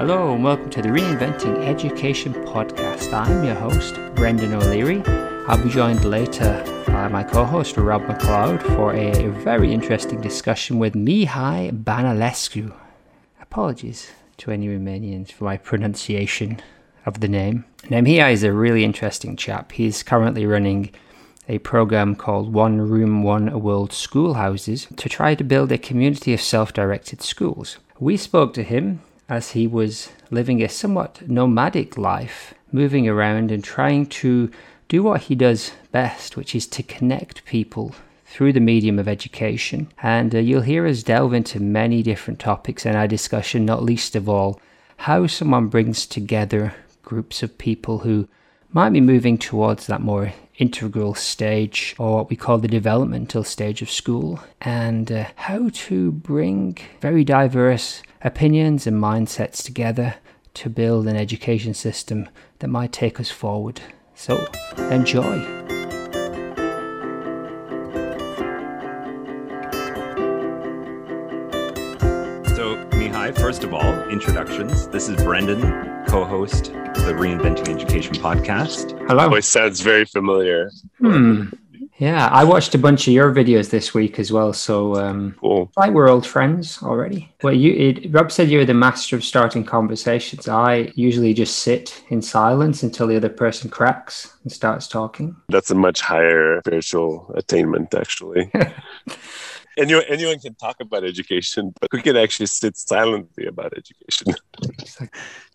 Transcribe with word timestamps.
Hello 0.00 0.32
and 0.32 0.42
welcome 0.42 0.70
to 0.70 0.80
the 0.80 0.88
Reinventing 0.88 1.62
Education 1.66 2.32
podcast. 2.32 3.12
I'm 3.12 3.44
your 3.44 3.54
host, 3.54 3.96
Brendan 4.14 4.54
O'Leary. 4.54 5.02
I'll 5.46 5.62
be 5.62 5.68
joined 5.68 6.06
later 6.06 6.64
by 6.86 7.06
my 7.08 7.22
co 7.22 7.44
host, 7.44 7.76
Rob 7.76 8.04
McLeod, 8.04 8.62
for 8.62 8.94
a 8.94 9.28
very 9.44 9.74
interesting 9.74 10.18
discussion 10.22 10.78
with 10.78 10.94
Mihai 10.94 11.84
Banalescu. 11.84 12.72
Apologies 13.42 14.10
to 14.38 14.50
any 14.50 14.68
Romanians 14.68 15.32
for 15.32 15.44
my 15.44 15.58
pronunciation 15.58 16.62
of 17.04 17.20
the 17.20 17.28
name. 17.28 17.66
Now, 17.90 17.98
Mihai 17.98 18.32
is 18.32 18.42
a 18.42 18.54
really 18.54 18.84
interesting 18.84 19.36
chap. 19.36 19.72
He's 19.72 20.02
currently 20.02 20.46
running 20.46 20.92
a 21.46 21.58
program 21.58 22.16
called 22.16 22.54
One 22.54 22.80
Room, 22.80 23.22
One 23.22 23.60
World 23.60 23.92
Schoolhouses 23.92 24.88
to 24.96 25.10
try 25.10 25.34
to 25.34 25.44
build 25.44 25.70
a 25.70 25.76
community 25.76 26.32
of 26.32 26.40
self 26.40 26.72
directed 26.72 27.20
schools. 27.20 27.76
We 27.98 28.16
spoke 28.16 28.54
to 28.54 28.62
him 28.62 29.02
as 29.30 29.52
he 29.52 29.66
was 29.66 30.10
living 30.30 30.62
a 30.62 30.68
somewhat 30.68 31.26
nomadic 31.28 31.96
life, 31.96 32.52
moving 32.72 33.08
around 33.08 33.50
and 33.50 33.62
trying 33.62 34.04
to 34.04 34.50
do 34.88 35.02
what 35.04 35.22
he 35.22 35.34
does 35.36 35.72
best, 35.92 36.36
which 36.36 36.54
is 36.54 36.66
to 36.66 36.82
connect 36.82 37.44
people 37.44 37.94
through 38.26 38.52
the 38.52 38.60
medium 38.60 38.98
of 38.98 39.08
education. 39.08 39.90
And 40.02 40.34
uh, 40.34 40.38
you'll 40.38 40.62
hear 40.62 40.86
us 40.86 41.04
delve 41.04 41.32
into 41.32 41.60
many 41.60 42.02
different 42.02 42.40
topics 42.40 42.84
in 42.84 42.96
our 42.96 43.06
discussion, 43.06 43.64
not 43.64 43.84
least 43.84 44.16
of 44.16 44.28
all, 44.28 44.60
how 44.98 45.26
someone 45.26 45.68
brings 45.68 46.06
together 46.06 46.74
groups 47.02 47.42
of 47.42 47.56
people 47.56 48.00
who 48.00 48.28
might 48.72 48.90
be 48.90 49.00
moving 49.00 49.38
towards 49.38 49.86
that 49.86 50.00
more 50.00 50.32
integral 50.58 51.14
stage 51.14 51.94
or 51.98 52.16
what 52.16 52.30
we 52.30 52.36
call 52.36 52.58
the 52.58 52.68
developmental 52.68 53.42
stage 53.42 53.80
of 53.80 53.90
school, 53.90 54.40
and 54.60 55.10
uh, 55.10 55.24
how 55.36 55.70
to 55.72 56.12
bring 56.12 56.76
very 57.00 57.24
diverse 57.24 58.02
opinions 58.22 58.86
and 58.86 59.00
mindsets 59.00 59.62
together 59.64 60.16
to 60.52 60.68
build 60.68 61.06
an 61.06 61.16
education 61.16 61.74
system 61.74 62.28
that 62.58 62.68
might 62.68 62.92
take 62.92 63.18
us 63.20 63.30
forward. 63.30 63.80
So, 64.14 64.36
enjoy. 64.90 65.40
So, 72.54 72.76
Mihai, 72.90 73.38
first 73.38 73.64
of 73.64 73.72
all, 73.72 73.94
introductions. 74.10 74.88
This 74.88 75.08
is 75.08 75.16
Brendan, 75.22 75.62
co 76.06 76.24
host 76.24 76.68
of 76.68 77.06
the 77.06 77.14
Reinventing 77.14 77.68
Education 77.68 78.14
podcast. 78.16 78.98
Hello. 79.08 79.30
Voice 79.30 79.46
sounds 79.46 79.80
very 79.80 80.04
familiar. 80.04 80.70
Hmm. 80.98 81.46
Yeah, 82.00 82.28
I 82.28 82.44
watched 82.44 82.74
a 82.74 82.78
bunch 82.78 83.06
of 83.06 83.12
your 83.12 83.30
videos 83.30 83.68
this 83.68 83.92
week 83.92 84.18
as 84.18 84.32
well. 84.32 84.54
So, 84.54 84.96
um, 84.96 85.36
Cool. 85.38 85.70
like 85.76 85.92
we're 85.92 86.08
old 86.08 86.26
friends 86.26 86.82
already. 86.82 87.30
Well, 87.42 87.52
you, 87.52 87.72
it, 87.74 88.10
Rob 88.10 88.32
said 88.32 88.48
you 88.48 88.56
were 88.56 88.64
the 88.64 88.72
master 88.72 89.16
of 89.16 89.22
starting 89.22 89.64
conversations. 89.64 90.48
I 90.48 90.92
usually 90.94 91.34
just 91.34 91.58
sit 91.58 92.02
in 92.08 92.22
silence 92.22 92.82
until 92.82 93.06
the 93.06 93.16
other 93.16 93.28
person 93.28 93.68
cracks 93.68 94.34
and 94.42 94.50
starts 94.50 94.88
talking. 94.88 95.36
That's 95.50 95.70
a 95.70 95.74
much 95.74 96.00
higher 96.00 96.60
spiritual 96.60 97.30
attainment, 97.36 97.92
actually. 97.92 98.50
anyone, 99.76 100.04
anyone 100.08 100.38
can 100.38 100.54
talk 100.54 100.76
about 100.80 101.04
education, 101.04 101.74
but 101.82 101.90
who 101.92 102.00
can 102.00 102.16
actually 102.16 102.46
sit 102.46 102.78
silently 102.78 103.44
about 103.44 103.74
education? 103.76 104.34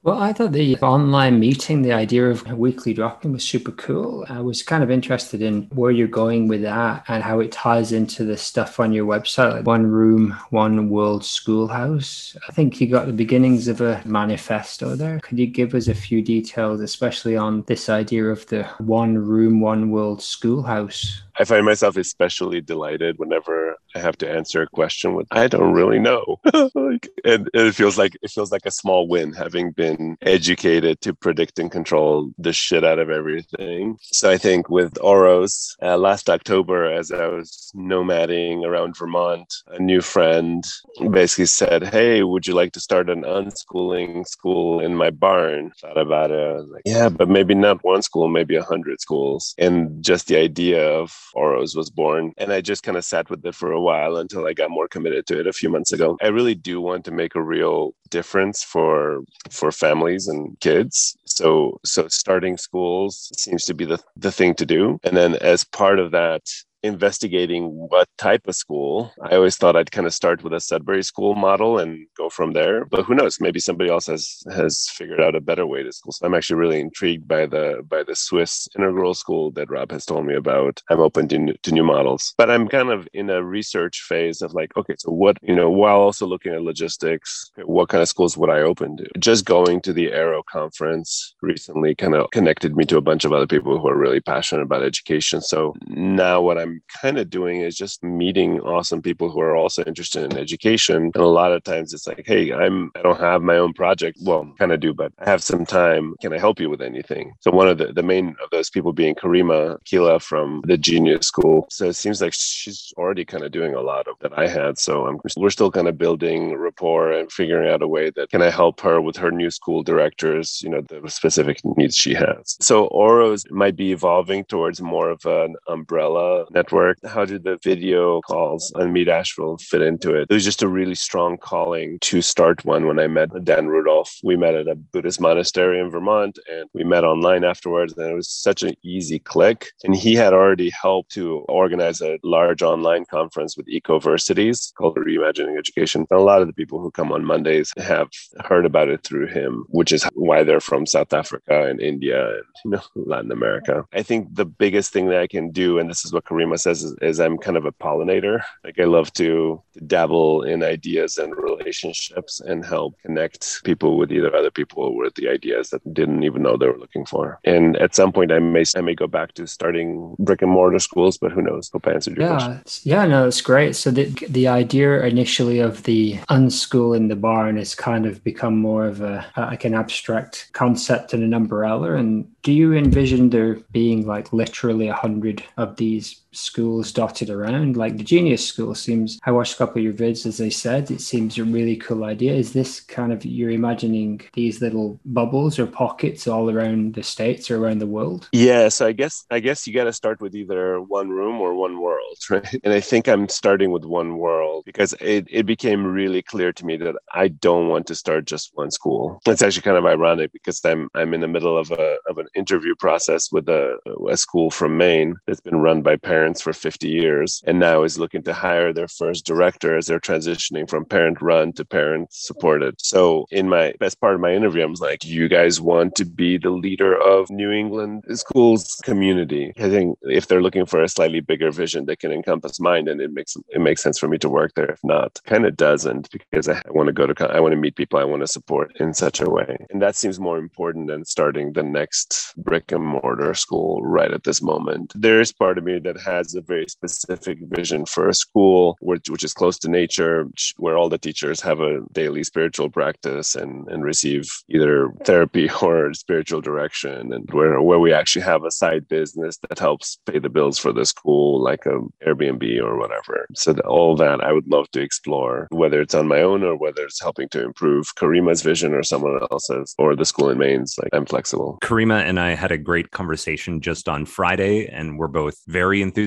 Well, 0.06 0.20
I 0.20 0.34
thought 0.34 0.52
the 0.52 0.78
online 0.82 1.40
meeting, 1.40 1.82
the 1.82 1.94
idea 1.94 2.30
of 2.30 2.48
a 2.48 2.56
weekly 2.56 2.94
drop-in 2.94 3.32
was 3.32 3.44
super 3.44 3.72
cool. 3.72 4.24
I 4.30 4.40
was 4.40 4.62
kind 4.62 4.84
of 4.84 4.92
interested 4.92 5.42
in 5.42 5.64
where 5.74 5.90
you're 5.90 6.08
going 6.08 6.48
with 6.48 6.62
that 6.62 7.06
and 7.08 7.24
how 7.24 7.40
it 7.40 7.52
ties 7.52 7.92
into 7.92 8.24
the 8.24 8.38
stuff 8.38 8.80
on 8.80 8.94
your 8.94 9.08
website, 9.08 9.52
like 9.52 9.66
one 9.66 9.88
room, 9.88 10.38
one 10.52 10.92
world 10.92 11.26
schoolhouse. 11.26 12.38
I 12.48 12.52
think 12.52 12.80
you 12.80 12.86
got 12.86 13.08
the 13.08 13.14
beginnings 13.14 13.68
of 13.68 13.82
a 13.82 14.04
manifesto 14.06 14.96
there. 14.96 15.20
Could 15.22 15.40
you 15.40 15.48
give 15.48 15.74
us 15.74 15.88
a 15.88 15.96
few 15.96 16.22
details, 16.22 16.82
especially 16.82 17.36
on 17.36 17.64
this 17.64 17.90
idea 17.90 18.26
of 18.26 18.46
the 18.46 18.62
one 18.78 19.18
room, 19.18 19.60
one 19.60 19.90
world 19.90 20.22
schoolhouse? 20.22 21.24
I 21.38 21.44
find 21.44 21.66
myself 21.66 21.98
especially 21.98 22.62
delighted 22.62 23.18
whenever 23.18 23.76
I 23.94 24.00
have 24.00 24.18
to 24.20 24.30
answer 24.30 24.62
a 24.62 24.68
question 24.68 25.16
with 25.16 25.28
I 25.32 25.48
don't 25.48 25.74
really 25.74 26.00
know. 26.00 26.40
Like, 26.76 27.10
and 27.24 27.50
it 27.54 27.74
feels 27.74 27.98
like 27.98 28.18
it 28.22 28.32
feels 28.32 28.52
like 28.52 28.66
a 28.66 28.72
small 28.72 29.08
win 29.08 29.34
having 29.34 29.72
been 29.72 29.95
educated 30.22 31.02
to 31.02 31.14
predict 31.14 31.60
and 31.60 31.72
control 31.72 32.32
the 32.38 32.54
shit 32.54 32.84
out 32.84 33.00
of 33.00 33.10
everything. 33.10 33.98
So 34.02 34.30
I 34.30 34.38
think 34.38 34.70
with 34.70 34.98
Oros 35.02 35.76
uh, 35.82 35.98
last 35.98 36.30
October, 36.30 36.92
as 36.92 37.12
I 37.12 37.28
was 37.28 37.72
nomading 37.76 38.64
around 38.64 38.98
Vermont, 38.98 39.54
a 39.68 39.80
new 39.80 40.02
friend 40.02 40.64
basically 41.12 41.46
said, 41.46 41.84
"Hey, 41.84 42.24
would 42.24 42.48
you 42.48 42.54
like 42.54 42.74
to 42.74 42.80
start 42.80 43.10
an 43.10 43.24
unschooling 43.24 44.28
school 44.28 44.80
in 44.80 44.96
my 44.96 45.10
barn?" 45.10 45.72
Thought 45.82 45.98
about 45.98 46.32
it. 46.32 46.40
I 46.40 46.54
was 46.54 46.70
like, 46.70 46.84
"Yeah, 46.86 47.10
but 47.10 47.30
maybe 47.30 47.56
not 47.56 47.84
one 47.84 48.02
school, 48.02 48.28
maybe 48.28 48.56
a 48.56 48.64
hundred 48.64 49.02
schools." 49.02 49.54
And 49.58 50.04
just 50.04 50.28
the 50.28 50.38
idea 50.38 50.88
of 50.88 51.14
Oros 51.34 51.76
was 51.76 51.90
born. 51.90 52.34
And 52.38 52.52
I 52.52 52.62
just 52.62 52.84
kind 52.84 52.98
of 52.98 53.06
sat 53.06 53.30
with 53.30 53.46
it 53.46 53.56
for 53.56 53.72
a 53.72 53.82
while 53.82 54.18
until 54.18 54.48
I 54.48 54.54
got 54.54 54.70
more 54.70 54.88
committed 54.88 55.28
to 55.28 55.40
it 55.40 55.48
a 55.48 55.54
few 55.54 55.70
months 55.70 55.92
ago. 55.92 56.18
I 56.22 56.28
really 56.28 56.56
do 56.56 56.82
want 56.82 57.06
to 57.06 57.12
make 57.12 57.36
a 57.36 57.42
real 57.42 57.94
difference 58.10 58.64
for 58.64 59.24
for 59.50 59.72
families 59.86 60.28
and 60.28 60.60
kids. 60.60 61.18
So 61.26 61.80
so 61.84 62.08
starting 62.08 62.58
schools 62.58 63.32
seems 63.38 63.66
to 63.66 63.74
be 63.74 63.86
the, 63.86 64.00
the 64.26 64.32
thing 64.32 64.54
to 64.56 64.66
do. 64.66 65.00
And 65.04 65.16
then 65.16 65.36
as 65.54 65.64
part 65.64 66.00
of 66.00 66.12
that, 66.12 66.44
investigating 66.86 67.64
what 67.90 68.08
type 68.18 68.48
of 68.48 68.56
school. 68.56 69.12
I 69.22 69.36
always 69.36 69.58
thought 69.58 69.76
I'd 69.76 69.92
kind 69.92 70.08
of 70.08 70.14
start 70.14 70.44
with 70.44 70.54
a 70.54 70.60
Sudbury 70.60 71.04
school 71.04 71.36
model 71.36 71.80
and 71.80 72.06
go 72.18 72.30
from 72.30 72.54
there. 72.54 72.86
But 72.86 73.06
who 73.06 73.16
knows? 73.16 73.40
Maybe 73.42 73.60
somebody 73.60 73.90
else 73.90 74.08
has 74.08 74.44
has 74.54 74.88
figured 74.90 75.22
out 75.22 75.36
a 75.36 75.42
better 75.42 75.66
way 75.66 75.84
to 75.84 75.92
school. 75.92 76.12
So 76.12 76.26
I'm 76.26 76.34
actually 76.34 76.58
really 76.58 76.80
intrigued 76.80 77.28
by 77.28 77.46
the 77.46 77.84
by 77.88 78.04
the 78.04 78.16
Swiss 78.16 78.68
integral 78.78 79.14
school 79.14 79.52
that 79.52 79.70
Rob 79.70 79.92
has 79.92 80.06
told 80.06 80.26
me 80.26 80.36
about. 80.36 80.82
I'm 80.90 81.00
open 81.00 81.28
to 81.30 81.38
new, 81.38 81.56
to 81.64 81.72
new 81.72 81.84
models, 81.84 82.34
but 82.38 82.50
I'm 82.50 82.68
kind 82.68 82.90
of 82.90 83.08
in 83.14 83.30
a 83.30 83.44
research 83.44 84.02
phase 84.02 84.42
of 84.42 84.54
like, 84.54 84.76
okay, 84.78 84.96
so 84.98 85.12
what 85.12 85.38
you 85.42 85.56
know, 85.56 85.70
while 85.70 86.00
also 86.00 86.26
looking 86.26 86.54
at 86.54 86.62
logistics, 86.62 87.52
what 87.66 87.90
kind 87.90 88.02
of 88.02 88.10
schools 88.10 88.38
would 88.38 88.50
I 88.50 88.62
open 88.62 88.98
to? 88.98 89.08
Just 89.20 89.46
going 89.46 89.82
to 89.82 89.94
the 89.94 90.12
Aero 90.12 90.44
conference 90.44 91.36
recently 91.42 91.96
kind 91.96 92.16
of 92.16 92.30
connected 92.32 92.76
me 92.76 92.86
to 92.86 92.98
a 92.98 93.02
bunch 93.02 93.26
of 93.26 93.34
other 93.34 93.48
people 93.48 93.80
who 93.80 93.88
are 93.88 93.98
really 93.98 94.22
passionate 94.22 94.64
about 94.64 94.84
education. 94.84 95.42
So 95.42 95.76
now 95.88 96.42
what 96.42 96.58
I'm 96.58 96.75
kind 97.02 97.18
of 97.18 97.30
doing 97.30 97.62
is 97.62 97.76
just 97.76 98.04
meeting 98.04 98.60
awesome 98.62 99.02
people 99.02 99.30
who 99.30 99.40
are 99.40 99.56
also 99.56 99.84
interested 99.84 100.24
in 100.24 100.38
education. 100.38 101.12
And 101.14 101.24
a 101.24 101.28
lot 101.28 101.52
of 101.52 101.64
times 101.64 101.94
it's 101.94 102.08
like, 102.08 102.24
hey, 102.26 102.52
I'm 102.52 102.92
I 102.96 103.02
don't 103.02 103.20
have 103.20 103.42
my 103.42 103.58
own 103.58 103.74
project. 103.74 104.18
Well, 104.22 104.52
kind 104.58 104.72
of 104.72 104.80
do, 104.80 104.94
but 104.94 105.12
I 105.20 105.30
have 105.30 105.44
some 105.44 105.66
time. 105.66 106.16
Can 106.22 106.34
I 106.34 106.40
help 106.40 106.60
you 106.60 106.70
with 106.70 106.82
anything? 106.82 107.34
So 107.42 107.52
one 107.52 107.68
of 107.68 107.78
the, 107.78 107.94
the 107.94 108.04
main 108.04 108.36
of 108.44 108.50
those 108.52 108.70
people 108.70 108.94
being 108.94 109.16
Karima 109.16 109.78
Kila 109.86 110.20
from 110.20 110.62
the 110.66 110.78
Genius 110.78 111.28
School. 111.28 111.68
So 111.70 111.90
it 111.90 111.94
seems 111.94 112.22
like 112.22 112.34
she's 112.34 112.94
already 112.98 113.26
kind 113.26 113.44
of 113.44 113.52
doing 113.52 113.74
a 113.74 113.82
lot 113.82 114.08
of 114.08 114.16
that 114.22 114.38
I 114.38 114.48
had. 114.48 114.78
So 114.78 115.08
I'm 115.08 115.20
we're 115.38 115.50
still 115.50 115.72
kind 115.72 115.88
of 115.88 115.98
building 115.98 116.56
rapport 116.56 117.12
and 117.12 117.32
figuring 117.32 117.70
out 117.70 117.82
a 117.82 117.88
way 117.88 118.10
that 118.12 118.30
can 118.30 118.42
I 118.42 118.50
help 118.50 118.80
her 118.82 119.02
with 119.02 119.18
her 119.18 119.32
new 119.32 119.52
school 119.52 119.84
directors, 119.84 120.62
you 120.64 120.70
know, 120.70 120.82
the 120.82 121.10
specific 121.10 121.60
needs 121.78 121.96
she 121.96 122.14
has. 122.14 122.58
So 122.62 122.86
Oros 122.88 123.44
might 123.50 123.76
be 123.76 123.92
evolving 123.92 124.46
towards 124.46 124.82
more 124.82 125.10
of 125.10 125.26
an 125.26 125.56
umbrella 125.68 126.46
network. 126.66 126.98
How 127.06 127.26
did 127.26 127.44
the 127.44 127.58
video 127.64 128.22
calls 128.22 128.72
on 128.76 128.92
Meet 128.92 129.08
Asheville 129.08 129.58
fit 129.58 129.82
into 129.82 130.16
it? 130.16 130.28
It 130.30 130.34
was 130.34 130.44
just 130.44 130.64
a 130.64 130.68
really 130.68 130.96
strong 130.96 131.38
calling 131.38 132.00
to 132.02 132.22
start 132.22 132.66
one 132.66 132.88
when 132.88 133.00
I 133.00 133.08
met 133.08 133.30
Dan 133.44 133.68
Rudolph. 133.68 134.18
We 134.24 134.36
met 134.36 134.56
at 134.56 134.68
a 134.68 134.76
Buddhist 134.76 135.22
monastery 135.22 135.80
in 135.80 135.92
Vermont 135.92 136.40
and 136.52 136.68
we 136.74 136.84
met 136.84 137.04
online 137.04 137.44
afterwards. 137.44 137.94
And 137.98 138.10
it 138.10 138.16
was 138.16 138.30
such 138.30 138.64
an 138.64 138.74
easy 138.84 139.20
click. 139.20 139.68
And 139.84 139.96
he 139.96 140.16
had 140.16 140.34
already 140.34 140.72
helped 140.72 141.12
to 141.12 141.46
organize 141.48 142.02
a 142.02 142.18
large 142.24 142.64
online 142.64 143.06
conference 143.06 143.56
with 143.56 143.68
ecoversities 143.68 144.74
called 144.78 144.98
Reimagining 144.98 145.58
Education. 145.58 146.06
And 146.10 146.20
a 146.20 146.24
lot 146.24 146.42
of 146.42 146.48
the 146.48 146.54
people 146.54 146.80
who 146.80 146.90
come 146.92 147.12
on 147.12 147.24
Mondays 147.24 147.74
have 147.78 148.10
heard 148.46 148.66
about 148.66 148.90
it 148.90 149.04
through 149.04 149.28
him, 149.28 149.66
which 149.70 149.92
is 149.92 150.04
why 150.14 150.44
they're 150.44 150.60
from 150.60 150.86
South 150.86 151.14
Africa 151.14 151.68
and 151.68 151.80
India 151.80 152.28
and 152.28 152.44
you 152.64 152.72
know 152.72 152.82
Latin 152.96 153.32
America. 153.32 153.86
I 153.94 154.02
think 154.02 154.34
the 154.34 154.46
biggest 154.46 154.92
thing 154.92 155.10
that 155.10 155.20
I 155.20 155.28
can 155.28 155.52
do, 155.52 155.78
and 155.78 155.90
this 155.90 156.06
is 156.06 156.14
what 156.14 156.26
Karima 156.46 156.60
says, 156.60 156.84
is, 156.84 156.96
is 157.02 157.20
I'm 157.20 157.38
kind 157.38 157.58
of 157.58 157.66
a 157.66 157.72
pollinator. 157.72 158.42
Like 158.64 158.80
I 158.80 158.86
love 158.86 159.12
to 159.14 159.62
dabble 159.88 160.44
in 160.44 160.64
ideas 160.64 161.18
and 161.18 161.36
relationships 161.36 162.40
and 162.40 162.66
help 162.66 162.96
connect 163.02 163.64
people 163.64 163.98
with 163.98 164.12
either 164.12 164.36
other 164.36 164.52
people 164.52 164.84
or 164.84 164.96
with 164.96 165.16
the 165.16 165.30
ideas 165.30 165.70
that 165.70 165.94
didn't 165.94 166.24
even 166.24 166.44
know 166.44 166.58
they 166.58 166.68
were 166.68 166.78
looking 166.78 167.06
for. 167.06 167.40
And 167.44 167.76
at 167.78 167.96
some 167.96 168.12
point, 168.12 168.32
I 168.32 168.40
may 168.40 168.64
I 168.76 168.82
may 168.82 168.96
go 168.96 169.08
back 169.08 169.34
to 169.34 169.48
starting 169.48 170.16
brick 170.20 170.42
and 170.42 170.52
mortar 170.52 170.80
schools, 170.80 171.18
but 171.18 171.32
who 171.32 171.42
knows? 171.42 171.70
Hope 171.72 171.88
I 171.88 171.92
answered 171.94 172.18
your 172.18 172.28
question. 172.28 172.52
Yeah, 172.52 172.58
it's- 172.60 172.82
yeah, 172.86 173.06
no, 173.06 173.28
it's 173.28 173.42
great. 173.42 173.76
So 173.76 173.92
the 173.92 174.06
the 174.30 174.48
idea 174.48 175.04
initially 175.04 175.60
of 175.60 175.84
the 175.84 176.16
unschool 176.30 176.96
in 176.96 177.08
the 177.08 177.16
barn 177.16 177.58
has 177.58 177.76
kind 177.76 178.06
of 178.06 178.24
become 178.24 178.58
more 178.58 178.86
of 178.86 179.02
a 179.02 179.26
like 179.38 179.66
an 179.66 179.74
abstract 179.74 180.50
concept 180.54 181.14
and 181.14 181.24
an 181.24 181.34
umbrella. 181.34 181.94
And 181.96 182.28
do 182.44 182.52
you 182.52 182.74
envision 182.74 183.30
there 183.30 183.56
being 183.72 184.06
like 184.08 184.32
literally 184.34 184.88
a 184.88 184.94
hundred 184.94 185.44
of 185.58 185.76
these 185.78 186.22
schools 186.36 186.92
dotted 186.92 187.30
around. 187.30 187.78
Like 187.78 187.98
the 187.98 188.04
Genius 188.04 188.46
School 188.46 188.76
seems, 188.76 189.20
I 189.26 189.32
watched 189.32 189.56
a 189.56 189.58
couple 189.58 189.80
of 189.80 189.84
your 189.84 189.94
vids, 189.94 190.26
as 190.26 190.42
I 190.42 190.50
said, 190.50 190.92
it 190.92 191.02
seems 191.02 191.38
a 191.38 191.44
really 191.44 191.76
cool 191.78 192.04
idea. 192.04 192.34
Is 192.34 192.54
this 192.54 192.80
kind 192.80 193.12
of, 193.12 193.26
you're 193.26 193.52
imagining 193.52 194.22
these 194.34 194.62
little 194.62 195.00
bubbles 195.06 195.58
or 195.58 195.68
pockets 195.68 196.28
all 196.28 196.50
around 196.50 196.96
the 196.96 197.04
States 197.04 197.50
or 197.50 197.58
around 197.58 197.80
the 197.80 197.88
world? 197.88 198.30
Yeah. 198.32 198.70
So 198.70 198.88
I 198.88 198.92
guess, 198.92 199.26
I 199.32 199.40
guess 199.40 199.66
you 199.66 199.74
got 199.74 199.86
to 199.86 199.94
start 199.94 200.22
with 200.22 200.36
either 200.36 200.82
one 200.82 201.10
room 201.10 201.42
or 201.42 201.56
one 201.56 201.80
world, 201.80 202.18
right? 202.30 202.60
And 202.64 202.74
I 202.74 202.80
think 202.80 203.08
I'm 203.08 203.30
starting 203.30 203.72
with 203.72 203.86
one 203.86 204.18
world 204.18 204.64
because 204.66 204.94
it, 205.00 205.28
it 205.30 205.46
became 205.46 205.86
really 205.86 206.22
clear 206.22 206.52
to 206.54 206.66
me 206.66 206.78
that 206.78 206.96
I 207.14 207.30
don't 207.30 207.70
want 207.70 207.88
to 207.88 207.96
start 207.96 208.26
just 208.26 208.52
one 208.54 208.72
school. 208.72 209.22
It's 209.26 209.42
actually 209.42 209.62
kind 209.62 209.78
of 209.78 209.86
ironic 209.86 210.32
because 210.34 210.64
I'm, 210.66 210.90
I'm 210.96 211.14
in 211.14 211.22
the 211.22 211.28
middle 211.28 211.58
of 211.58 211.72
a, 211.72 211.98
of 212.10 212.18
an 212.18 212.28
interview 212.36 212.76
process 212.76 213.32
with 213.32 213.48
a, 213.50 213.78
a 214.10 214.18
school 214.18 214.52
from 214.52 214.78
Maine 214.78 215.16
that's 215.26 215.42
been 215.42 215.58
run 215.58 215.82
by 215.82 215.96
parents 215.96 216.25
for 216.34 216.54
50 216.54 216.88
years 216.88 217.42
and 217.46 217.60
now 217.60 217.84
is 217.84 218.00
looking 218.00 218.24
to 218.24 218.34
hire 218.34 218.74
their 218.74 218.88
first 218.88 219.26
director 219.26 219.78
as 219.78 219.88
they're 219.88 220.00
transitioning 220.00 220.70
from 220.70 220.86
parent 220.86 221.22
run 221.22 221.54
to 221.54 221.66
parent 221.66 222.12
supported. 222.12 222.76
So, 222.80 223.26
in 223.32 223.50
my 223.50 223.74
best 223.80 224.00
part 224.00 224.16
of 224.16 224.22
my 224.22 224.34
interview, 224.34 224.64
I 224.64 224.66
was 224.66 224.82
like, 224.82 225.04
you 225.06 225.28
guys 225.28 225.62
want 225.62 225.96
to 225.96 226.06
be 226.06 226.38
the 226.38 226.50
leader 226.50 226.96
of 227.00 227.30
New 227.30 227.52
England 227.52 228.04
schools 228.14 228.82
community. 228.84 229.54
I 229.58 229.70
think 229.70 229.98
if 230.04 230.28
they're 230.28 230.42
looking 230.42 230.66
for 230.66 230.82
a 230.82 230.90
slightly 230.90 231.20
bigger 231.20 231.52
vision 231.52 231.86
that 231.86 232.00
can 232.00 232.12
encompass 232.12 232.60
mine, 232.60 232.86
then 232.86 233.00
it 233.00 233.12
makes 233.12 233.36
it 233.50 233.62
makes 233.62 233.82
sense 233.84 233.98
for 234.00 234.08
me 234.08 234.18
to 234.20 234.30
work 234.30 234.54
there. 234.56 234.72
If 234.72 234.84
not, 234.84 235.20
kind 235.26 235.46
of 235.46 235.56
doesn't 235.56 236.10
because 236.12 236.48
I 236.48 236.62
want 236.70 236.88
to 236.88 236.94
go 236.94 237.06
to 237.08 237.16
I 237.32 237.40
want 237.40 237.54
to 237.54 237.58
meet 237.58 237.76
people 237.76 238.00
I 238.00 238.04
want 238.04 238.22
to 238.22 238.28
support 238.28 238.76
in 238.80 238.94
such 238.94 239.20
a 239.22 239.30
way, 239.30 239.58
and 239.70 239.82
that 239.82 239.96
seems 239.96 240.20
more 240.20 240.38
important 240.38 240.88
than 240.88 241.06
starting 241.06 241.54
the 241.54 241.64
next 241.64 242.34
brick 242.38 242.72
and 242.72 242.84
mortar 242.84 243.34
school 243.34 243.82
right 243.84 244.12
at 244.12 244.24
this 244.24 244.42
moment. 244.42 244.94
There 244.96 245.22
is 245.22 245.32
part 245.32 245.58
of 245.58 245.64
me 245.64 245.80
that 245.80 246.00
has 246.02 246.15
a 246.36 246.42
very 246.42 246.66
specific 246.68 247.40
vision 247.42 247.86
for 247.86 248.10
a 248.10 248.14
school 248.14 248.78
which, 248.80 249.10
which 249.10 249.24
is 249.24 249.34
close 249.34 249.58
to 249.60 249.70
nature, 249.70 250.28
where 250.58 250.78
all 250.78 250.90
the 250.90 250.98
teachers 250.98 251.42
have 251.42 251.60
a 251.60 251.82
daily 251.92 252.24
spiritual 252.24 252.70
practice 252.70 253.36
and, 253.36 253.68
and 253.68 253.84
receive 253.84 254.30
either 254.50 254.92
therapy 255.04 255.50
or 255.62 255.94
spiritual 255.94 256.42
direction, 256.42 257.14
and 257.14 257.30
where, 257.32 257.62
where 257.62 257.80
we 257.80 257.94
actually 257.94 258.22
have 258.22 258.44
a 258.44 258.52
side 258.52 258.88
business 258.88 259.38
that 259.50 259.60
helps 259.60 259.98
pay 260.06 260.20
the 260.20 260.30
bills 260.30 260.58
for 260.58 260.72
the 260.72 260.86
school, 260.86 261.42
like 261.42 261.66
a 261.66 261.80
Airbnb 262.06 262.62
or 262.62 262.78
whatever. 262.78 263.28
So 263.36 263.54
that 263.54 263.66
all 263.66 263.96
that 263.98 264.24
I 264.24 264.32
would 264.32 264.48
love 264.48 264.70
to 264.72 264.82
explore, 264.82 265.48
whether 265.52 265.82
it's 265.82 265.96
on 265.96 266.08
my 266.08 266.22
own 266.22 266.44
or 266.44 266.56
whether 266.56 266.84
it's 266.84 267.02
helping 267.02 267.30
to 267.30 267.44
improve 267.44 267.96
Karima's 267.96 268.42
vision 268.42 268.74
or 268.74 268.84
someone 268.84 269.20
else's 269.32 269.76
or 269.78 269.96
the 269.96 270.06
school 270.06 270.30
in 270.30 270.38
Maine's. 270.38 270.76
Like 270.82 270.90
I'm 270.94 271.06
flexible. 271.06 271.58
Karima 271.62 272.02
and 272.02 272.20
I 272.20 272.36
had 272.36 272.52
a 272.52 272.58
great 272.58 272.92
conversation 272.92 273.62
just 273.62 273.90
on 273.90 274.06
Friday, 274.06 274.68
and 274.68 274.98
we're 274.98 275.08
both 275.08 275.42
very 275.48 275.82
enthusiastic 275.82 276.05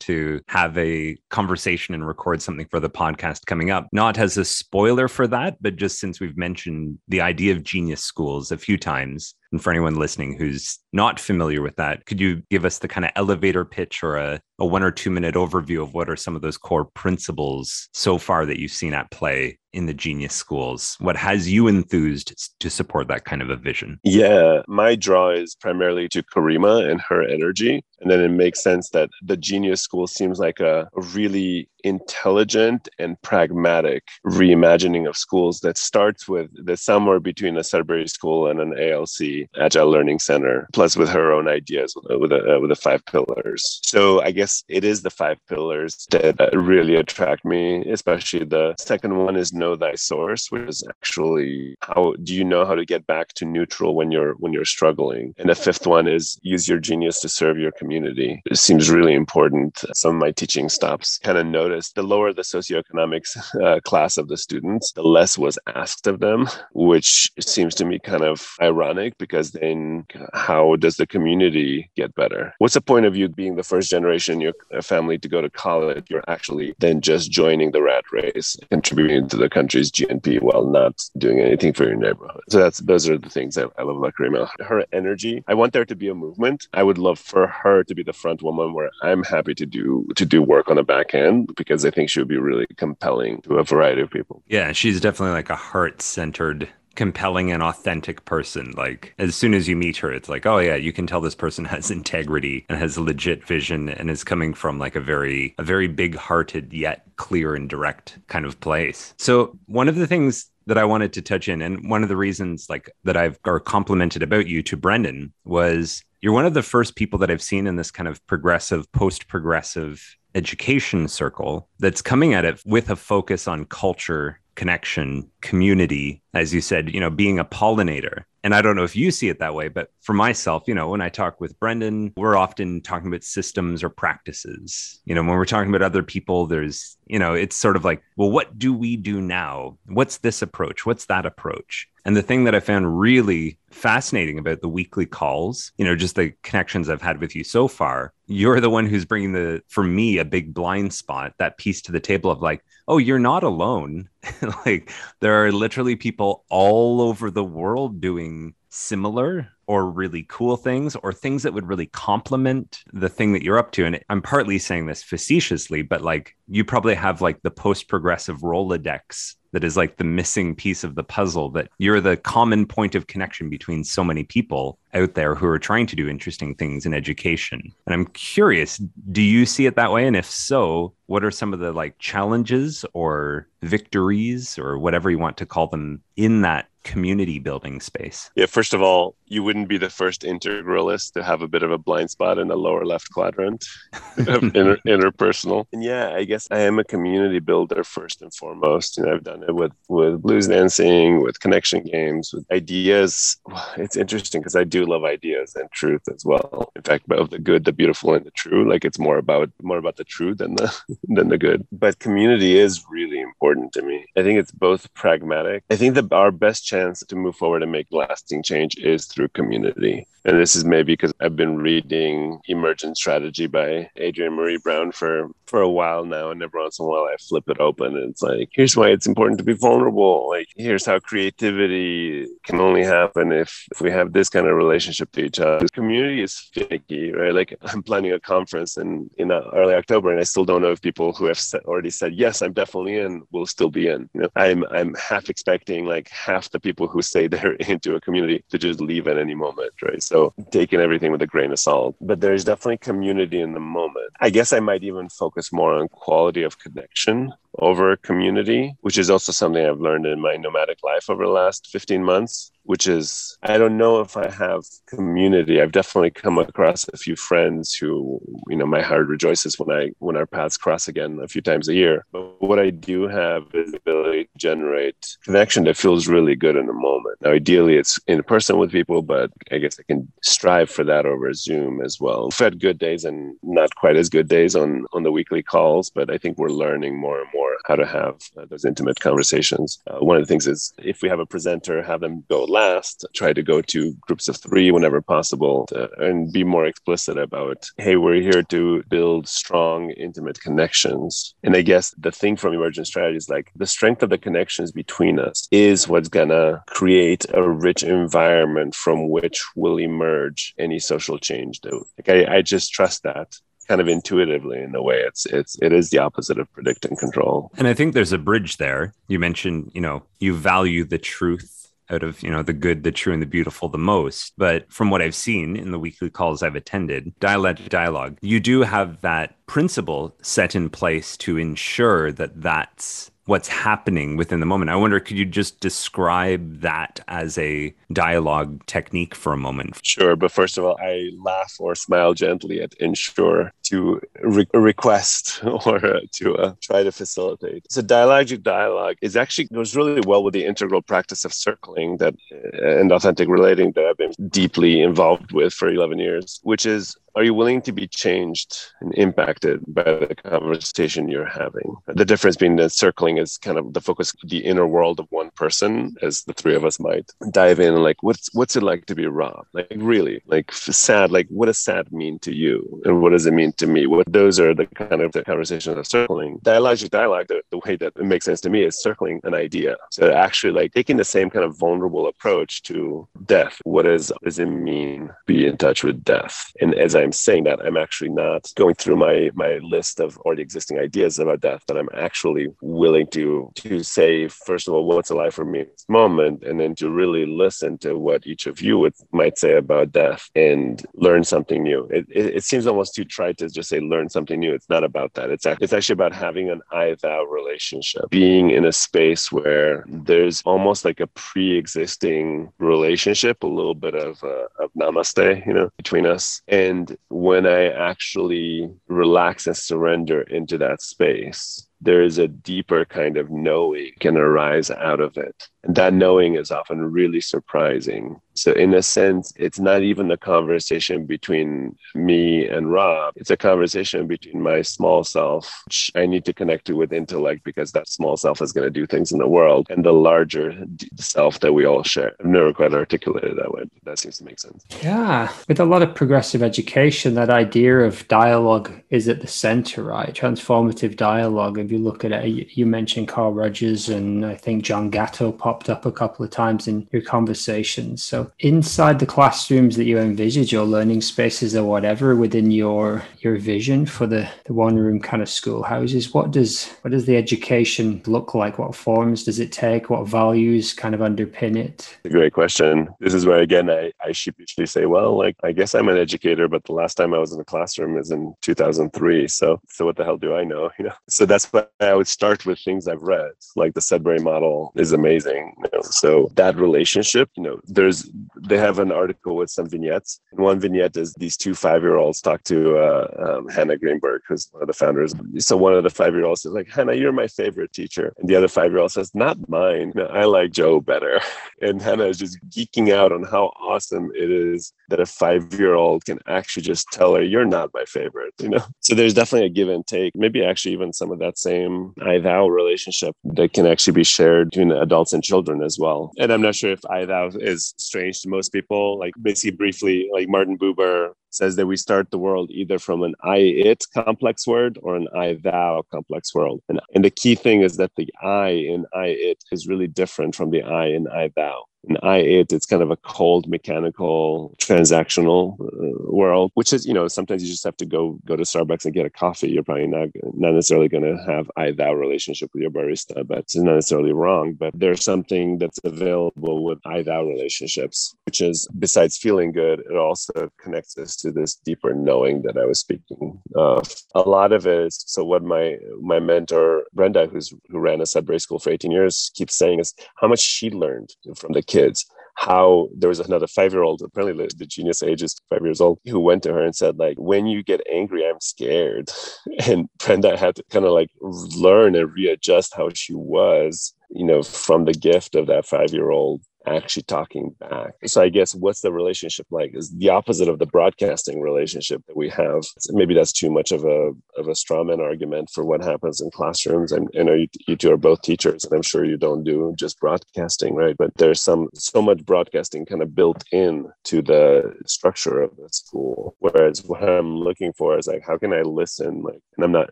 to 0.00 0.40
have 0.48 0.76
a 0.78 1.16
conversation 1.30 1.94
and 1.94 2.06
record 2.06 2.42
something 2.42 2.66
for 2.70 2.80
the 2.80 2.90
podcast 2.90 3.46
coming 3.46 3.70
up. 3.70 3.88
Not 3.92 4.18
as 4.18 4.36
a 4.36 4.44
spoiler 4.44 5.08
for 5.08 5.26
that, 5.28 5.56
but 5.60 5.76
just 5.76 5.98
since 5.98 6.20
we've 6.20 6.36
mentioned 6.36 6.98
the 7.08 7.20
idea 7.20 7.52
of 7.52 7.62
genius 7.62 8.02
schools 8.02 8.52
a 8.52 8.58
few 8.58 8.76
times, 8.76 9.34
and 9.52 9.62
for 9.62 9.70
anyone 9.70 9.96
listening 9.96 10.36
who's 10.36 10.78
not 10.92 11.20
familiar 11.20 11.62
with 11.62 11.76
that, 11.76 12.06
could 12.06 12.20
you 12.20 12.42
give 12.50 12.64
us 12.64 12.78
the 12.78 12.88
kind 12.88 13.04
of 13.04 13.12
elevator 13.14 13.64
pitch 13.64 14.02
or 14.02 14.16
a, 14.16 14.40
a 14.58 14.66
one 14.66 14.82
or 14.82 14.90
two 14.90 15.10
minute 15.10 15.34
overview 15.34 15.82
of 15.82 15.94
what 15.94 16.08
are 16.08 16.16
some 16.16 16.34
of 16.34 16.42
those 16.42 16.56
core 16.56 16.86
principles 16.86 17.88
so 17.92 18.18
far 18.18 18.46
that 18.46 18.58
you've 18.58 18.72
seen 18.72 18.94
at 18.94 19.10
play 19.10 19.58
in 19.72 19.86
the 19.86 19.94
genius 19.94 20.34
schools? 20.34 20.96
What 21.00 21.16
has 21.16 21.50
you 21.50 21.68
enthused 21.68 22.34
to 22.60 22.70
support 22.70 23.08
that 23.08 23.24
kind 23.24 23.42
of 23.42 23.50
a 23.50 23.56
vision? 23.56 23.98
Yeah, 24.04 24.62
my 24.68 24.94
draw 24.96 25.30
is 25.30 25.54
primarily 25.54 26.08
to 26.10 26.22
Karima 26.22 26.90
and 26.90 27.00
her 27.02 27.22
energy. 27.22 27.84
And 28.00 28.10
then 28.10 28.20
it 28.20 28.30
makes 28.30 28.62
sense 28.62 28.90
that 28.90 29.10
the 29.22 29.36
genius 29.36 29.80
school 29.80 30.06
seems 30.06 30.38
like 30.38 30.60
a, 30.60 30.88
really 31.14 31.68
intelligent 31.84 32.88
and 32.98 33.20
pragmatic 33.22 34.04
reimagining 34.26 35.08
of 35.08 35.16
schools 35.16 35.60
that 35.60 35.76
starts 35.76 36.28
with 36.28 36.48
the 36.64 36.76
somewhere 36.76 37.20
between 37.20 37.56
a 37.56 37.64
Sudbury 37.64 38.06
school 38.08 38.46
and 38.46 38.60
an 38.60 38.78
ALC 38.78 39.41
Agile 39.60 39.90
Learning 39.90 40.18
Center, 40.18 40.68
plus 40.72 40.96
with 40.96 41.08
her 41.08 41.32
own 41.32 41.48
ideas 41.48 41.94
with 42.04 42.32
uh, 42.32 42.58
with 42.60 42.70
the 42.70 42.76
five 42.76 43.04
pillars. 43.06 43.80
So 43.84 44.22
I 44.22 44.30
guess 44.30 44.64
it 44.68 44.84
is 44.84 45.02
the 45.02 45.10
five 45.10 45.38
pillars 45.48 46.06
that 46.10 46.36
really 46.54 46.96
attract 46.96 47.44
me, 47.44 47.84
especially 47.90 48.44
the 48.44 48.74
second 48.78 49.16
one 49.16 49.36
is 49.36 49.52
know 49.52 49.76
thy 49.76 49.94
source, 49.94 50.50
which 50.50 50.68
is 50.68 50.84
actually 50.88 51.76
how 51.80 52.14
do 52.22 52.34
you 52.34 52.44
know 52.44 52.64
how 52.64 52.74
to 52.74 52.84
get 52.84 53.06
back 53.06 53.28
to 53.34 53.44
neutral 53.44 53.94
when 53.94 54.10
you're 54.10 54.34
when 54.34 54.52
you're 54.52 54.64
struggling. 54.64 55.34
And 55.38 55.48
the 55.48 55.54
fifth 55.54 55.86
one 55.86 56.06
is 56.06 56.38
use 56.42 56.68
your 56.68 56.78
genius 56.78 57.20
to 57.20 57.28
serve 57.28 57.58
your 57.58 57.72
community. 57.72 58.42
It 58.46 58.58
seems 58.58 58.90
really 58.90 59.14
important. 59.14 59.84
Some 59.94 60.16
of 60.16 60.20
my 60.20 60.30
teaching 60.30 60.68
stops 60.68 61.18
kind 61.18 61.38
of 61.38 61.46
notice 61.46 61.72
noticed 61.72 61.94
the 61.94 62.02
lower 62.02 62.32
the 62.32 62.42
socioeconomics 62.42 63.30
uh, 63.64 63.80
class 63.80 64.16
of 64.16 64.28
the 64.28 64.36
students, 64.36 64.92
the 64.92 65.02
less 65.02 65.38
was 65.38 65.58
asked 65.74 66.06
of 66.06 66.20
them, 66.20 66.48
which 66.72 67.30
seems 67.40 67.74
to 67.74 67.84
me 67.84 67.98
kind 67.98 68.22
of 68.22 68.36
ironic 68.60 69.16
because 69.18 69.31
then 69.52 70.06
how 70.34 70.76
does 70.76 70.96
the 70.96 71.06
community 71.06 71.90
get 71.96 72.14
better? 72.14 72.54
What's 72.58 72.74
the 72.74 72.80
point 72.80 73.06
of 73.06 73.16
you 73.16 73.28
being 73.28 73.56
the 73.56 73.62
first 73.62 73.90
generation 73.90 74.34
in 74.34 74.40
your 74.40 74.54
uh, 74.72 74.82
family 74.82 75.18
to 75.18 75.28
go 75.28 75.40
to 75.40 75.50
college? 75.50 76.06
You're 76.08 76.24
actually 76.28 76.74
then 76.78 77.00
just 77.00 77.30
joining 77.30 77.72
the 77.72 77.82
rat 77.82 78.04
race, 78.12 78.56
contributing 78.70 79.28
to 79.28 79.36
the 79.36 79.48
country's 79.48 79.90
GNP 79.90 80.40
while 80.40 80.66
not 80.66 81.02
doing 81.18 81.40
anything 81.40 81.72
for 81.72 81.84
your 81.84 81.96
neighborhood. 81.96 82.42
So 82.48 82.58
that's 82.58 82.78
those 82.78 83.08
are 83.08 83.18
the 83.18 83.28
things 83.28 83.58
I, 83.58 83.64
I 83.78 83.82
love 83.82 83.96
about 83.96 84.14
Karima. 84.14 84.48
Her 84.60 84.84
energy. 84.92 85.42
I 85.48 85.54
want 85.54 85.72
there 85.72 85.84
to 85.84 85.96
be 85.96 86.08
a 86.08 86.14
movement. 86.14 86.68
I 86.72 86.82
would 86.82 86.98
love 86.98 87.18
for 87.18 87.46
her 87.46 87.84
to 87.84 87.94
be 87.94 88.02
the 88.02 88.12
front 88.12 88.42
woman 88.42 88.72
where 88.74 88.90
I'm 89.02 89.24
happy 89.24 89.54
to 89.54 89.66
do 89.66 90.06
to 90.16 90.24
do 90.24 90.42
work 90.42 90.68
on 90.68 90.76
the 90.76 90.82
back 90.82 91.14
end 91.14 91.54
because 91.56 91.84
I 91.84 91.90
think 91.90 92.10
she 92.10 92.20
would 92.20 92.28
be 92.28 92.38
really 92.38 92.66
compelling 92.76 93.40
to 93.42 93.58
a 93.58 93.64
variety 93.64 94.02
of 94.02 94.10
people. 94.10 94.42
Yeah, 94.46 94.72
she's 94.72 95.00
definitely 95.00 95.34
like 95.34 95.50
a 95.50 95.56
heart 95.56 96.02
centered 96.02 96.68
compelling 96.94 97.50
and 97.50 97.62
authentic 97.62 98.24
person. 98.24 98.72
Like 98.76 99.14
as 99.18 99.34
soon 99.34 99.54
as 99.54 99.68
you 99.68 99.76
meet 99.76 99.96
her, 99.98 100.12
it's 100.12 100.28
like, 100.28 100.46
oh 100.46 100.58
yeah, 100.58 100.76
you 100.76 100.92
can 100.92 101.06
tell 101.06 101.20
this 101.20 101.34
person 101.34 101.64
has 101.66 101.90
integrity 101.90 102.64
and 102.68 102.78
has 102.78 102.98
legit 102.98 103.44
vision 103.44 103.88
and 103.88 104.10
is 104.10 104.24
coming 104.24 104.54
from 104.54 104.78
like 104.78 104.96
a 104.96 105.00
very 105.00 105.54
a 105.58 105.62
very 105.62 105.88
big 105.88 106.14
hearted 106.14 106.72
yet 106.72 107.04
clear 107.16 107.54
and 107.54 107.68
direct 107.68 108.18
kind 108.28 108.44
of 108.44 108.58
place. 108.60 109.14
So 109.18 109.58
one 109.66 109.88
of 109.88 109.96
the 109.96 110.06
things 110.06 110.50
that 110.66 110.78
I 110.78 110.84
wanted 110.84 111.12
to 111.14 111.22
touch 111.22 111.48
in, 111.48 111.60
and 111.60 111.88
one 111.90 112.02
of 112.02 112.08
the 112.08 112.16
reasons 112.16 112.68
like 112.70 112.90
that 113.04 113.16
I've 113.16 113.38
or 113.44 113.60
complimented 113.60 114.22
about 114.22 114.46
you 114.46 114.62
to 114.64 114.76
Brendan 114.76 115.32
was 115.44 116.02
you're 116.20 116.32
one 116.32 116.46
of 116.46 116.54
the 116.54 116.62
first 116.62 116.94
people 116.94 117.18
that 117.18 117.30
I've 117.30 117.42
seen 117.42 117.66
in 117.66 117.76
this 117.76 117.90
kind 117.90 118.08
of 118.08 118.24
progressive, 118.26 118.90
post 118.92 119.26
progressive 119.26 120.16
education 120.34 121.08
circle 121.08 121.68
that's 121.78 122.00
coming 122.00 122.32
at 122.32 122.44
it 122.44 122.62
with 122.64 122.90
a 122.90 122.96
focus 122.96 123.46
on 123.48 123.64
culture, 123.66 124.40
connection, 124.54 125.30
community, 125.40 126.22
as 126.34 126.52
you 126.52 126.60
said, 126.60 126.92
you 126.92 127.00
know, 127.00 127.10
being 127.10 127.38
a 127.38 127.44
pollinator. 127.44 128.24
And 128.44 128.54
I 128.54 128.62
don't 128.62 128.74
know 128.74 128.84
if 128.84 128.96
you 128.96 129.10
see 129.10 129.28
it 129.28 129.38
that 129.38 129.54
way, 129.54 129.68
but 129.68 129.90
for 130.00 130.12
myself, 130.14 130.64
you 130.66 130.74
know, 130.74 130.88
when 130.88 131.00
I 131.00 131.08
talk 131.08 131.40
with 131.40 131.58
Brendan, 131.60 132.12
we're 132.16 132.36
often 132.36 132.80
talking 132.80 133.06
about 133.08 133.22
systems 133.22 133.84
or 133.84 133.88
practices. 133.88 135.00
You 135.04 135.14
know, 135.14 135.22
when 135.22 135.36
we're 135.36 135.44
talking 135.44 135.72
about 135.72 135.82
other 135.82 136.02
people, 136.02 136.46
there's, 136.46 136.96
you 137.06 137.18
know, 137.18 137.34
it's 137.34 137.56
sort 137.56 137.76
of 137.76 137.84
like, 137.84 138.02
well, 138.16 138.30
what 138.30 138.58
do 138.58 138.72
we 138.72 138.96
do 138.96 139.20
now? 139.20 139.78
What's 139.86 140.18
this 140.18 140.42
approach? 140.42 140.84
What's 140.84 141.06
that 141.06 141.24
approach? 141.24 141.88
And 142.04 142.16
the 142.16 142.22
thing 142.22 142.44
that 142.44 142.54
I 142.54 142.60
found 142.60 142.98
really 142.98 143.58
fascinating 143.70 144.38
about 144.38 144.60
the 144.60 144.68
weekly 144.68 145.06
calls, 145.06 145.70
you 145.78 145.84
know, 145.84 145.94
just 145.94 146.16
the 146.16 146.32
connections 146.42 146.90
I've 146.90 147.00
had 147.00 147.20
with 147.20 147.36
you 147.36 147.44
so 147.44 147.68
far, 147.68 148.12
you're 148.26 148.60
the 148.60 148.70
one 148.70 148.86
who's 148.86 149.04
bringing 149.04 149.32
the, 149.32 149.62
for 149.68 149.84
me, 149.84 150.18
a 150.18 150.24
big 150.24 150.52
blind 150.52 150.92
spot, 150.92 151.34
that 151.38 151.58
piece 151.58 151.80
to 151.82 151.92
the 151.92 152.00
table 152.00 152.30
of 152.30 152.42
like, 152.42 152.64
oh, 152.88 152.98
you're 152.98 153.20
not 153.20 153.44
alone. 153.44 154.08
like 154.66 154.90
there 155.20 155.44
are 155.44 155.52
literally 155.52 155.94
people 155.94 156.44
all 156.48 157.00
over 157.00 157.30
the 157.30 157.44
world 157.44 158.00
doing 158.00 158.31
being 158.32 158.54
similar 158.72 159.48
or 159.66 159.90
really 159.90 160.24
cool 160.28 160.56
things 160.56 160.96
or 160.96 161.12
things 161.12 161.42
that 161.42 161.52
would 161.52 161.68
really 161.68 161.86
complement 161.86 162.82
the 162.92 163.08
thing 163.08 163.32
that 163.32 163.42
you're 163.42 163.58
up 163.58 163.72
to. 163.72 163.84
And 163.84 164.00
I'm 164.08 164.22
partly 164.22 164.58
saying 164.58 164.86
this 164.86 165.02
facetiously, 165.02 165.82
but 165.82 166.02
like 166.02 166.36
you 166.48 166.64
probably 166.64 166.94
have 166.94 167.20
like 167.20 167.42
the 167.42 167.50
post 167.50 167.88
progressive 167.88 168.38
Rolodex 168.38 169.36
that 169.52 169.64
is 169.64 169.76
like 169.76 169.96
the 169.96 170.04
missing 170.04 170.54
piece 170.54 170.82
of 170.82 170.94
the 170.94 171.04
puzzle 171.04 171.50
that 171.50 171.68
you're 171.78 172.00
the 172.00 172.16
common 172.16 172.66
point 172.66 172.94
of 172.94 173.06
connection 173.06 173.48
between 173.48 173.84
so 173.84 174.02
many 174.02 174.24
people 174.24 174.78
out 174.94 175.14
there 175.14 175.34
who 175.34 175.46
are 175.46 175.58
trying 175.58 175.86
to 175.86 175.96
do 175.96 176.08
interesting 176.08 176.54
things 176.54 176.84
in 176.84 176.94
education. 176.94 177.72
And 177.86 177.94
I'm 177.94 178.06
curious, 178.06 178.78
do 179.12 179.22
you 179.22 179.46
see 179.46 179.66
it 179.66 179.76
that 179.76 179.92
way? 179.92 180.06
And 180.06 180.16
if 180.16 180.26
so, 180.26 180.94
what 181.06 181.24
are 181.24 181.30
some 181.30 181.52
of 181.52 181.60
the 181.60 181.72
like 181.72 181.98
challenges 181.98 182.84
or 182.94 183.46
victories 183.62 184.58
or 184.58 184.78
whatever 184.78 185.10
you 185.10 185.18
want 185.18 185.36
to 185.36 185.46
call 185.46 185.66
them 185.66 186.02
in 186.16 186.42
that 186.42 186.68
community 186.84 187.38
building 187.38 187.80
space? 187.80 188.30
Yeah, 188.34 188.46
first 188.62 188.74
of 188.74 188.80
all, 188.80 189.16
you 189.26 189.42
wouldn't 189.42 189.66
be 189.66 189.76
the 189.76 189.90
first 189.90 190.22
integralist 190.22 191.14
to 191.14 191.20
have 191.20 191.42
a 191.42 191.48
bit 191.48 191.64
of 191.64 191.72
a 191.72 191.78
blind 191.78 192.08
spot 192.10 192.38
in 192.38 192.46
the 192.46 192.54
lower 192.54 192.84
left 192.84 193.10
quadrant 193.10 193.64
of 194.18 194.40
inter- 194.54 194.78
interpersonal. 194.86 195.64
And 195.72 195.82
yeah, 195.82 196.10
I 196.10 196.22
guess 196.22 196.46
I 196.48 196.60
am 196.60 196.78
a 196.78 196.84
community 196.84 197.40
builder 197.40 197.82
first 197.82 198.22
and 198.22 198.32
foremost. 198.32 198.98
And 198.98 199.10
I've 199.10 199.24
done 199.24 199.42
it 199.42 199.54
with 199.56 199.72
with 199.88 200.22
blues 200.22 200.46
dancing, 200.46 201.22
with 201.24 201.40
connection 201.40 201.82
games, 201.82 202.32
with 202.32 202.46
ideas. 202.52 203.36
It's 203.84 203.96
interesting 203.96 204.40
because 204.42 204.54
I 204.54 204.64
do 204.64 204.84
love 204.84 205.04
ideas 205.04 205.56
and 205.56 205.68
truth 205.72 206.04
as 206.14 206.24
well. 206.24 206.70
In 206.76 206.82
fact, 206.82 207.08
both 207.08 207.30
the 207.30 207.38
good, 207.38 207.64
the 207.64 207.72
beautiful, 207.72 208.14
and 208.14 208.24
the 208.24 208.30
true. 208.42 208.62
Like 208.72 208.84
it's 208.84 208.98
more 208.98 209.18
about 209.24 209.50
more 209.70 209.78
about 209.78 209.96
the 209.96 210.04
true 210.16 210.34
than 210.40 210.54
the 210.54 210.68
than 211.16 211.28
the 211.30 211.38
good. 211.46 211.66
But 211.72 211.98
community 211.98 212.52
is 212.66 212.84
really 212.96 213.20
important 213.20 213.72
to 213.72 213.82
me. 213.82 213.98
I 214.16 214.22
think 214.22 214.38
it's 214.38 214.54
both 214.68 214.82
pragmatic. 214.94 215.64
I 215.74 215.76
think 215.80 215.94
that 215.96 216.12
our 216.12 216.30
best 216.30 216.60
chance 216.72 216.96
to 217.08 217.16
move 217.16 217.34
forward 217.34 217.62
and 217.64 217.72
make 217.72 217.88
lasting 217.90 218.42
change 218.42 218.51
is 218.78 219.06
through 219.06 219.28
community. 219.28 220.06
And 220.24 220.38
this 220.38 220.54
is 220.54 220.64
maybe 220.64 220.92
because 220.92 221.12
I've 221.20 221.34
been 221.34 221.56
reading 221.56 222.40
Emergent 222.46 222.96
Strategy 222.96 223.48
by 223.48 223.90
Adrienne 223.98 224.36
Maree 224.36 224.62
Brown 224.62 224.92
for, 224.92 225.30
for 225.46 225.60
a 225.60 225.68
while 225.68 226.04
now. 226.04 226.30
And 226.30 226.40
every 226.42 226.60
once 226.60 226.78
in 226.78 226.84
a 226.84 226.88
while 226.88 227.08
I 227.12 227.16
flip 227.16 227.48
it 227.48 227.58
open 227.58 227.96
and 227.96 228.10
it's 228.10 228.22
like, 228.22 228.50
here's 228.52 228.76
why 228.76 228.90
it's 228.90 229.06
important 229.06 229.38
to 229.38 229.44
be 229.44 229.54
vulnerable. 229.54 230.28
Like, 230.28 230.46
here's 230.56 230.86
how 230.86 231.00
creativity 231.00 232.28
can 232.44 232.60
only 232.60 232.84
happen 232.84 233.32
if, 233.32 233.66
if 233.72 233.80
we 233.80 233.90
have 233.90 234.12
this 234.12 234.28
kind 234.28 234.46
of 234.46 234.54
relationship 234.56 235.10
to 235.12 235.24
each 235.24 235.40
other. 235.40 235.58
This 235.58 235.70
community 235.70 236.22
is 236.22 236.38
finicky, 236.54 237.12
right? 237.12 237.34
Like, 237.34 237.58
I'm 237.62 237.82
planning 237.82 238.12
a 238.12 238.20
conference 238.20 238.76
in, 238.76 239.10
in 239.18 239.32
uh, 239.32 239.42
early 239.52 239.74
October 239.74 240.12
and 240.12 240.20
I 240.20 240.24
still 240.24 240.44
don't 240.44 240.62
know 240.62 240.70
if 240.70 240.80
people 240.80 241.12
who 241.12 241.24
have 241.24 241.40
already 241.64 241.90
said, 241.90 242.14
yes, 242.14 242.42
I'm 242.42 242.52
definitely 242.52 242.98
in, 242.98 243.22
will 243.32 243.46
still 243.46 243.70
be 243.70 243.88
in. 243.88 244.08
You 244.14 244.22
know, 244.22 244.28
I'm, 244.36 244.64
I'm 244.70 244.94
half 244.94 245.28
expecting 245.28 245.84
like 245.84 246.08
half 246.10 246.48
the 246.50 246.60
people 246.60 246.86
who 246.86 247.02
say 247.02 247.26
they're 247.32 247.54
into 247.54 247.96
a 247.96 248.00
community 248.00 248.41
to 248.50 248.58
just 248.58 248.80
leave 248.80 249.08
at 249.08 249.18
any 249.18 249.34
moment, 249.34 249.72
right? 249.82 250.02
So 250.02 250.32
taking 250.50 250.80
everything 250.80 251.12
with 251.12 251.22
a 251.22 251.26
grain 251.26 251.52
of 251.52 251.58
salt. 251.58 251.96
But 252.00 252.20
there's 252.20 252.44
definitely 252.44 252.78
community 252.78 253.40
in 253.40 253.52
the 253.52 253.60
moment. 253.60 254.10
I 254.20 254.30
guess 254.30 254.52
I 254.52 254.60
might 254.60 254.82
even 254.82 255.08
focus 255.08 255.52
more 255.52 255.74
on 255.74 255.88
quality 255.88 256.42
of 256.42 256.58
connection 256.58 257.32
over 257.58 257.96
community, 257.96 258.74
which 258.80 258.98
is 258.98 259.10
also 259.10 259.32
something 259.32 259.64
I've 259.64 259.80
learned 259.80 260.06
in 260.06 260.20
my 260.20 260.36
nomadic 260.36 260.78
life 260.82 261.10
over 261.10 261.24
the 261.24 261.30
last 261.30 261.68
15 261.68 262.02
months 262.02 262.52
which 262.64 262.86
is 262.86 263.36
I 263.42 263.58
don't 263.58 263.76
know 263.76 264.00
if 264.00 264.16
I 264.16 264.30
have 264.30 264.64
community. 264.86 265.60
I've 265.60 265.72
definitely 265.72 266.10
come 266.10 266.38
across 266.38 266.86
a 266.88 266.96
few 266.96 267.16
friends 267.16 267.74
who, 267.74 268.20
you 268.48 268.56
know, 268.56 268.66
my 268.66 268.82
heart 268.82 269.08
rejoices 269.08 269.58
when 269.58 269.76
I 269.76 269.90
when 269.98 270.16
our 270.16 270.26
paths 270.26 270.56
cross 270.56 270.88
again 270.88 271.18
a 271.22 271.28
few 271.28 271.42
times 271.42 271.68
a 271.68 271.74
year. 271.74 272.06
But 272.12 272.40
what 272.40 272.58
I 272.58 272.70
do 272.70 273.08
have 273.08 273.44
is 273.54 273.72
the 273.72 273.78
ability 273.78 274.24
to 274.24 274.30
generate 274.38 275.16
connection 275.24 275.64
that 275.64 275.76
feels 275.76 276.08
really 276.08 276.36
good 276.36 276.56
in 276.56 276.66
the 276.66 276.72
moment. 276.72 277.18
Now 277.22 277.32
ideally 277.32 277.76
it's 277.76 277.98
in 278.06 278.22
person 278.22 278.58
with 278.58 278.70
people, 278.70 279.02
but 279.02 279.30
I 279.50 279.58
guess 279.58 279.78
I 279.78 279.82
can 279.82 280.10
strive 280.22 280.70
for 280.70 280.84
that 280.84 281.06
over 281.06 281.32
Zoom 281.34 281.82
as 281.82 282.00
well. 282.00 282.24
We've 282.26 282.38
had 282.38 282.60
good 282.60 282.78
days 282.78 283.04
and 283.04 283.36
not 283.42 283.74
quite 283.76 283.96
as 283.96 284.08
good 284.08 284.28
days 284.28 284.54
on 284.54 284.86
on 284.92 285.02
the 285.02 285.12
weekly 285.12 285.42
calls, 285.42 285.90
but 285.90 286.10
I 286.10 286.18
think 286.18 286.38
we're 286.38 286.48
learning 286.48 286.98
more 286.98 287.20
and 287.20 287.28
more 287.34 287.41
how 287.66 287.76
to 287.76 287.86
have 287.86 288.16
uh, 288.36 288.44
those 288.48 288.64
intimate 288.64 289.00
conversations. 289.00 289.78
Uh, 289.86 289.98
one 289.98 290.16
of 290.16 290.22
the 290.22 290.26
things 290.26 290.46
is 290.46 290.72
if 290.78 291.02
we 291.02 291.08
have 291.08 291.20
a 291.20 291.26
presenter, 291.26 291.82
have 291.82 292.00
them 292.00 292.24
go 292.28 292.44
last, 292.44 293.06
try 293.14 293.32
to 293.32 293.42
go 293.42 293.60
to 293.62 293.92
groups 294.00 294.28
of 294.28 294.36
three 294.36 294.70
whenever 294.70 295.00
possible 295.00 295.66
to, 295.66 295.88
and 295.98 296.32
be 296.32 296.44
more 296.44 296.66
explicit 296.66 297.16
about, 297.18 297.68
hey, 297.78 297.96
we're 297.96 298.20
here 298.20 298.42
to 298.44 298.82
build 298.88 299.28
strong, 299.28 299.90
intimate 299.90 300.40
connections. 300.40 301.34
And 301.42 301.56
I 301.56 301.62
guess 301.62 301.94
the 301.98 302.12
thing 302.12 302.36
from 302.36 302.54
emergent 302.54 302.86
strategy 302.86 303.16
is 303.16 303.28
like 303.28 303.50
the 303.56 303.66
strength 303.66 304.02
of 304.02 304.10
the 304.10 304.18
connections 304.18 304.72
between 304.72 305.18
us 305.18 305.48
is 305.50 305.88
what's 305.88 306.08
gonna 306.08 306.62
create 306.66 307.26
a 307.34 307.48
rich 307.48 307.82
environment 307.82 308.74
from 308.74 309.08
which 309.08 309.44
will 309.56 309.78
emerge 309.78 310.54
any 310.58 310.78
social 310.78 311.18
change. 311.18 311.60
Though, 311.60 311.84
like 311.98 312.08
I, 312.08 312.36
I 312.36 312.42
just 312.42 312.72
trust 312.72 313.02
that 313.04 313.36
kind 313.72 313.80
of 313.80 313.88
intuitively 313.88 314.60
in 314.60 314.74
a 314.74 314.82
way. 314.82 314.96
It's 314.96 315.24
it's 315.24 315.56
it 315.62 315.72
is 315.72 315.88
the 315.88 315.96
opposite 315.96 316.38
of 316.38 316.52
predict 316.52 316.84
and 316.84 316.98
control. 316.98 317.50
And 317.56 317.66
i 317.66 317.72
think 317.72 317.94
there's 317.94 318.12
a 318.12 318.18
bridge 318.18 318.58
there. 318.58 318.92
You 319.08 319.18
mentioned 319.18 319.70
you 319.72 319.80
know 319.80 320.02
you 320.20 320.34
value 320.34 320.84
the 320.84 320.98
truth 320.98 321.72
out 321.88 322.02
of 322.02 322.22
you 322.22 322.30
know 322.30 322.42
the 322.42 322.52
good 322.52 322.82
the 322.82 322.92
true 322.92 323.14
and 323.14 323.22
the 323.22 323.26
beautiful 323.26 323.70
the 323.70 323.78
most. 323.78 324.34
But 324.36 324.70
from 324.70 324.90
what 324.90 325.00
i've 325.00 325.14
seen 325.14 325.56
in 325.56 325.70
the 325.70 325.78
weekly 325.78 326.10
calls 326.10 326.42
i've 326.42 326.54
attended 326.54 327.14
dialogic 327.18 327.70
dialogue 327.70 328.18
you 328.20 328.40
do 328.40 328.60
have 328.60 329.00
that 329.00 329.36
principle 329.46 330.14
set 330.20 330.54
in 330.54 330.68
place 330.68 331.16
to 331.18 331.38
ensure 331.38 332.12
that 332.12 332.42
that's 332.42 333.10
what's 333.26 333.48
happening 333.48 334.16
within 334.16 334.40
the 334.40 334.46
moment. 334.46 334.70
I 334.70 334.76
wonder, 334.76 334.98
could 334.98 335.16
you 335.16 335.24
just 335.24 335.60
describe 335.60 336.60
that 336.60 337.00
as 337.06 337.38
a 337.38 337.74
dialogue 337.92 338.66
technique 338.66 339.14
for 339.14 339.32
a 339.32 339.36
moment? 339.36 339.78
Sure. 339.82 340.16
But 340.16 340.32
first 340.32 340.58
of 340.58 340.64
all, 340.64 340.76
I 340.80 341.10
laugh 341.18 341.54
or 341.60 341.74
smile 341.74 342.14
gently 342.14 342.60
at 342.60 342.74
ensure 342.74 343.52
to 343.64 344.00
re- 344.20 344.48
request 344.54 345.42
or 345.44 345.84
uh, 345.84 346.00
to 346.12 346.36
uh, 346.36 346.54
try 346.60 346.82
to 346.82 346.90
facilitate. 346.90 347.64
So 347.70 347.80
dialogic 347.80 348.42
dialogue 348.42 348.96
is 349.02 349.16
actually 349.16 349.44
goes 349.44 349.76
really 349.76 350.02
well 350.04 350.24
with 350.24 350.34
the 350.34 350.44
integral 350.44 350.82
practice 350.82 351.24
of 351.24 351.32
circling 351.32 351.98
that 351.98 352.14
uh, 352.32 352.80
and 352.80 352.90
authentic 352.90 353.28
relating 353.28 353.72
that 353.72 353.84
I've 353.84 353.96
been 353.96 354.14
deeply 354.28 354.80
involved 354.82 355.32
with 355.32 355.52
for 355.52 355.68
11 355.68 355.98
years, 355.98 356.40
which 356.42 356.66
is 356.66 356.96
are 357.14 357.24
you 357.24 357.34
willing 357.34 357.62
to 357.62 357.72
be 357.72 357.86
changed 357.86 358.56
and 358.80 358.94
impacted 358.94 359.60
by 359.68 359.82
the 359.82 360.14
conversation 360.14 361.08
you're 361.08 361.26
having? 361.26 361.76
The 361.86 362.04
difference 362.04 362.36
being 362.36 362.56
that 362.56 362.72
circling 362.72 363.18
is 363.18 363.38
kind 363.38 363.58
of 363.58 363.74
the 363.74 363.80
focus, 363.80 364.14
the 364.24 364.38
inner 364.38 364.66
world 364.66 365.00
of 365.00 365.06
one 365.10 365.30
person, 365.30 365.96
as 366.02 366.22
the 366.22 366.32
three 366.32 366.54
of 366.54 366.64
us 366.64 366.80
might 366.80 367.10
dive 367.30 367.60
in. 367.60 367.76
Like, 367.76 368.02
what's 368.02 368.32
what's 368.34 368.56
it 368.56 368.62
like 368.62 368.86
to 368.86 368.94
be 368.94 369.06
Rob? 369.06 369.46
Like, 369.52 369.72
really, 369.76 370.22
like 370.26 370.52
sad. 370.52 371.10
Like, 371.10 371.28
what 371.28 371.46
does 371.46 371.58
sad 371.58 371.92
mean 371.92 372.18
to 372.20 372.34
you, 372.34 372.82
and 372.84 373.02
what 373.02 373.10
does 373.10 373.26
it 373.26 373.34
mean 373.34 373.52
to 373.54 373.66
me? 373.66 373.86
What 373.86 374.10
those 374.10 374.40
are 374.40 374.54
the 374.54 374.66
kind 374.66 375.02
of 375.02 375.12
the 375.12 375.24
conversations 375.24 375.76
of 375.76 375.86
circling. 375.86 376.38
Dialogic 376.44 376.90
dialogue, 376.90 377.28
the, 377.28 377.42
the 377.50 377.58
way 377.58 377.76
that 377.76 377.92
it 377.96 378.04
makes 378.04 378.24
sense 378.24 378.40
to 378.42 378.50
me 378.50 378.62
is 378.62 378.80
circling 378.80 379.20
an 379.24 379.34
idea. 379.34 379.76
So 379.90 380.12
actually, 380.12 380.52
like 380.52 380.72
taking 380.72 380.96
the 380.96 381.04
same 381.04 381.30
kind 381.30 381.44
of 381.44 381.58
vulnerable 381.58 382.06
approach 382.06 382.62
to 382.64 383.06
death. 383.26 383.58
What 383.64 383.86
is 383.86 384.12
does 384.24 384.38
it 384.38 384.46
mean 384.46 385.10
be 385.26 385.46
in 385.46 385.56
touch 385.56 385.84
with 385.84 386.02
death? 386.04 386.52
And 386.60 386.74
as 386.74 386.94
I'm 387.02 387.12
saying 387.12 387.44
that, 387.44 387.60
I'm 387.64 387.76
actually 387.76 388.10
not 388.10 388.50
going 388.56 388.74
through 388.74 388.96
my 388.96 389.30
my 389.34 389.58
list 389.62 390.00
of 390.00 390.16
already 390.18 390.42
existing 390.42 390.78
ideas 390.78 391.18
about 391.18 391.40
death, 391.40 391.62
but 391.66 391.76
I'm 391.76 391.88
actually 391.94 392.48
willing 392.60 393.06
to 393.08 393.50
to 393.56 393.82
say, 393.82 394.28
first 394.28 394.68
of 394.68 394.74
all, 394.74 394.86
what's 394.86 395.10
alive 395.10 395.34
for 395.34 395.44
me 395.44 395.60
in 395.60 395.66
this 395.66 395.86
moment, 395.88 396.42
and 396.44 396.58
then 396.60 396.74
to 396.76 396.90
really 396.90 397.26
listen 397.26 397.78
to 397.78 397.98
what 397.98 398.26
each 398.26 398.46
of 398.46 398.60
you 398.60 398.78
would 398.78 398.94
might 399.12 399.38
say 399.38 399.56
about 399.56 399.92
death 399.92 400.30
and 400.34 400.84
learn 400.94 401.24
something 401.24 401.62
new. 401.62 401.84
It, 401.90 402.06
it, 402.08 402.36
it 402.36 402.44
seems 402.44 402.66
almost 402.66 402.94
too 402.94 403.04
trite 403.04 403.38
to 403.38 403.48
just 403.48 403.68
say 403.68 403.80
learn 403.80 404.08
something 404.08 404.38
new. 404.38 404.54
It's 404.54 404.68
not 404.68 404.84
about 404.84 405.14
that. 405.14 405.30
It's 405.30 405.46
it's 405.46 405.72
actually 405.72 405.94
about 405.94 406.14
having 406.14 406.50
an 406.50 406.60
I 406.70 406.96
thou 407.02 407.24
relationship, 407.24 408.10
being 408.10 408.50
in 408.50 408.64
a 408.64 408.72
space 408.72 409.32
where 409.32 409.84
there's 409.88 410.42
almost 410.42 410.84
like 410.84 411.00
a 411.00 411.06
pre-existing 411.08 412.52
relationship, 412.58 413.42
a 413.42 413.46
little 413.46 413.74
bit 413.74 413.94
of 413.94 414.22
uh, 414.22 414.46
of 414.58 414.70
namaste, 414.78 415.46
you 415.46 415.52
know, 415.52 415.70
between 415.76 416.06
us, 416.06 416.42
and 416.48 416.91
when 417.08 417.46
I 417.46 417.68
actually 417.68 418.70
relax 418.88 419.46
and 419.46 419.56
surrender 419.56 420.22
into 420.22 420.58
that 420.58 420.82
space, 420.82 421.66
there 421.80 422.02
is 422.02 422.18
a 422.18 422.28
deeper 422.28 422.84
kind 422.84 423.16
of 423.16 423.30
knowing 423.30 423.92
can 424.00 424.16
arise 424.16 424.70
out 424.70 425.00
of 425.00 425.16
it. 425.16 425.48
And 425.64 425.74
that 425.74 425.92
knowing 425.92 426.36
is 426.36 426.50
often 426.50 426.80
really 426.92 427.20
surprising. 427.20 428.20
So, 428.34 428.52
in 428.52 428.74
a 428.74 428.82
sense, 428.82 429.32
it's 429.36 429.58
not 429.58 429.82
even 429.82 430.10
a 430.10 430.16
conversation 430.16 431.06
between 431.06 431.76
me 431.94 432.46
and 432.48 432.72
Rob. 432.72 433.14
It's 433.16 433.30
a 433.30 433.36
conversation 433.36 434.06
between 434.06 434.40
my 434.42 434.62
small 434.62 435.04
self, 435.04 435.62
which 435.66 435.90
I 435.94 436.06
need 436.06 436.24
to 436.24 436.32
connect 436.32 436.66
to 436.66 436.74
with 436.74 436.92
intellect 436.92 437.44
because 437.44 437.72
that 437.72 437.88
small 437.88 438.16
self 438.16 438.40
is 438.40 438.52
going 438.52 438.66
to 438.66 438.70
do 438.70 438.86
things 438.86 439.12
in 439.12 439.18
the 439.18 439.28
world, 439.28 439.66
and 439.70 439.84
the 439.84 439.92
larger 439.92 440.64
self 440.96 441.40
that 441.40 441.52
we 441.52 441.66
all 441.66 441.82
share. 441.82 442.12
I've 442.20 442.26
never 442.26 442.52
quite 442.52 442.72
articulated 442.72 443.36
that 443.36 443.52
way. 443.52 443.64
That 443.84 443.98
seems 443.98 444.18
to 444.18 444.24
make 444.24 444.40
sense. 444.40 444.64
Yeah. 444.82 445.32
With 445.48 445.60
a 445.60 445.64
lot 445.64 445.82
of 445.82 445.94
progressive 445.94 446.42
education, 446.42 447.14
that 447.14 447.30
idea 447.30 447.80
of 447.80 448.06
dialogue 448.08 448.72
is 448.90 449.08
at 449.08 449.20
the 449.20 449.26
center, 449.26 449.82
right? 449.82 450.12
Transformative 450.14 450.96
dialogue. 450.96 451.58
If 451.58 451.70
you 451.70 451.78
look 451.78 452.04
at 452.04 452.12
it, 452.12 452.56
you 452.56 452.66
mentioned 452.66 453.08
Carl 453.08 453.32
Rogers 453.32 453.88
and 453.88 454.24
I 454.24 454.34
think 454.34 454.64
John 454.64 454.90
Gatto 454.90 455.32
popped 455.32 455.68
up 455.68 455.86
a 455.86 455.92
couple 455.92 456.24
of 456.24 456.30
times 456.30 456.68
in 456.68 456.88
your 456.92 457.02
conversations. 457.02 458.02
So 458.02 458.21
inside 458.40 458.98
the 458.98 459.06
classrooms 459.06 459.76
that 459.76 459.84
you 459.84 459.98
envisage 459.98 460.54
or 460.54 460.64
learning 460.64 461.00
spaces 461.00 461.54
or 461.56 461.64
whatever 461.64 462.16
within 462.16 462.50
your 462.50 463.02
your 463.20 463.36
vision 463.36 463.86
for 463.86 464.06
the, 464.06 464.28
the 464.44 464.52
one 464.52 464.76
room 464.76 465.00
kind 465.00 465.22
of 465.22 465.28
schoolhouses, 465.28 466.12
what 466.12 466.30
does 466.30 466.68
what 466.82 466.90
does 466.90 467.06
the 467.06 467.16
education 467.16 468.02
look 468.06 468.34
like? 468.34 468.58
What 468.58 468.74
forms 468.74 469.24
does 469.24 469.38
it 469.38 469.52
take? 469.52 469.90
What 469.90 470.06
values 470.06 470.72
kind 470.72 470.94
of 470.94 471.00
underpin 471.00 471.56
it? 471.56 471.98
Great 472.08 472.32
question. 472.32 472.88
This 473.00 473.14
is 473.14 473.26
where 473.26 473.40
again 473.40 473.70
I, 473.70 473.92
I 474.04 474.12
sheepishly 474.12 474.66
say, 474.66 474.86
well, 474.86 475.16
like 475.16 475.36
I 475.42 475.52
guess 475.52 475.74
I'm 475.74 475.88
an 475.88 475.96
educator, 475.96 476.48
but 476.48 476.64
the 476.64 476.72
last 476.72 476.94
time 476.94 477.14
I 477.14 477.18
was 477.18 477.32
in 477.32 477.40
a 477.40 477.44
classroom 477.44 477.98
is 477.98 478.10
in 478.10 478.34
2003. 478.42 479.28
So 479.28 479.60
so 479.68 479.84
what 479.84 479.96
the 479.96 480.04
hell 480.04 480.18
do 480.18 480.34
I 480.34 480.44
know? 480.44 480.70
You 480.82 480.88
know. 480.88 480.94
So 481.08 481.26
that's 481.26 481.46
why 481.52 481.66
I 481.80 481.94
would 481.94 482.08
start 482.08 482.44
with 482.44 482.58
things 482.58 482.88
I've 482.88 483.02
read. 483.02 483.30
Like 483.54 483.74
the 483.74 483.80
Sudbury 483.80 484.18
model 484.18 484.72
is 484.74 484.92
amazing. 484.92 485.54
You 485.58 485.70
know? 485.72 485.82
So 485.82 486.30
that 486.34 486.56
relationship, 486.56 487.30
you 487.36 487.42
know, 487.42 487.60
there's 487.64 488.10
they 488.40 488.58
have 488.58 488.78
an 488.78 488.92
article 488.92 489.36
with 489.36 489.50
some 489.50 489.68
vignettes. 489.68 490.20
And 490.32 490.40
one 490.40 490.60
vignette 490.60 490.96
is 490.96 491.14
these 491.14 491.36
two 491.36 491.54
five 491.54 491.82
year 491.82 491.96
olds 491.96 492.20
talk 492.20 492.42
to 492.44 492.78
uh, 492.78 493.06
um, 493.26 493.48
Hanna 493.48 493.76
Greenberg, 493.76 494.22
who's 494.28 494.48
one 494.52 494.62
of 494.62 494.66
the 494.66 494.72
founders. 494.74 495.14
So 495.38 495.56
one 495.56 495.74
of 495.74 495.82
the 495.82 495.90
five 495.90 496.14
year 496.14 496.24
olds 496.24 496.44
is 496.44 496.52
like, 496.52 496.70
Hanna, 496.70 496.94
you're 496.94 497.12
my 497.12 497.26
favorite 497.26 497.72
teacher, 497.72 498.12
and 498.18 498.28
the 498.28 498.36
other 498.36 498.48
five 498.48 498.70
year 498.72 498.80
old 498.80 498.92
says, 498.92 499.14
Not 499.14 499.36
mine. 499.48 499.92
I 500.10 500.24
like 500.24 500.52
Joe 500.52 500.80
better. 500.80 501.20
And 501.60 501.80
Hanna 501.80 502.06
is 502.06 502.18
just 502.18 502.38
geeking 502.48 502.92
out 502.92 503.12
on 503.12 503.22
how 503.22 503.52
awesome 503.56 504.10
it 504.16 504.32
is 504.32 504.72
that 504.88 504.98
a 504.98 505.06
five 505.06 505.54
year 505.54 505.74
old 505.74 506.04
can 506.04 506.18
actually 506.26 506.64
just 506.64 506.88
tell 506.90 507.14
her, 507.14 507.22
You're 507.22 507.44
not 507.44 507.70
my 507.72 507.84
favorite. 507.84 508.34
You 508.40 508.48
know. 508.48 508.64
So 508.80 508.96
there's 508.96 509.14
definitely 509.14 509.46
a 509.46 509.50
give 509.50 509.68
and 509.68 509.86
take. 509.86 510.16
Maybe 510.16 510.44
actually 510.44 510.72
even 510.72 510.92
some 510.92 511.12
of 511.12 511.20
that 511.20 511.38
same 511.38 511.94
I 512.04 512.18
thou 512.18 512.48
relationship 512.48 513.14
that 513.24 513.52
can 513.52 513.66
actually 513.66 513.92
be 513.92 514.04
shared 514.04 514.50
between 514.50 514.72
adults 514.72 515.12
and 515.12 515.22
children 515.22 515.62
as 515.62 515.78
well. 515.78 516.10
And 516.18 516.32
I'm 516.32 516.42
not 516.42 516.56
sure 516.56 516.72
if 516.72 516.84
I 516.90 517.04
thou 517.04 517.28
is 517.28 517.74
strange 518.02 518.22
to 518.22 518.28
most 518.28 518.52
people. 518.52 518.98
Like 518.98 519.14
basically 519.20 519.56
briefly, 519.56 520.08
like 520.12 520.28
Martin 520.28 520.58
Buber 520.58 521.12
says 521.34 521.56
that 521.56 521.66
we 521.66 521.76
start 521.76 522.10
the 522.10 522.18
world 522.18 522.50
either 522.50 522.78
from 522.78 523.02
an 523.02 523.14
I 523.22 523.38
it 523.38 523.84
complex 523.94 524.46
word 524.46 524.78
or 524.82 524.96
an 524.96 525.08
I 525.16 525.38
thou 525.42 525.82
complex 525.90 526.34
world. 526.34 526.62
And, 526.68 526.80
and 526.94 527.04
the 527.04 527.10
key 527.10 527.34
thing 527.34 527.62
is 527.62 527.76
that 527.76 527.92
the 527.96 528.08
I 528.22 528.48
in 528.48 528.86
I 528.94 529.06
it 529.06 529.44
is 529.52 529.66
really 529.66 529.88
different 529.88 530.34
from 530.34 530.50
the 530.50 530.62
I 530.62 530.86
in 530.86 531.08
I 531.08 531.30
thou 531.34 531.64
in 531.84 531.96
I 532.02 532.18
it, 532.18 532.52
it's 532.52 532.66
kind 532.66 532.82
of 532.82 532.90
a 532.90 532.96
cold, 532.96 533.48
mechanical, 533.48 534.54
transactional 534.58 535.54
uh, 535.60 536.12
world, 536.12 536.52
which 536.54 536.72
is, 536.72 536.86
you 536.86 536.94
know, 536.94 537.08
sometimes 537.08 537.42
you 537.42 537.50
just 537.50 537.64
have 537.64 537.76
to 537.78 537.86
go 537.86 538.18
go 538.24 538.36
to 538.36 538.44
Starbucks 538.44 538.84
and 538.84 538.94
get 538.94 539.06
a 539.06 539.10
coffee. 539.10 539.50
You're 539.50 539.64
probably 539.64 539.86
not 539.86 540.08
not 540.34 540.54
necessarily 540.54 540.88
going 540.88 541.04
to 541.04 541.22
have 541.24 541.50
I 541.56 541.72
thou 541.72 541.94
relationship 541.94 542.50
with 542.54 542.62
your 542.62 542.70
barista, 542.70 543.26
but 543.26 543.38
it's 543.38 543.56
not 543.56 543.74
necessarily 543.74 544.12
wrong. 544.12 544.54
But 544.54 544.78
there's 544.78 545.04
something 545.04 545.58
that's 545.58 545.80
available 545.84 546.64
with 546.64 546.78
I 546.86 547.02
thou 547.02 547.24
relationships, 547.24 548.14
which 548.26 548.40
is 548.40 548.68
besides 548.78 549.16
feeling 549.16 549.52
good, 549.52 549.80
it 549.80 549.96
also 549.96 550.50
connects 550.60 550.96
us 550.98 551.16
to 551.22 551.32
this 551.32 551.54
deeper 551.54 551.94
knowing 551.94 552.42
that 552.42 552.56
I 552.56 552.66
was 552.66 552.80
speaking 552.80 553.40
of. 553.54 553.94
A 554.14 554.20
lot 554.20 554.52
of 554.52 554.66
it 554.66 554.86
is 554.86 555.02
so 555.06 555.24
what 555.24 555.42
my 555.42 555.78
my 556.00 556.20
mentor 556.20 556.84
Brenda, 556.92 557.26
who's 557.26 557.52
who 557.68 557.78
ran 557.78 558.00
a 558.00 558.06
Sudbury 558.06 558.40
school 558.40 558.58
for 558.58 558.70
18 558.70 558.90
years, 558.90 559.30
keeps 559.34 559.56
saying 559.56 559.80
is 559.80 559.94
how 560.16 560.28
much 560.28 560.40
she 560.40 560.70
learned 560.70 561.10
from 561.36 561.52
the 561.52 561.62
kids 561.62 562.06
how 562.34 562.88
there 562.96 563.08
was 563.08 563.20
another 563.20 563.46
five 563.46 563.72
year 563.72 563.82
old, 563.82 564.02
apparently 564.02 564.48
the 564.56 564.66
genius 564.66 565.02
age 565.02 565.22
is 565.22 565.36
five 565.50 565.62
years 565.62 565.80
old, 565.80 565.98
who 566.06 566.20
went 566.20 566.42
to 566.42 566.52
her 566.52 566.62
and 566.62 566.74
said, 566.74 566.98
like, 566.98 567.16
when 567.18 567.46
you 567.46 567.62
get 567.62 567.86
angry, 567.90 568.26
I'm 568.26 568.40
scared. 568.40 569.10
And 569.66 569.88
Brenda 569.98 570.36
had 570.36 570.56
to 570.56 570.64
kind 570.70 570.84
of 570.84 570.92
like 570.92 571.10
learn 571.20 571.94
and 571.94 572.12
readjust 572.12 572.74
how 572.74 572.88
she 572.94 573.14
was, 573.14 573.94
you 574.10 574.24
know, 574.24 574.42
from 574.42 574.86
the 574.86 574.94
gift 574.94 575.34
of 575.34 575.46
that 575.46 575.66
five 575.66 575.92
year 575.92 576.10
old 576.10 576.42
actually 576.66 577.02
talking 577.04 577.54
back. 577.58 577.94
So 578.06 578.22
I 578.22 578.28
guess 578.28 578.54
what's 578.54 578.80
the 578.80 578.92
relationship 578.92 579.46
like 579.50 579.72
is 579.74 579.90
the 579.90 580.10
opposite 580.10 580.48
of 580.48 580.58
the 580.58 580.66
broadcasting 580.66 581.40
relationship 581.40 582.02
that 582.06 582.16
we 582.16 582.28
have. 582.30 582.64
Maybe 582.90 583.14
that's 583.14 583.32
too 583.32 583.50
much 583.50 583.72
of 583.72 583.84
a 583.84 584.12
of 584.36 584.48
a 584.48 584.52
strawman 584.52 585.00
argument 585.00 585.50
for 585.50 585.64
what 585.64 585.82
happens 585.82 586.20
in 586.20 586.30
classrooms. 586.30 586.92
And 586.92 587.08
I 587.18 587.22
know 587.22 587.34
you, 587.34 587.48
you 587.66 587.76
two 587.76 587.92
are 587.92 587.96
both 587.96 588.22
teachers, 588.22 588.64
and 588.64 588.72
I'm 588.72 588.82
sure 588.82 589.04
you 589.04 589.16
don't 589.16 589.44
do 589.44 589.74
just 589.76 590.00
broadcasting, 590.00 590.74
right? 590.74 590.96
But 590.96 591.14
there's 591.16 591.40
some 591.40 591.68
so 591.74 592.00
much 592.00 592.24
broadcasting 592.24 592.86
kind 592.86 593.02
of 593.02 593.14
built 593.14 593.44
in 593.52 593.90
to 594.04 594.22
the 594.22 594.74
structure 594.86 595.40
of 595.40 595.56
the 595.56 595.68
school. 595.70 596.36
Whereas 596.38 596.84
what 596.84 597.02
I'm 597.02 597.36
looking 597.36 597.72
for 597.72 597.98
is 597.98 598.06
like, 598.06 598.22
how 598.26 598.38
can 598.38 598.52
I 598.52 598.62
listen? 598.62 599.22
Like, 599.22 599.40
and 599.56 599.64
I'm 599.64 599.72
not. 599.72 599.90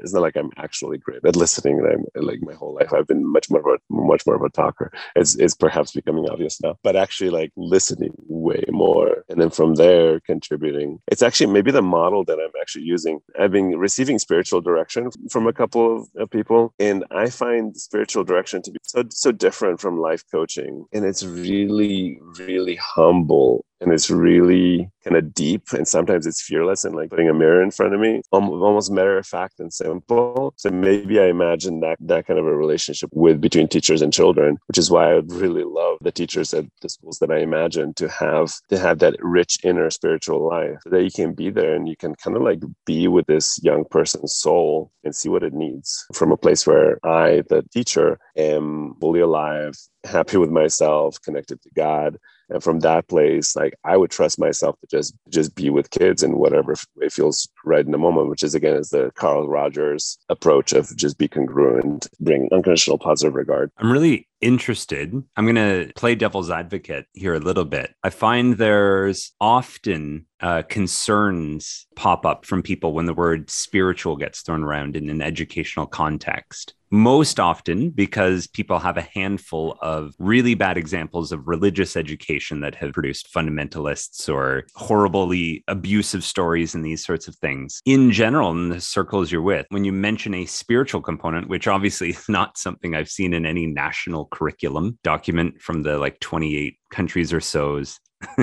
It's 0.00 0.12
not 0.12 0.22
like 0.22 0.36
I'm 0.36 0.50
actually 0.56 0.98
great 0.98 1.24
at 1.24 1.36
listening. 1.36 1.78
And 1.78 2.06
I'm 2.16 2.26
like 2.26 2.40
my 2.42 2.54
whole 2.54 2.74
life 2.74 2.92
I've 2.92 3.06
been 3.06 3.26
much 3.26 3.50
more 3.50 3.60
of 3.60 3.66
a 3.66 3.78
much 3.92 4.26
more 4.26 4.36
of 4.36 4.42
a 4.42 4.50
talker. 4.50 4.92
It's, 5.16 5.36
it's 5.36 5.54
perhaps 5.54 5.92
becoming 5.92 6.28
obvious 6.28 6.57
stuff, 6.58 6.76
but 6.82 6.96
actually 6.96 7.30
like 7.30 7.50
listening 7.56 8.14
way 8.28 8.62
more. 8.70 9.24
And 9.28 9.40
then 9.40 9.50
from 9.50 9.74
there, 9.74 10.20
contributing. 10.20 11.00
It's 11.10 11.22
actually 11.22 11.52
maybe 11.52 11.70
the 11.70 11.82
model 11.82 12.24
that 12.24 12.38
I'm 12.38 12.56
actually 12.60 12.84
using. 12.84 13.20
I've 13.38 13.52
been 13.52 13.78
receiving 13.78 14.18
spiritual 14.18 14.60
direction 14.60 15.10
from 15.30 15.46
a 15.46 15.52
couple 15.52 16.06
of, 16.16 16.28
people, 16.30 16.74
and 16.78 17.04
I 17.10 17.30
find 17.30 17.74
spiritual 17.74 18.22
direction 18.22 18.60
to 18.62 18.70
be 18.70 18.78
so, 18.82 19.04
so 19.10 19.32
different 19.32 19.80
from 19.80 19.98
life 19.98 20.22
coaching. 20.30 20.84
And 20.92 21.04
it's 21.06 21.24
really, 21.24 22.20
really 22.38 22.76
humble 22.76 23.64
and 23.80 23.92
it's 23.92 24.10
really 24.10 24.90
kind 25.04 25.16
of 25.16 25.32
deep 25.34 25.72
and 25.72 25.86
sometimes 25.86 26.26
it's 26.26 26.42
fearless 26.42 26.84
and 26.84 26.94
like 26.94 27.10
putting 27.10 27.28
a 27.28 27.34
mirror 27.34 27.62
in 27.62 27.70
front 27.70 27.94
of 27.94 28.00
me. 28.00 28.22
Almost 28.32 28.90
matter 28.90 29.18
of 29.18 29.26
fact 29.26 29.60
and 29.60 29.72
simple. 29.72 30.54
So 30.56 30.70
maybe 30.70 31.20
i 31.20 31.26
imagine 31.26 31.80
that 31.80 31.96
that 32.00 32.26
kind 32.26 32.38
of 32.38 32.46
a 32.46 32.56
relationship 32.56 33.10
with 33.12 33.40
between 33.40 33.68
teachers 33.68 34.02
and 34.02 34.12
children 34.12 34.58
which 34.66 34.78
is 34.78 34.90
why 34.90 35.10
i 35.10 35.14
would 35.14 35.32
really 35.32 35.64
love 35.64 35.98
the 36.00 36.12
teachers 36.12 36.52
at 36.54 36.64
the 36.82 36.88
schools 36.88 37.18
that 37.18 37.30
i 37.30 37.38
imagine 37.38 37.94
to 37.94 38.08
have 38.08 38.52
to 38.68 38.78
have 38.78 38.98
that 38.98 39.16
rich 39.20 39.58
inner 39.64 39.90
spiritual 39.90 40.46
life 40.46 40.78
that 40.86 41.02
you 41.02 41.10
can 41.10 41.32
be 41.32 41.50
there 41.50 41.74
and 41.74 41.88
you 41.88 41.96
can 41.96 42.14
kind 42.16 42.36
of 42.36 42.42
like 42.42 42.60
be 42.86 43.08
with 43.08 43.26
this 43.26 43.58
young 43.62 43.84
person's 43.84 44.34
soul 44.34 44.90
and 45.04 45.14
see 45.14 45.28
what 45.28 45.42
it 45.42 45.54
needs. 45.54 46.06
From 46.14 46.32
a 46.32 46.36
place 46.36 46.66
where 46.66 46.98
i 47.06 47.42
the 47.48 47.62
teacher 47.72 48.18
am 48.36 48.94
fully 49.00 49.20
alive 49.20 49.74
happy 50.04 50.36
with 50.36 50.50
myself 50.50 51.20
connected 51.22 51.60
to 51.62 51.70
god 51.74 52.18
and 52.50 52.62
from 52.62 52.80
that 52.80 53.06
place 53.08 53.56
like 53.56 53.74
i 53.84 53.96
would 53.96 54.10
trust 54.10 54.38
myself 54.38 54.78
to 54.80 54.86
just 54.86 55.14
just 55.28 55.54
be 55.54 55.70
with 55.70 55.90
kids 55.90 56.22
in 56.22 56.38
whatever 56.38 56.74
way 56.96 57.08
feels 57.08 57.48
right 57.64 57.86
in 57.86 57.92
the 57.92 57.98
moment 57.98 58.28
which 58.28 58.42
is 58.42 58.54
again 58.54 58.76
is 58.76 58.90
the 58.90 59.10
carl 59.14 59.48
rogers 59.48 60.18
approach 60.28 60.72
of 60.72 60.94
just 60.96 61.18
be 61.18 61.28
congruent 61.28 62.08
bring 62.20 62.48
unconditional 62.52 62.98
positive 62.98 63.34
regard. 63.34 63.70
I'm 63.78 63.90
really 63.90 64.27
interested 64.40 65.12
i'm 65.36 65.44
going 65.44 65.54
to 65.54 65.92
play 65.94 66.14
devil's 66.14 66.50
advocate 66.50 67.06
here 67.12 67.34
a 67.34 67.40
little 67.40 67.64
bit 67.64 67.94
i 68.02 68.10
find 68.10 68.58
there's 68.58 69.32
often 69.40 70.26
uh, 70.40 70.62
concerns 70.68 71.86
pop 71.96 72.24
up 72.24 72.44
from 72.44 72.62
people 72.62 72.92
when 72.92 73.06
the 73.06 73.14
word 73.14 73.50
spiritual 73.50 74.16
gets 74.16 74.42
thrown 74.42 74.62
around 74.62 74.96
in 74.96 75.10
an 75.10 75.20
educational 75.20 75.86
context 75.86 76.74
most 76.90 77.38
often 77.38 77.90
because 77.90 78.46
people 78.46 78.78
have 78.78 78.96
a 78.96 79.08
handful 79.14 79.76
of 79.82 80.14
really 80.18 80.54
bad 80.54 80.78
examples 80.78 81.32
of 81.32 81.46
religious 81.46 81.96
education 81.96 82.60
that 82.60 82.74
have 82.74 82.92
produced 82.92 83.32
fundamentalists 83.32 84.32
or 84.32 84.64
horribly 84.74 85.64
abusive 85.68 86.24
stories 86.24 86.74
and 86.74 86.84
these 86.84 87.04
sorts 87.04 87.28
of 87.28 87.36
things. 87.36 87.80
In 87.84 88.10
general, 88.10 88.50
in 88.52 88.70
the 88.70 88.80
circles 88.80 89.30
you're 89.30 89.42
with, 89.42 89.66
when 89.68 89.84
you 89.84 89.92
mention 89.92 90.34
a 90.34 90.46
spiritual 90.46 91.02
component, 91.02 91.48
which 91.48 91.68
obviously 91.68 92.10
is 92.10 92.28
not 92.28 92.56
something 92.56 92.94
I've 92.94 93.10
seen 93.10 93.34
in 93.34 93.44
any 93.44 93.66
national 93.66 94.26
curriculum 94.30 94.98
document 95.02 95.60
from 95.60 95.82
the 95.82 95.98
like 95.98 96.20
28 96.20 96.76
countries 96.90 97.32
or 97.32 97.40
so's 97.40 98.00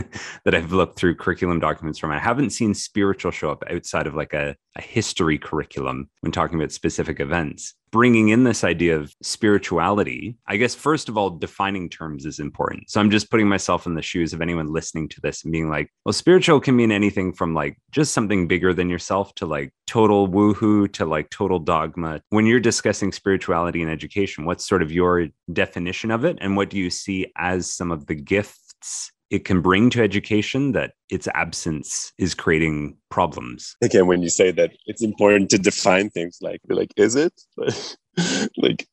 that 0.46 0.56
I've 0.56 0.72
looked 0.72 0.98
through 0.98 1.16
curriculum 1.16 1.60
documents 1.60 2.00
from. 2.00 2.12
I 2.12 2.20
haven't 2.20 2.52
seen 2.52 2.74
spiritual 2.74 3.32
show 3.32 3.52
up 3.52 3.64
outside 3.70 4.08
of 4.08 4.16
like 4.16 4.34
a, 4.34 4.56
a 4.76 4.82
history 4.82 5.38
curriculum 5.38 6.10
when 6.22 6.32
talking 6.32 6.58
about 6.58 6.72
specific 6.72 7.20
events. 7.20 7.74
Bringing 7.92 8.30
in 8.30 8.44
this 8.44 8.66
idea 8.66 8.98
of 8.98 9.14
spirituality, 9.22 10.38
I 10.48 10.58
guess, 10.58 10.76
first 10.76 11.08
of 11.08 11.18
all, 11.18 11.30
defining 11.30 11.90
terms 11.90 12.26
is 12.26 12.40
important. 12.40 12.90
So 12.90 13.00
I'm 13.00 13.10
just 13.10 13.32
putting 13.32 13.48
myself 13.48 13.86
in 13.86 13.96
the 13.96 14.02
shoes 14.02 14.34
of 14.34 14.42
anyone 14.42 14.72
listening 14.72 15.08
to 15.10 15.22
this 15.22 15.44
and 15.44 15.52
being 15.52 15.70
like, 15.70 15.90
well, 16.04 16.12
spiritual 16.12 16.60
can 16.60 16.76
mean 16.76 16.92
anything 16.92 17.32
from 17.32 17.54
like 17.54 17.78
just 17.92 18.14
something 18.14 18.48
bigger 18.48 18.74
than 18.74 18.90
yourself 18.90 19.34
to 19.36 19.46
like 19.46 19.74
total 19.88 20.28
woohoo 20.28 20.92
to 20.94 21.06
like 21.06 21.30
total 21.30 21.60
dogma. 21.60 22.22
When 22.30 22.46
you're 22.46 22.60
discussing 22.60 23.14
spirituality 23.14 23.82
and 23.82 23.92
education, 23.92 24.44
what's 24.44 24.68
sort 24.68 24.82
of 24.82 24.92
your 24.92 25.28
definition 25.52 26.12
of 26.12 26.26
it? 26.26 26.38
And 26.42 26.58
what 26.58 26.70
do 26.70 26.78
you 26.78 26.90
see 26.90 27.32
as 27.38 27.72
some 27.72 27.92
of 27.92 28.08
the 28.08 28.16
gifts 28.16 29.12
it 29.30 29.46
can 29.46 29.62
bring 29.62 29.90
to 29.92 30.02
education 30.02 30.74
that 30.74 30.94
its 31.10 31.28
absence 31.34 32.14
is 32.18 32.34
creating 32.34 32.98
problems. 33.10 33.76
Again, 33.82 34.08
when 34.08 34.22
you 34.22 34.30
say 34.30 34.52
that 34.52 34.72
it's 34.86 35.02
important 35.02 35.50
to 35.52 35.58
define 35.58 36.10
things 36.10 36.40
like, 36.42 36.62
like, 36.70 36.94
is 36.96 37.16
it? 37.16 37.34
like 38.58 38.88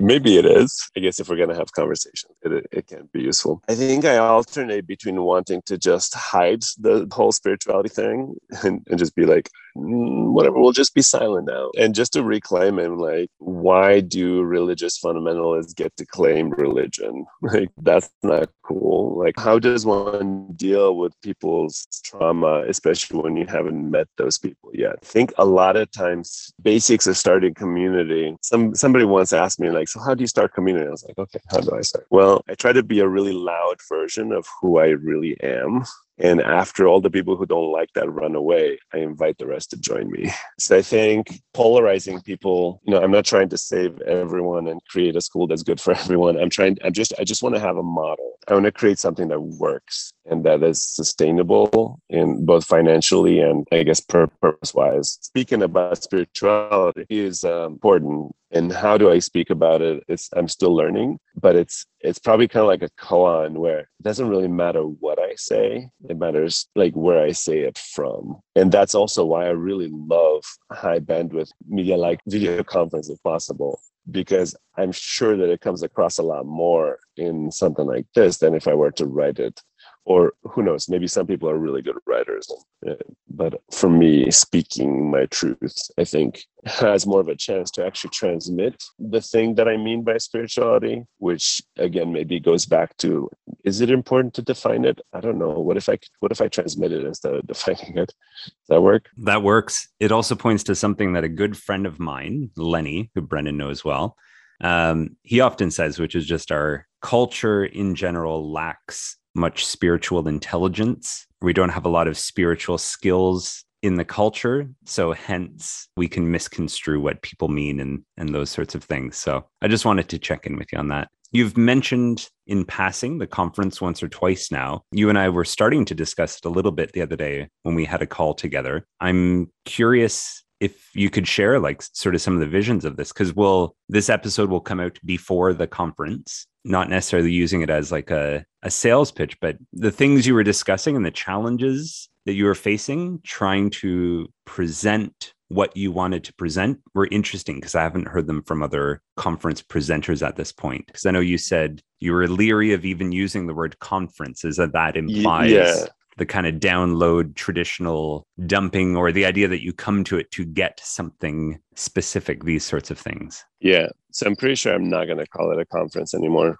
maybe 0.00 0.38
it 0.38 0.46
is 0.46 0.90
i 0.96 1.00
guess 1.00 1.18
if 1.18 1.28
we're 1.28 1.36
to 1.36 1.54
have 1.54 1.72
conversation 1.72 2.30
it, 2.42 2.66
it 2.70 2.86
can 2.86 3.08
be 3.12 3.20
useful 3.20 3.60
i 3.68 3.74
think 3.74 4.04
i 4.04 4.16
alternate 4.16 4.86
between 4.86 5.20
wanting 5.22 5.60
to 5.66 5.76
just 5.76 6.14
hide 6.14 6.62
the 6.78 7.06
whole 7.12 7.32
spirituality 7.32 7.88
thing 7.88 8.34
and, 8.62 8.86
and 8.88 8.98
just 8.98 9.14
be 9.14 9.26
like 9.26 9.50
Mm, 9.76 10.32
whatever 10.32 10.60
we'll 10.60 10.72
just 10.72 10.94
be 10.94 11.02
silent 11.02 11.46
now. 11.46 11.70
And 11.78 11.94
just 11.94 12.12
to 12.14 12.22
reclaim 12.22 12.78
him 12.78 12.98
like 12.98 13.30
why 13.38 14.00
do 14.00 14.42
religious 14.42 14.98
fundamentalists 14.98 15.74
get 15.74 15.96
to 15.96 16.06
claim 16.06 16.50
religion? 16.50 17.26
Like 17.42 17.70
that's 17.78 18.08
not 18.22 18.50
cool. 18.62 19.18
Like 19.18 19.38
how 19.38 19.58
does 19.58 19.84
one 19.86 20.52
deal 20.54 20.96
with 20.96 21.20
people's 21.22 21.86
trauma 22.04 22.64
especially 22.68 23.20
when 23.20 23.36
you 23.36 23.46
haven't 23.46 23.90
met 23.90 24.08
those 24.18 24.38
people 24.38 24.70
yet? 24.72 24.96
I 25.02 25.06
think 25.06 25.32
a 25.38 25.44
lot 25.44 25.76
of 25.76 25.90
times 25.90 26.52
basics 26.62 27.06
of 27.06 27.16
starting 27.16 27.54
community. 27.54 28.36
Some 28.42 28.74
somebody 28.74 29.04
once 29.04 29.32
asked 29.32 29.58
me 29.58 29.70
like 29.70 29.88
so 29.88 30.00
how 30.00 30.14
do 30.14 30.22
you 30.22 30.28
start 30.28 30.54
community? 30.54 30.86
I 30.86 30.90
was 30.90 31.04
like 31.04 31.18
okay 31.18 31.40
how 31.50 31.60
do 31.60 31.76
i 31.76 31.80
start? 31.80 32.06
Well 32.10 32.42
i 32.48 32.54
try 32.54 32.72
to 32.72 32.82
be 32.82 33.00
a 33.00 33.08
really 33.08 33.32
loud 33.32 33.76
version 33.88 34.32
of 34.32 34.46
who 34.60 34.78
i 34.78 34.88
really 34.88 35.40
am 35.42 35.84
And 36.20 36.42
after 36.42 36.86
all 36.86 37.00
the 37.00 37.10
people 37.10 37.34
who 37.34 37.46
don't 37.46 37.72
like 37.72 37.88
that 37.94 38.10
run 38.12 38.34
away, 38.34 38.78
I 38.92 38.98
invite 38.98 39.38
the 39.38 39.46
rest 39.46 39.70
to 39.70 39.78
join 39.78 40.10
me. 40.10 40.30
So 40.58 40.76
I 40.76 40.82
think 40.82 41.40
polarizing 41.54 42.20
people, 42.20 42.82
you 42.84 42.92
know, 42.92 43.02
I'm 43.02 43.10
not 43.10 43.24
trying 43.24 43.48
to 43.48 43.56
save 43.56 43.98
everyone 44.02 44.68
and 44.68 44.78
create 44.90 45.16
a 45.16 45.20
school 45.22 45.46
that's 45.46 45.62
good 45.62 45.80
for 45.80 45.92
everyone. 46.02 46.38
I'm 46.38 46.50
trying, 46.50 46.76
I'm 46.84 46.92
just, 46.92 47.14
I 47.18 47.24
just 47.24 47.42
want 47.42 47.54
to 47.54 47.60
have 47.60 47.78
a 47.78 47.82
model. 47.82 48.32
I 48.50 48.54
want 48.54 48.66
to 48.66 48.72
create 48.72 48.98
something 48.98 49.28
that 49.28 49.40
works 49.40 50.12
and 50.26 50.44
that 50.44 50.62
is 50.64 50.82
sustainable 50.82 52.00
in 52.08 52.44
both 52.44 52.64
financially 52.66 53.38
and 53.38 53.64
I 53.70 53.84
guess 53.84 54.00
purpose 54.00 54.74
wise. 54.74 55.18
Speaking 55.20 55.62
about 55.62 56.02
spirituality 56.02 57.06
is 57.08 57.44
uh, 57.44 57.66
important 57.66 58.32
and 58.52 58.72
how 58.72 58.98
do 58.98 59.10
i 59.10 59.20
speak 59.20 59.50
about 59.50 59.80
it? 59.80 60.02
It's 60.08 60.28
i'm 60.36 60.48
still 60.48 60.74
learning 60.74 61.18
but 61.36 61.54
it's 61.54 61.86
it's 62.00 62.18
probably 62.18 62.48
kind 62.48 62.62
of 62.62 62.68
like 62.68 62.82
a 62.82 62.90
koan 63.00 63.52
where 63.52 63.80
it 63.80 63.86
doesn't 64.02 64.28
really 64.28 64.48
matter 64.48 64.82
what 64.82 65.20
i 65.20 65.34
say 65.36 65.88
it 66.08 66.18
matters 66.18 66.66
like 66.74 66.94
where 66.94 67.22
i 67.22 67.30
say 67.30 67.60
it 67.60 67.78
from. 67.78 68.40
And 68.56 68.72
that's 68.72 68.96
also 68.96 69.24
why 69.24 69.46
i 69.46 69.50
really 69.50 69.90
love 69.92 70.42
high 70.72 70.98
bandwidth 70.98 71.52
media 71.68 71.96
like 71.96 72.20
video 72.26 72.64
conference 72.64 73.08
if 73.08 73.22
possible 73.22 73.80
because 74.10 74.54
i'm 74.76 74.92
sure 74.92 75.36
that 75.36 75.50
it 75.50 75.60
comes 75.60 75.82
across 75.82 76.18
a 76.18 76.22
lot 76.22 76.46
more 76.46 76.98
in 77.16 77.50
something 77.50 77.86
like 77.86 78.06
this 78.14 78.38
than 78.38 78.54
if 78.54 78.68
i 78.68 78.74
were 78.74 78.90
to 78.90 79.06
write 79.06 79.38
it 79.38 79.60
or 80.04 80.32
who 80.44 80.62
knows 80.62 80.88
maybe 80.88 81.06
some 81.06 81.26
people 81.26 81.48
are 81.48 81.58
really 81.58 81.82
good 81.82 81.96
writers 82.06 82.50
uh, 82.88 82.94
but 83.28 83.60
for 83.72 83.88
me 83.88 84.30
speaking 84.30 85.10
my 85.10 85.26
truth 85.26 85.76
i 85.98 86.04
think 86.04 86.44
has 86.64 87.06
more 87.06 87.20
of 87.20 87.28
a 87.28 87.36
chance 87.36 87.70
to 87.70 87.84
actually 87.84 88.10
transmit 88.10 88.82
the 88.98 89.20
thing 89.20 89.54
that 89.54 89.68
i 89.68 89.76
mean 89.76 90.02
by 90.02 90.16
spirituality 90.16 91.04
which 91.18 91.62
again 91.78 92.12
maybe 92.12 92.40
goes 92.40 92.66
back 92.66 92.96
to 92.96 93.28
is 93.64 93.80
it 93.80 93.90
important 93.90 94.34
to 94.34 94.42
define 94.42 94.84
it? 94.84 95.00
I 95.12 95.20
don't 95.20 95.38
know. 95.38 95.50
What 95.50 95.76
if 95.76 95.88
i 95.88 95.98
what 96.20 96.32
if 96.32 96.40
i 96.40 96.48
transmit 96.48 96.92
it 96.92 97.04
instead 97.04 97.34
of 97.34 97.46
defining 97.46 97.98
it? 97.98 98.12
Does 98.44 98.68
that 98.68 98.82
work? 98.82 99.08
That 99.18 99.42
works. 99.42 99.88
It 99.98 100.12
also 100.12 100.34
points 100.34 100.64
to 100.64 100.74
something 100.74 101.12
that 101.12 101.24
a 101.24 101.28
good 101.28 101.56
friend 101.56 101.86
of 101.86 101.98
mine 101.98 102.50
lenny 102.56 103.10
who 103.14 103.20
brendan 103.20 103.56
knows 103.56 103.84
well 103.84 104.16
um, 104.62 105.16
he 105.22 105.40
often 105.40 105.70
says 105.70 105.98
which 105.98 106.14
is 106.14 106.26
just 106.26 106.52
our 106.52 106.86
culture 107.00 107.64
in 107.64 107.94
general 107.94 108.52
lacks 108.52 109.16
much 109.34 109.64
spiritual 109.64 110.28
intelligence. 110.28 111.26
We 111.40 111.52
don't 111.52 111.70
have 111.70 111.86
a 111.86 111.90
lot 111.90 112.08
of 112.08 112.18
spiritual 112.18 112.78
skills 112.78 113.64
in 113.82 113.94
the 113.94 114.04
culture. 114.04 114.68
So 114.84 115.12
hence 115.12 115.88
we 115.96 116.08
can 116.08 116.30
misconstrue 116.30 117.00
what 117.00 117.22
people 117.22 117.48
mean 117.48 117.80
and, 117.80 118.02
and 118.16 118.34
those 118.34 118.50
sorts 118.50 118.74
of 118.74 118.84
things. 118.84 119.16
So 119.16 119.46
I 119.62 119.68
just 119.68 119.84
wanted 119.84 120.08
to 120.10 120.18
check 120.18 120.46
in 120.46 120.56
with 120.56 120.72
you 120.72 120.78
on 120.78 120.88
that. 120.88 121.08
You've 121.32 121.56
mentioned 121.56 122.28
in 122.48 122.64
passing 122.64 123.18
the 123.18 123.26
conference 123.26 123.80
once 123.80 124.02
or 124.02 124.08
twice 124.08 124.50
now. 124.50 124.82
You 124.90 125.08
and 125.08 125.18
I 125.18 125.28
were 125.28 125.44
starting 125.44 125.84
to 125.84 125.94
discuss 125.94 126.38
it 126.38 126.44
a 126.44 126.50
little 126.50 126.72
bit 126.72 126.92
the 126.92 127.02
other 127.02 127.14
day 127.14 127.48
when 127.62 127.76
we 127.76 127.84
had 127.84 128.02
a 128.02 128.06
call 128.06 128.34
together. 128.34 128.84
I'm 129.00 129.50
curious 129.64 130.42
if 130.60 130.90
you 130.94 131.10
could 131.10 131.26
share 131.26 131.58
like 131.58 131.82
sort 131.82 132.14
of 132.14 132.20
some 132.20 132.34
of 132.34 132.40
the 132.40 132.46
visions 132.46 132.84
of 132.84 132.96
this 132.96 133.12
because 133.12 133.34
we'll 133.34 133.74
this 133.88 134.08
episode 134.08 134.50
will 134.50 134.60
come 134.60 134.80
out 134.80 134.98
before 135.04 135.52
the 135.52 135.66
conference 135.66 136.46
not 136.64 136.90
necessarily 136.90 137.32
using 137.32 137.62
it 137.62 137.70
as 137.70 137.90
like 137.90 138.10
a, 138.10 138.44
a 138.62 138.70
sales 138.70 139.10
pitch 139.10 139.38
but 139.40 139.56
the 139.72 139.90
things 139.90 140.26
you 140.26 140.34
were 140.34 140.44
discussing 140.44 140.96
and 140.96 141.04
the 141.04 141.10
challenges 141.10 142.08
that 142.26 142.34
you 142.34 142.44
were 142.44 142.54
facing 142.54 143.18
trying 143.24 143.70
to 143.70 144.28
present 144.44 145.32
what 145.48 145.76
you 145.76 145.90
wanted 145.90 146.22
to 146.22 146.32
present 146.34 146.80
were 146.94 147.08
interesting 147.10 147.56
because 147.56 147.74
I 147.74 147.82
haven't 147.82 148.06
heard 148.06 148.28
them 148.28 148.42
from 148.44 148.62
other 148.62 149.02
conference 149.16 149.60
presenters 149.60 150.24
at 150.24 150.36
this 150.36 150.52
point. 150.52 150.86
Because 150.86 151.04
I 151.04 151.10
know 151.10 151.18
you 151.18 151.38
said 151.38 151.82
you 151.98 152.12
were 152.12 152.28
leery 152.28 152.72
of 152.72 152.84
even 152.84 153.10
using 153.10 153.48
the 153.48 153.54
word 153.54 153.76
conference, 153.80 154.44
is 154.44 154.58
that 154.58 154.74
that 154.74 154.96
implies 154.96 155.50
yeah 155.50 155.86
the 156.20 156.26
kind 156.26 156.46
of 156.46 156.56
download 156.56 157.34
traditional 157.34 158.26
dumping 158.44 158.94
or 158.94 159.10
the 159.10 159.24
idea 159.24 159.48
that 159.48 159.62
you 159.62 159.72
come 159.72 160.04
to 160.04 160.18
it 160.18 160.30
to 160.32 160.44
get 160.44 160.78
something 160.84 161.58
specific, 161.76 162.44
these 162.44 162.62
sorts 162.62 162.90
of 162.90 162.98
things. 162.98 163.42
Yeah. 163.58 163.88
So 164.12 164.26
I'm 164.26 164.36
pretty 164.36 164.56
sure 164.56 164.74
I'm 164.74 164.90
not 164.90 165.06
going 165.06 165.16
to 165.16 165.26
call 165.26 165.50
it 165.50 165.58
a 165.58 165.64
conference 165.64 166.12
anymore. 166.12 166.58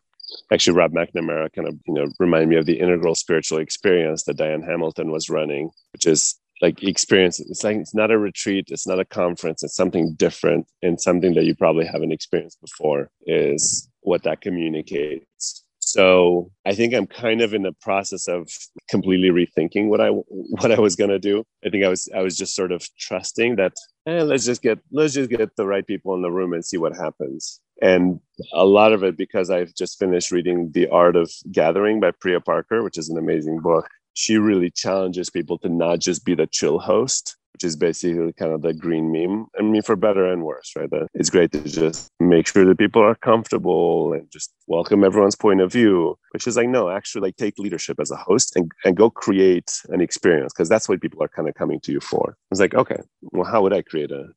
Actually, 0.51 0.79
Rob 0.79 0.93
McNamara 0.93 1.53
kind 1.53 1.69
of, 1.69 1.75
you 1.87 1.93
know, 1.93 2.07
remind 2.19 2.49
me 2.49 2.57
of 2.57 2.65
the 2.65 2.81
integral 2.81 3.15
spiritual 3.15 3.59
experience 3.59 4.23
that 4.25 4.39
Diane 4.39 4.63
Hamilton 4.63 5.11
was 5.11 5.29
running, 5.29 5.71
which 5.93 6.07
is 6.07 6.41
like 6.63 6.83
experience. 6.83 7.39
It's 7.39 7.63
like 7.63 7.77
it's 7.77 7.95
not 7.95 8.11
a 8.11 8.17
retreat, 8.17 8.69
it's 8.69 8.87
not 8.87 8.99
a 8.99 9.05
conference, 9.05 9.63
it's 9.63 9.77
something 9.77 10.15
different 10.15 10.69
and 10.81 10.99
something 10.99 11.35
that 11.35 11.45
you 11.45 11.55
probably 11.55 11.85
haven't 11.85 12.13
experienced 12.13 12.63
before 12.63 13.11
is 13.27 13.91
what 14.01 14.23
that 14.23 14.41
communicates 14.41 15.60
so 15.81 16.51
I 16.67 16.75
think 16.75 16.95
I'm 16.95 17.07
kind 17.07 17.41
of 17.41 17.55
in 17.55 17.63
the 17.63 17.73
process 17.73 18.29
of 18.29 18.51
completely 18.89 19.31
rethinking 19.31 19.89
what 19.89 20.01
I 20.01 20.09
what 20.09 20.71
I 20.71 20.79
was 20.79 20.95
gonna 20.95 21.19
do. 21.19 21.45
I 21.65 21.71
think 21.71 21.85
I 21.85 21.89
was 21.89 22.09
I 22.15 22.21
was 22.21 22.37
just 22.37 22.55
sort 22.55 22.71
of 22.71 22.87
trusting 22.99 23.57
that 23.57 23.73
eh, 24.07 24.23
let's 24.23 24.45
just 24.45 24.63
get 24.63 24.79
let's 24.93 25.15
just 25.15 25.31
get 25.31 25.57
the 25.57 25.67
right 25.67 25.87
people 25.87 26.15
in 26.15 26.23
the 26.23 26.31
room 26.31 26.53
and 26.53 26.65
see 26.65 26.77
what 26.77 26.97
happens. 26.97 27.61
And 27.83 28.21
a 28.53 28.67
lot 28.67 28.93
of 28.93 29.03
it 29.03 29.17
because 29.17 29.49
I've 29.49 29.75
just 29.75 29.99
finished 29.99 30.31
reading 30.31 30.71
The 30.73 30.89
Art 30.89 31.17
of 31.17 31.33
Gathering 31.51 31.99
by 31.99 32.11
Priya 32.11 32.41
Parker, 32.41 32.83
which 32.83 32.99
is 32.99 33.09
an 33.09 33.17
amazing 33.17 33.61
book. 33.61 33.89
She 34.13 34.37
really 34.37 34.71
challenges 34.71 35.31
people 35.31 35.57
to 35.59 35.69
not 35.71 36.01
just 36.01 36.27
be 36.27 36.35
the 36.35 36.47
chill 36.47 36.79
host, 36.79 37.37
which 37.61 37.69
is 37.69 37.77
basically 37.77 38.33
kind 38.33 38.53
of 38.53 38.63
the 38.63 38.73
green 38.73 39.13
meme. 39.13 39.47
I 39.59 39.63
mean, 39.63 39.83
for 39.83 39.95
better 39.95 40.25
and 40.33 40.45
worse, 40.45 40.73
right? 40.77 40.89
It's 41.13 41.29
great 41.29 41.53
to 41.53 41.63
just 41.63 42.09
make 42.19 42.47
sure 42.47 42.65
that 42.65 42.79
people 42.79 43.03
are 43.03 43.15
comfortable 43.17 44.15
and 44.15 44.31
just 44.31 44.51
welcome 44.67 45.05
everyone's 45.05 45.37
point 45.37 45.61
of 45.61 45.71
view, 45.71 46.17
which 46.31 46.47
is 46.47 46.57
like, 46.57 46.71
no, 46.71 46.89
actually, 46.89 47.21
like 47.21 47.37
take 47.37 47.59
leadership 47.59 48.01
as 48.01 48.11
a 48.11 48.17
host 48.17 48.57
and, 48.57 48.73
and 48.87 48.97
go 48.97 49.11
create 49.11 49.79
an 49.91 50.01
experience 50.01 50.55
because 50.55 50.71
that's 50.71 50.89
what 50.89 51.03
people 51.03 51.23
are 51.23 51.29
kind 51.29 51.51
of 51.51 51.55
coming 51.55 51.81
to 51.81 51.93
you 51.93 52.01
for. 52.01 52.35
It's 52.51 52.61
like, 52.61 52.75
okay, 52.75 53.01
well, 53.33 53.45
how 53.45 53.61
would 53.61 53.75
I 53.75 53.83
create 53.83 54.11
a, 54.11 54.29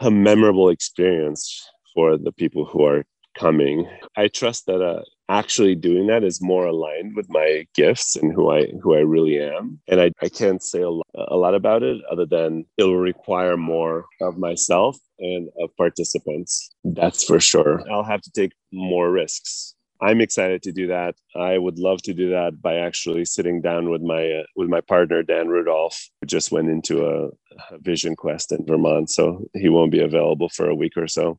a 0.00 0.10
memorable 0.10 0.68
experience 0.68 1.64
for 1.94 2.18
the 2.18 2.32
people 2.32 2.64
who 2.64 2.84
are 2.84 3.04
coming? 3.38 3.88
I 4.16 4.26
trust 4.26 4.66
that 4.66 4.82
uh, 4.82 5.02
actually 5.38 5.74
doing 5.74 6.06
that 6.08 6.24
is 6.24 6.42
more 6.42 6.66
aligned 6.66 7.16
with 7.16 7.28
my 7.28 7.66
gifts 7.74 8.16
and 8.16 8.32
who 8.32 8.50
I 8.50 8.66
who 8.82 8.94
I 8.94 9.00
really 9.00 9.40
am. 9.40 9.80
And 9.88 10.00
I, 10.00 10.10
I 10.20 10.28
can't 10.28 10.62
say 10.62 10.82
a 10.82 10.90
lot, 10.90 11.06
a 11.14 11.36
lot 11.36 11.54
about 11.54 11.82
it 11.82 12.02
other 12.10 12.26
than 12.26 12.66
it 12.76 12.84
will 12.84 12.96
require 12.96 13.56
more 13.56 14.04
of 14.20 14.38
myself 14.38 14.96
and 15.18 15.48
of 15.60 15.74
participants. 15.76 16.70
That's 16.84 17.24
for 17.24 17.40
sure. 17.40 17.82
I'll 17.90 18.04
have 18.04 18.22
to 18.22 18.30
take 18.30 18.52
more 18.72 19.10
risks. 19.10 19.74
I'm 20.02 20.20
excited 20.20 20.62
to 20.64 20.72
do 20.72 20.88
that. 20.88 21.14
I 21.36 21.58
would 21.58 21.78
love 21.78 22.02
to 22.02 22.12
do 22.12 22.30
that 22.30 22.60
by 22.60 22.74
actually 22.76 23.24
sitting 23.24 23.60
down 23.60 23.88
with 23.88 24.02
my 24.02 24.24
uh, 24.40 24.42
with 24.56 24.68
my 24.68 24.80
partner 24.80 25.22
Dan 25.22 25.48
Rudolph, 25.48 26.10
who 26.20 26.26
just 26.26 26.50
went 26.50 26.68
into 26.68 27.06
a, 27.06 27.28
a 27.70 27.78
Vision 27.78 28.16
Quest 28.16 28.50
in 28.50 28.66
Vermont, 28.66 29.10
so 29.10 29.46
he 29.54 29.68
won't 29.68 29.92
be 29.92 30.02
available 30.02 30.48
for 30.48 30.68
a 30.68 30.74
week 30.74 30.96
or 30.96 31.06
so. 31.06 31.38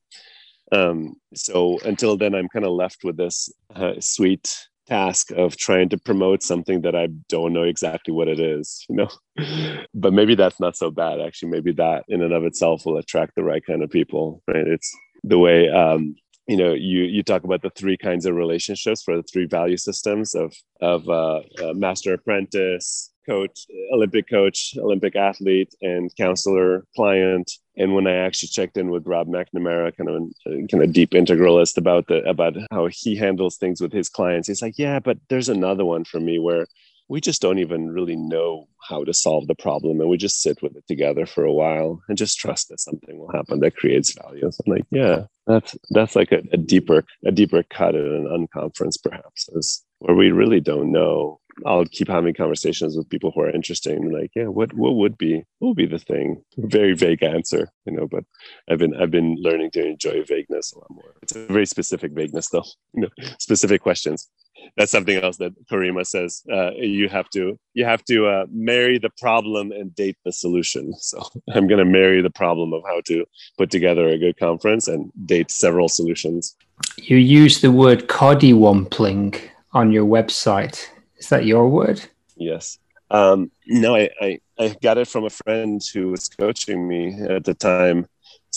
Um, 0.71 1.15
so 1.33 1.79
until 1.85 2.17
then, 2.17 2.33
I'm 2.35 2.49
kind 2.49 2.65
of 2.65 2.71
left 2.71 3.03
with 3.03 3.17
this 3.17 3.51
uh, 3.75 3.93
sweet 3.99 4.55
task 4.87 5.31
of 5.31 5.55
trying 5.55 5.89
to 5.89 5.97
promote 5.97 6.43
something 6.43 6.81
that 6.81 6.95
I 6.95 7.07
don't 7.29 7.53
know 7.53 7.63
exactly 7.63 8.13
what 8.13 8.27
it 8.27 8.39
is, 8.39 8.85
you 8.89 8.95
know. 8.95 9.09
but 9.93 10.13
maybe 10.13 10.35
that's 10.35 10.59
not 10.59 10.75
so 10.75 10.91
bad. 10.91 11.21
Actually, 11.21 11.51
maybe 11.51 11.71
that 11.73 12.03
in 12.07 12.21
and 12.21 12.33
of 12.33 12.43
itself 12.43 12.85
will 12.85 12.97
attract 12.97 13.35
the 13.35 13.43
right 13.43 13.63
kind 13.65 13.83
of 13.83 13.89
people, 13.89 14.41
right? 14.47 14.67
It's 14.67 14.95
the 15.23 15.39
way 15.39 15.69
um, 15.69 16.15
you 16.47 16.57
know 16.57 16.73
you 16.73 17.03
you 17.03 17.23
talk 17.23 17.43
about 17.43 17.61
the 17.61 17.69
three 17.71 17.97
kinds 17.97 18.25
of 18.25 18.35
relationships 18.35 19.01
for 19.03 19.17
the 19.17 19.23
three 19.23 19.45
value 19.45 19.77
systems 19.77 20.35
of 20.35 20.53
of 20.81 21.07
uh, 21.07 21.41
uh, 21.63 21.73
master 21.73 22.13
apprentice 22.13 23.13
coach, 23.25 23.67
Olympic 23.93 24.29
coach, 24.29 24.75
Olympic 24.77 25.15
athlete, 25.15 25.73
and 25.81 26.11
counselor 26.17 26.85
client. 26.95 27.51
And 27.77 27.95
when 27.95 28.07
I 28.07 28.15
actually 28.15 28.49
checked 28.49 28.77
in 28.77 28.89
with 28.89 29.07
Rob 29.07 29.27
McNamara, 29.27 29.95
kind 29.95 30.09
of 30.09 30.15
a 30.45 30.67
kind 30.67 30.83
of 30.83 30.93
deep 30.93 31.11
integralist 31.11 31.77
about 31.77 32.07
the 32.07 32.23
about 32.29 32.55
how 32.71 32.89
he 32.91 33.15
handles 33.15 33.57
things 33.57 33.81
with 33.81 33.91
his 33.91 34.09
clients, 34.09 34.47
he's 34.47 34.61
like, 34.61 34.77
yeah, 34.77 34.99
but 34.99 35.17
there's 35.29 35.49
another 35.49 35.85
one 35.85 36.03
for 36.03 36.19
me 36.19 36.39
where 36.39 36.67
we 37.07 37.21
just 37.21 37.41
don't 37.41 37.59
even 37.59 37.89
really 37.89 38.15
know 38.15 38.67
how 38.89 39.03
to 39.03 39.13
solve 39.13 39.47
the 39.47 39.55
problem 39.55 39.99
and 39.99 40.09
we 40.09 40.17
just 40.17 40.41
sit 40.41 40.61
with 40.61 40.75
it 40.75 40.85
together 40.87 41.25
for 41.25 41.43
a 41.43 41.53
while 41.53 42.01
and 42.07 42.17
just 42.17 42.37
trust 42.37 42.69
that 42.69 42.79
something 42.79 43.17
will 43.17 43.31
happen 43.31 43.59
that 43.59 43.75
creates 43.75 44.13
value 44.13 44.49
so 44.51 44.63
i'm 44.65 44.73
like 44.73 44.85
yeah 44.91 45.23
that's 45.47 45.75
that's 45.91 46.15
like 46.15 46.31
a, 46.31 46.41
a 46.51 46.57
deeper 46.57 47.03
a 47.25 47.31
deeper 47.31 47.63
cut 47.69 47.95
in 47.95 48.01
an 48.01 48.47
unconference 48.47 48.95
perhaps 49.01 49.49
is 49.49 49.83
where 49.99 50.15
we 50.15 50.31
really 50.31 50.59
don't 50.59 50.91
know 50.91 51.39
I'll 51.65 51.85
keep 51.85 52.07
having 52.07 52.33
conversations 52.33 52.97
with 52.97 53.09
people 53.09 53.31
who 53.31 53.41
are 53.41 53.49
interesting. 53.49 54.03
in 54.03 54.11
like, 54.11 54.31
yeah, 54.35 54.47
what 54.47 54.73
what 54.73 54.95
would 54.95 55.17
be 55.17 55.43
what 55.59 55.69
would 55.69 55.77
be 55.77 55.85
the 55.85 55.99
thing? 55.99 56.43
Very 56.57 56.93
vague 56.93 57.23
answer, 57.23 57.69
you 57.85 57.93
know, 57.93 58.07
but 58.07 58.23
I've 58.69 58.79
been 58.79 58.95
I've 58.95 59.11
been 59.11 59.37
learning 59.39 59.71
to 59.71 59.85
enjoy 59.85 60.23
vagueness 60.23 60.73
a 60.73 60.79
lot 60.79 60.89
more. 60.89 61.13
It's 61.21 61.35
a 61.35 61.45
very 61.45 61.65
specific 61.65 62.11
vagueness 62.11 62.49
though, 62.49 62.63
you 62.93 63.03
know, 63.03 63.09
specific 63.37 63.81
questions. 63.81 64.29
That's 64.77 64.91
something 64.91 65.17
else 65.17 65.37
that 65.37 65.53
Karima 65.67 66.05
says. 66.05 66.43
Uh, 66.51 66.71
you 66.71 67.09
have 67.09 67.29
to 67.31 67.57
you 67.73 67.85
have 67.85 68.03
to 68.05 68.27
uh, 68.27 68.45
marry 68.51 68.97
the 68.97 69.11
problem 69.19 69.71
and 69.71 69.95
date 69.95 70.17
the 70.25 70.31
solution. 70.31 70.93
So 70.97 71.23
I'm 71.53 71.67
going 71.67 71.79
to 71.79 71.91
marry 71.99 72.21
the 72.21 72.29
problem 72.29 72.73
of 72.73 72.83
how 72.85 73.01
to 73.05 73.25
put 73.57 73.71
together 73.71 74.07
a 74.07 74.17
good 74.17 74.37
conference 74.37 74.87
and 74.87 75.11
date 75.25 75.51
several 75.51 75.89
solutions. 75.89 76.55
You 76.97 77.17
use 77.17 77.61
the 77.61 77.71
word 77.71 78.07
coddywampling 78.07 79.39
on 79.73 79.91
your 79.91 80.05
website 80.05 80.87
is 81.23 81.29
that 81.29 81.45
your 81.45 81.69
word? 81.69 82.01
Yes. 82.35 82.79
Um, 83.09 83.49
no, 83.65 83.95
I, 83.95 84.09
I, 84.19 84.39
I 84.59 84.75
got 84.81 84.97
it 84.97 85.07
from 85.07 85.23
a 85.23 85.29
friend 85.29 85.81
who 85.93 86.09
was 86.09 86.27
coaching 86.27 86.85
me 86.85 87.13
at 87.21 87.45
the 87.45 87.53
time. 87.53 88.07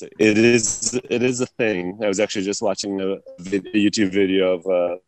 It 0.03 0.39
is 0.39 0.99
it 1.09 1.23
is 1.23 1.41
a 1.41 1.47
thing. 1.47 1.99
I 2.03 2.09
was 2.09 2.21
actually 2.21 2.45
just 2.45 2.63
watching 2.63 3.01
a, 3.01 3.13
a 3.13 3.79
YouTube 3.85 4.13
video 4.13 4.55
of 4.55 4.67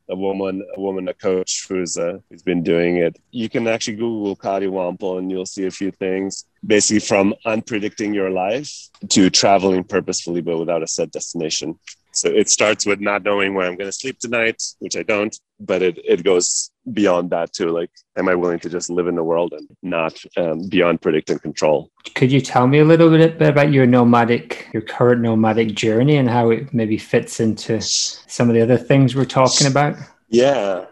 a 0.08 0.16
woman 0.16 0.66
a 0.76 0.80
woman 0.80 1.08
a 1.08 1.14
coach 1.14 1.66
who's 1.68 1.96
uh, 1.96 2.18
who's 2.30 2.42
been 2.42 2.62
doing 2.62 2.96
it. 2.96 3.18
You 3.30 3.48
can 3.48 3.66
actually 3.68 3.96
Google 3.96 4.36
Kariwampo 4.36 5.18
and 5.18 5.30
you'll 5.30 5.46
see 5.46 5.66
a 5.66 5.70
few 5.70 5.90
things. 5.90 6.44
Basically, 6.66 7.00
from 7.00 7.34
unpredicting 7.46 8.14
your 8.14 8.30
life 8.30 8.72
to 9.10 9.30
traveling 9.30 9.84
purposefully 9.84 10.40
but 10.40 10.58
without 10.58 10.82
a 10.82 10.86
set 10.86 11.12
destination. 11.12 11.78
So 12.12 12.28
it 12.28 12.48
starts 12.48 12.84
with 12.84 13.00
not 13.00 13.22
knowing 13.22 13.54
where 13.54 13.66
I'm 13.66 13.76
going 13.76 13.88
to 13.88 13.92
sleep 13.92 14.18
tonight, 14.18 14.60
which 14.80 14.96
I 14.96 15.04
don't, 15.04 15.38
but 15.60 15.82
it, 15.82 15.98
it 16.04 16.24
goes 16.24 16.70
beyond 16.92 17.30
that 17.30 17.52
too. 17.52 17.70
Like, 17.70 17.90
am 18.16 18.28
I 18.28 18.34
willing 18.34 18.58
to 18.60 18.68
just 18.68 18.90
live 18.90 19.06
in 19.06 19.14
the 19.14 19.24
world 19.24 19.52
and 19.52 19.68
not 19.82 20.20
um, 20.36 20.68
beyond 20.68 21.00
predict 21.00 21.30
and 21.30 21.40
control? 21.40 21.90
Could 22.14 22.32
you 22.32 22.40
tell 22.40 22.66
me 22.66 22.78
a 22.78 22.84
little 22.84 23.10
bit 23.10 23.40
about 23.40 23.72
your 23.72 23.86
nomadic, 23.86 24.68
your 24.72 24.82
current 24.82 25.22
nomadic 25.22 25.74
journey 25.74 26.16
and 26.16 26.28
how 26.28 26.50
it 26.50 26.72
maybe 26.72 26.98
fits 26.98 27.40
into 27.40 27.80
some 27.80 28.48
of 28.48 28.54
the 28.54 28.62
other 28.62 28.78
things 28.78 29.14
we're 29.14 29.24
talking 29.24 29.66
about? 29.66 29.96
Yeah. 30.28 30.86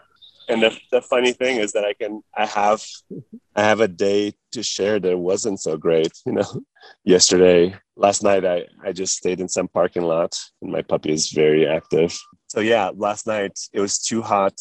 And 0.48 0.62
the, 0.62 0.78
the 0.92 1.02
funny 1.02 1.32
thing 1.32 1.58
is 1.58 1.72
that 1.72 1.84
I 1.84 1.92
can, 1.94 2.22
I 2.36 2.46
have, 2.46 2.84
I 3.56 3.62
have 3.62 3.80
a 3.80 3.88
day 3.88 4.34
to 4.52 4.62
share 4.62 5.00
that 5.00 5.18
wasn't 5.18 5.60
so 5.60 5.76
great. 5.76 6.12
You 6.24 6.34
know, 6.34 6.44
yesterday 7.04 7.74
last 7.96 8.22
night 8.22 8.44
I, 8.44 8.66
I 8.84 8.92
just 8.92 9.16
stayed 9.16 9.40
in 9.40 9.48
some 9.48 9.68
parking 9.68 10.02
lot 10.02 10.38
and 10.62 10.70
my 10.70 10.82
puppy 10.82 11.12
is 11.12 11.30
very 11.30 11.66
active 11.66 12.16
so 12.48 12.60
yeah 12.60 12.90
last 12.94 13.26
night 13.26 13.58
it 13.72 13.80
was 13.80 13.98
too 13.98 14.22
hot 14.22 14.54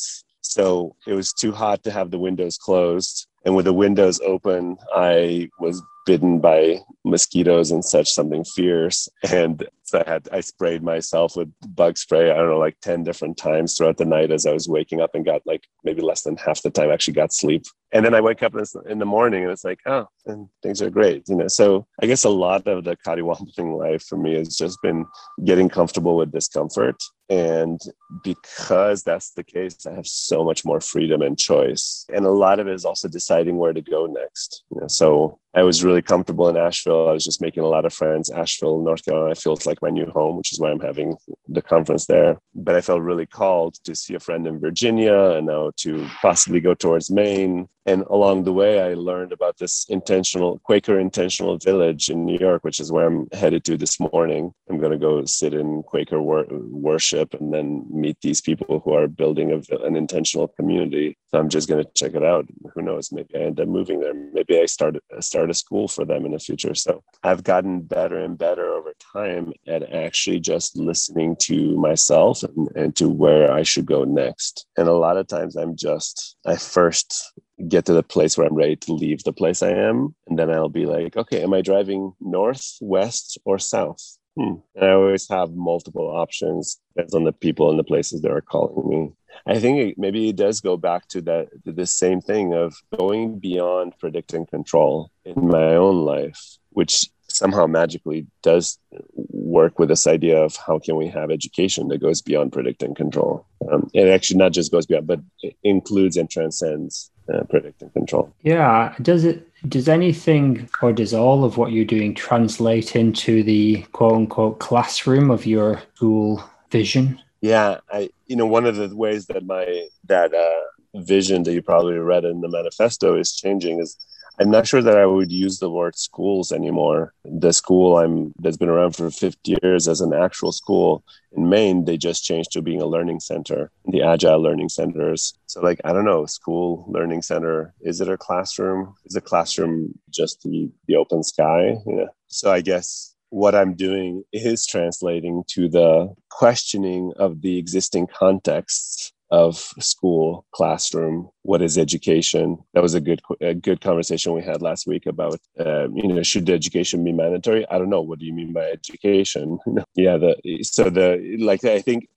so 0.55 0.95
it 1.05 1.13
was 1.13 1.33
too 1.33 1.51
hot 1.51 1.83
to 1.83 1.91
have 1.91 2.11
the 2.11 2.17
windows 2.17 2.57
closed. 2.57 3.27
And 3.43 3.55
with 3.57 3.65
the 3.65 3.73
windows 3.73 4.19
open 4.21 4.77
i 4.95 5.49
was 5.59 5.83
bitten 6.05 6.39
by 6.39 6.79
mosquitoes 7.03 7.71
and 7.71 7.83
such 7.83 8.11
something 8.11 8.43
fierce 8.43 9.07
and 9.31 9.67
so 9.83 10.03
i 10.05 10.09
had 10.09 10.27
i 10.31 10.39
sprayed 10.39 10.81
myself 10.81 11.35
with 11.35 11.51
bug 11.69 11.97
spray 11.97 12.31
i 12.31 12.35
don't 12.35 12.49
know 12.49 12.57
like 12.57 12.77
10 12.81 13.03
different 13.03 13.37
times 13.37 13.75
throughout 13.75 13.97
the 13.97 14.05
night 14.05 14.31
as 14.31 14.45
i 14.45 14.51
was 14.51 14.67
waking 14.67 15.01
up 15.01 15.11
and 15.13 15.25
got 15.25 15.41
like 15.45 15.63
maybe 15.83 16.01
less 16.01 16.23
than 16.23 16.37
half 16.37 16.61
the 16.61 16.69
time 16.69 16.91
actually 16.91 17.13
got 17.13 17.33
sleep 17.33 17.63
and 17.91 18.03
then 18.03 18.13
i 18.13 18.21
wake 18.21 18.43
up 18.43 18.55
in 18.89 18.99
the 18.99 19.05
morning 19.05 19.43
and 19.43 19.51
it's 19.51 19.63
like 19.63 19.79
oh 19.85 20.07
and 20.25 20.47
things 20.63 20.81
are 20.81 20.89
great 20.89 21.23
you 21.27 21.35
know 21.35 21.47
so 21.47 21.85
i 22.01 22.05
guess 22.05 22.23
a 22.23 22.29
lot 22.29 22.67
of 22.67 22.83
the 22.83 22.97
kariwamping 23.05 23.77
life 23.77 24.03
for 24.03 24.17
me 24.17 24.35
has 24.35 24.55
just 24.55 24.81
been 24.81 25.05
getting 25.43 25.69
comfortable 25.69 26.17
with 26.17 26.31
discomfort 26.31 26.97
and 27.29 27.81
because 28.23 29.03
that's 29.03 29.31
the 29.31 29.43
case, 29.43 29.85
I 29.85 29.93
have 29.93 30.05
so 30.05 30.43
much 30.43 30.63
more 30.63 30.79
freedom 30.79 31.21
and 31.21 31.37
choice. 31.37 32.05
And 32.13 32.25
a 32.25 32.31
lot 32.31 32.59
of 32.59 32.67
it 32.67 32.73
is 32.73 32.85
also 32.85 33.07
deciding 33.07 33.57
where 33.57 33.73
to 33.73 33.81
go 33.81 34.05
next. 34.05 34.63
You 34.71 34.81
know, 34.81 34.87
so 34.87 35.39
I 35.55 35.63
was 35.63 35.85
really 35.85 36.01
comfortable 36.01 36.49
in 36.49 36.57
Asheville. 36.57 37.07
I 37.07 37.13
was 37.13 37.23
just 37.23 37.41
making 37.41 37.63
a 37.63 37.67
lot 37.67 37.85
of 37.85 37.93
friends. 37.93 38.29
Asheville, 38.29 38.83
North 38.83 39.05
Carolina 39.05 39.35
feels 39.35 39.65
like 39.65 39.81
my 39.81 39.89
new 39.89 40.05
home, 40.07 40.35
which 40.35 40.51
is 40.51 40.59
why 40.59 40.69
I'm 40.69 40.81
having 40.81 41.15
the 41.47 41.61
conference 41.61 42.07
there. 42.07 42.39
But 42.53 42.75
I 42.75 42.81
felt 42.81 43.01
really 43.01 43.25
called 43.25 43.75
to 43.85 43.95
see 43.95 44.15
a 44.15 44.19
friend 44.19 44.45
in 44.47 44.59
Virginia 44.59 45.17
and 45.37 45.47
now 45.47 45.71
to 45.77 46.05
possibly 46.21 46.59
go 46.59 46.73
towards 46.73 47.09
Maine 47.09 47.69
and 47.85 48.03
along 48.09 48.43
the 48.43 48.53
way 48.53 48.81
i 48.81 48.93
learned 48.93 49.31
about 49.31 49.57
this 49.57 49.85
intentional 49.89 50.59
quaker 50.59 50.99
intentional 50.99 51.57
village 51.57 52.09
in 52.09 52.25
new 52.25 52.37
york 52.37 52.63
which 52.63 52.79
is 52.79 52.91
where 52.91 53.07
i'm 53.07 53.27
headed 53.33 53.63
to 53.63 53.77
this 53.77 53.99
morning. 53.99 54.51
I'm 54.69 54.79
going 54.79 54.91
to 54.91 54.97
go 54.97 55.25
sit 55.25 55.53
in 55.53 55.83
quaker 55.83 56.21
wor- 56.21 56.47
worship 56.49 57.33
and 57.35 57.53
then 57.53 57.85
meet 57.89 58.17
these 58.21 58.41
people 58.41 58.81
who 58.83 58.93
are 58.93 59.07
building 59.07 59.51
a, 59.51 59.85
an 59.85 59.95
intentional 59.95 60.47
community. 60.47 61.17
So 61.27 61.39
i'm 61.39 61.49
just 61.49 61.67
going 61.69 61.83
to 61.83 61.91
check 61.93 62.15
it 62.15 62.23
out. 62.23 62.45
Who 62.73 62.81
knows? 62.81 63.11
Maybe 63.11 63.35
i 63.35 63.39
end 63.39 63.59
up 63.59 63.67
moving 63.67 63.99
there. 63.99 64.13
Maybe 64.13 64.59
i 64.59 64.65
start 64.65 64.95
start 65.19 65.49
a 65.49 65.53
school 65.53 65.87
for 65.87 66.05
them 66.05 66.25
in 66.25 66.31
the 66.31 66.39
future. 66.39 66.75
So 66.75 67.03
i've 67.23 67.43
gotten 67.43 67.81
better 67.81 68.19
and 68.19 68.37
better 68.37 68.67
over 68.73 68.93
time 69.13 69.53
at 69.67 69.93
actually 69.93 70.39
just 70.39 70.75
listening 70.75 71.35
to 71.47 71.77
myself 71.77 72.43
and, 72.43 72.67
and 72.75 72.95
to 72.95 73.09
where 73.09 73.51
i 73.51 73.63
should 73.63 73.85
go 73.85 74.03
next. 74.03 74.65
And 74.77 74.87
a 74.87 74.93
lot 74.93 75.17
of 75.17 75.27
times 75.27 75.55
i'm 75.55 75.75
just 75.75 76.37
i 76.45 76.55
first 76.55 77.33
get 77.67 77.85
to 77.85 77.93
the 77.93 78.03
place 78.03 78.37
where 78.37 78.47
I'm 78.47 78.55
ready 78.55 78.75
to 78.75 78.93
leave 78.93 79.23
the 79.23 79.33
place 79.33 79.63
I 79.63 79.71
am. 79.71 80.15
And 80.27 80.37
then 80.37 80.51
I'll 80.51 80.69
be 80.69 80.85
like, 80.85 81.15
okay, 81.15 81.43
am 81.43 81.53
I 81.53 81.61
driving 81.61 82.13
north, 82.19 82.77
west, 82.81 83.37
or 83.45 83.59
south? 83.59 84.17
Hmm. 84.37 84.55
And 84.75 84.85
I 84.85 84.91
always 84.91 85.29
have 85.29 85.55
multiple 85.55 86.09
options. 86.09 86.79
Depends 86.95 87.13
on 87.13 87.23
the 87.23 87.31
people 87.31 87.69
and 87.69 87.79
the 87.79 87.83
places 87.83 88.21
that 88.21 88.31
are 88.31 88.41
calling 88.41 88.89
me. 88.89 89.13
I 89.45 89.59
think 89.59 89.79
it, 89.79 89.97
maybe 89.97 90.29
it 90.29 90.35
does 90.35 90.61
go 90.61 90.77
back 90.77 91.07
to 91.09 91.21
that 91.21 91.49
the 91.65 91.85
same 91.85 92.21
thing 92.21 92.53
of 92.53 92.75
going 92.97 93.39
beyond 93.39 93.97
predict 93.99 94.33
and 94.33 94.47
control 94.47 95.11
in 95.23 95.47
my 95.47 95.75
own 95.75 96.03
life, 96.05 96.57
which 96.69 97.09
somehow 97.27 97.65
magically 97.65 98.27
does 98.43 98.77
work 99.13 99.79
with 99.79 99.89
this 99.89 100.07
idea 100.07 100.37
of 100.37 100.55
how 100.55 100.79
can 100.79 100.95
we 100.95 101.07
have 101.07 101.31
education 101.31 101.87
that 101.89 102.01
goes 102.01 102.21
beyond 102.21 102.53
predict 102.53 102.83
and 102.83 102.95
control. 102.95 103.45
Um, 103.69 103.89
and 103.93 104.09
actually 104.09 104.37
not 104.37 104.53
just 104.53 104.71
goes 104.71 104.85
beyond, 104.85 105.07
but 105.07 105.21
includes 105.63 106.17
and 106.17 106.29
transcends 106.29 107.11
uh, 107.33 107.43
predict 107.43 107.81
and 107.81 107.91
control. 107.93 108.31
Yeah. 108.43 108.95
Does 109.01 109.25
it? 109.25 109.47
Does 109.67 109.89
anything 109.89 110.69
or 110.81 110.93
does 110.93 111.13
all 111.13 111.43
of 111.43 111.57
what 111.57 111.71
you're 111.71 111.85
doing 111.85 112.13
translate 112.13 112.95
into 112.95 113.41
the 113.41 113.81
quote 113.93 114.13
unquote 114.13 114.59
classroom 114.59 115.31
of 115.31 115.45
your 115.45 115.81
school 115.95 116.43
vision? 116.69 117.19
Yeah, 117.41 117.79
I 117.91 118.09
you 118.27 118.35
know 118.35 118.45
one 118.45 118.65
of 118.65 118.75
the 118.75 118.95
ways 118.95 119.25
that 119.27 119.45
my 119.45 119.87
that 120.05 120.33
uh, 120.33 121.01
vision 121.01 121.43
that 121.43 121.53
you 121.53 121.61
probably 121.61 121.97
read 121.97 122.25
in 122.25 122.41
the 122.41 122.47
manifesto 122.47 123.17
is 123.17 123.33
changing 123.33 123.79
is 123.79 123.97
I'm 124.39 124.51
not 124.51 124.67
sure 124.67 124.81
that 124.81 124.97
I 124.97 125.05
would 125.05 125.31
use 125.31 125.59
the 125.59 125.69
word 125.69 125.97
schools 125.97 126.51
anymore. 126.51 127.13
The 127.23 127.53
school 127.53 127.97
I'm 127.97 128.33
that's 128.39 128.57
been 128.57 128.69
around 128.69 128.95
for 128.95 129.09
50 129.09 129.57
years 129.61 129.87
as 129.87 130.01
an 130.01 130.13
actual 130.13 130.51
school 130.51 131.03
in 131.31 131.49
Maine, 131.49 131.85
they 131.85 131.97
just 131.97 132.23
changed 132.23 132.51
to 132.53 132.61
being 132.61 132.81
a 132.81 132.85
learning 132.85 133.19
center, 133.19 133.71
the 133.85 134.01
agile 134.01 134.41
learning 134.41 134.69
centers. 134.69 135.33
So 135.47 135.61
like 135.61 135.79
I 135.83 135.93
don't 135.93 136.05
know, 136.05 136.25
school 136.25 136.85
learning 136.87 137.21
center, 137.21 137.73
is 137.81 138.01
it 138.01 138.09
a 138.09 138.17
classroom? 138.17 138.95
Is 139.05 139.15
a 139.15 139.21
classroom 139.21 139.97
just 140.09 140.41
the, 140.43 140.69
the 140.87 140.95
open 140.95 141.23
sky? 141.23 141.77
Yeah. 141.85 142.07
So 142.27 142.51
I 142.51 142.61
guess 142.61 143.15
what 143.29 143.55
I'm 143.55 143.73
doing 143.73 144.23
is 144.31 144.65
translating 144.65 145.43
to 145.49 145.67
the 145.67 146.13
questioning 146.29 147.11
of 147.17 147.41
the 147.41 147.57
existing 147.57 148.07
contexts 148.07 149.11
of 149.35 149.55
school 149.79 150.45
classroom 150.51 151.29
what 151.43 151.61
is 151.61 151.77
education? 151.77 152.57
That 152.73 152.81
was 152.81 152.95
a 152.95 153.01
good 153.01 153.21
a 153.41 153.53
good 153.53 153.79
conversation 153.81 154.33
we 154.33 154.41
had 154.41 154.61
last 154.61 154.87
week 154.87 155.05
about 155.05 155.39
uh, 155.59 155.87
you 155.89 156.07
know 156.07 156.23
should 156.23 156.49
education 156.49 157.03
be 157.03 157.11
mandatory? 157.11 157.69
I 157.69 157.77
don't 157.77 157.89
know. 157.89 158.01
What 158.01 158.19
do 158.19 158.25
you 158.25 158.33
mean 158.33 158.53
by 158.53 158.65
education? 158.77 159.59
Yeah 159.95 160.17
the 160.17 160.33
so 160.63 160.89
the 160.89 161.37
like 161.39 161.63
i 161.63 161.79
think 161.81 162.07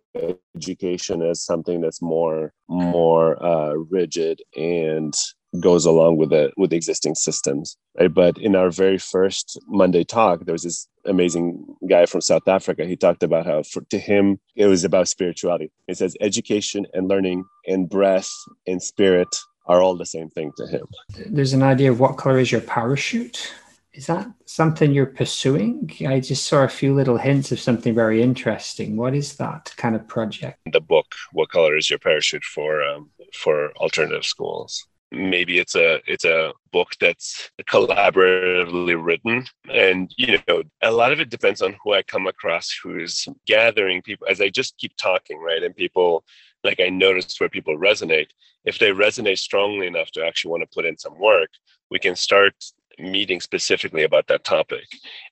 education 0.57 1.23
is 1.23 1.45
something 1.45 1.81
that's 1.81 2.03
more 2.03 2.53
more 2.69 3.43
uh, 3.43 3.75
rigid 3.97 4.41
and 4.57 5.15
goes 5.61 5.87
along 5.87 6.17
with 6.17 6.31
the 6.31 6.53
with 6.57 6.71
the 6.71 6.77
existing 6.77 7.15
systems 7.15 7.77
right 7.99 8.13
but 8.13 8.37
in 8.39 8.55
our 8.55 8.71
very 8.71 8.99
first 8.99 9.59
monday 9.67 10.05
talk 10.05 10.45
there 10.45 10.53
was 10.53 10.63
this 10.63 10.89
amazing 11.07 11.65
guy 11.89 12.05
from 12.05 12.21
south 12.21 12.47
africa 12.47 12.85
he 12.85 12.97
talked 12.97 13.23
about 13.23 13.47
how 13.47 13.63
for, 13.63 13.81
to 13.83 13.99
him 13.99 14.39
it 14.57 14.67
was 14.67 14.85
about 14.85 15.09
spirituality 15.09 15.71
he 15.87 15.95
says 15.95 16.15
education 16.21 16.87
and 16.93 17.09
learning 17.09 17.45
and 17.67 17.89
breath 17.89 18.31
and 18.67 18.83
spirit 18.83 19.29
are 19.67 19.81
all 19.81 19.97
the 19.97 20.07
same 20.07 20.29
thing 20.29 20.53
to 20.57 20.67
him 20.67 20.87
there's 21.27 21.55
an 21.55 21.63
idea 21.63 21.91
of 21.91 21.99
what 21.99 22.19
color 22.19 22.39
is 22.39 22.53
your 22.53 22.61
parachute 22.61 23.55
is 23.95 24.07
that 24.07 24.29
something 24.45 24.93
you're 24.93 25.07
pursuing? 25.07 25.91
I 26.07 26.21
just 26.21 26.47
saw 26.47 26.63
a 26.63 26.69
few 26.69 26.95
little 26.95 27.17
hints 27.17 27.51
of 27.51 27.59
something 27.59 27.97
very 27.97 28.23
interesting. 28.23 28.97
What 28.97 29.13
is 29.13 29.37
that 29.39 29.75
kind 29.77 29.97
of 29.97 30.07
project? 30.07 30.59
The 30.71 30.81
book, 30.81 31.07
"What 31.33 31.49
Color 31.49 31.77
Is 31.77 31.91
Your 31.91 31.99
Parachute?" 31.99 32.45
for 32.45 32.81
um, 32.81 33.11
for 33.33 33.73
alternative 33.73 34.25
schools 34.25 34.87
maybe 35.11 35.59
it's 35.59 35.75
a 35.75 36.01
it's 36.07 36.25
a 36.25 36.53
book 36.73 36.91
that's 37.01 37.51
collaboratively 37.63 39.03
written. 39.03 39.47
And 39.73 40.13
you 40.17 40.39
know 40.47 40.63
a 40.83 40.91
lot 40.93 41.13
of 41.13 41.21
it 41.21 41.31
depends 41.31 41.63
on 41.63 41.77
who 41.83 41.95
i 41.95 42.03
come 42.03 42.27
across 42.27 42.71
who's 42.83 43.27
gathering 43.47 44.03
people 44.03 44.27
as 44.29 44.41
i 44.41 44.49
just 44.49 44.77
keep 44.79 44.93
talking 44.97 45.41
right? 45.41 45.63
And 45.63 45.75
people 45.75 46.25
like 46.65 46.81
i 46.81 46.89
notice 46.89 47.39
where 47.39 47.49
people 47.49 47.79
resonate. 47.79 48.29
If 48.65 48.79
they 48.79 48.91
resonate 48.91 49.39
strongly 49.39 49.87
enough 49.87 50.11
to 50.13 50.25
actually 50.25 50.51
want 50.51 50.63
to 50.63 50.75
put 50.75 50.85
in 50.85 50.99
some 50.99 51.19
work 51.19 51.51
we 51.91 51.99
can 51.99 52.17
start 52.17 52.55
meeting 52.99 53.41
specifically 53.41 54.03
about 54.03 54.27
that 54.27 54.45
topic. 54.45 54.85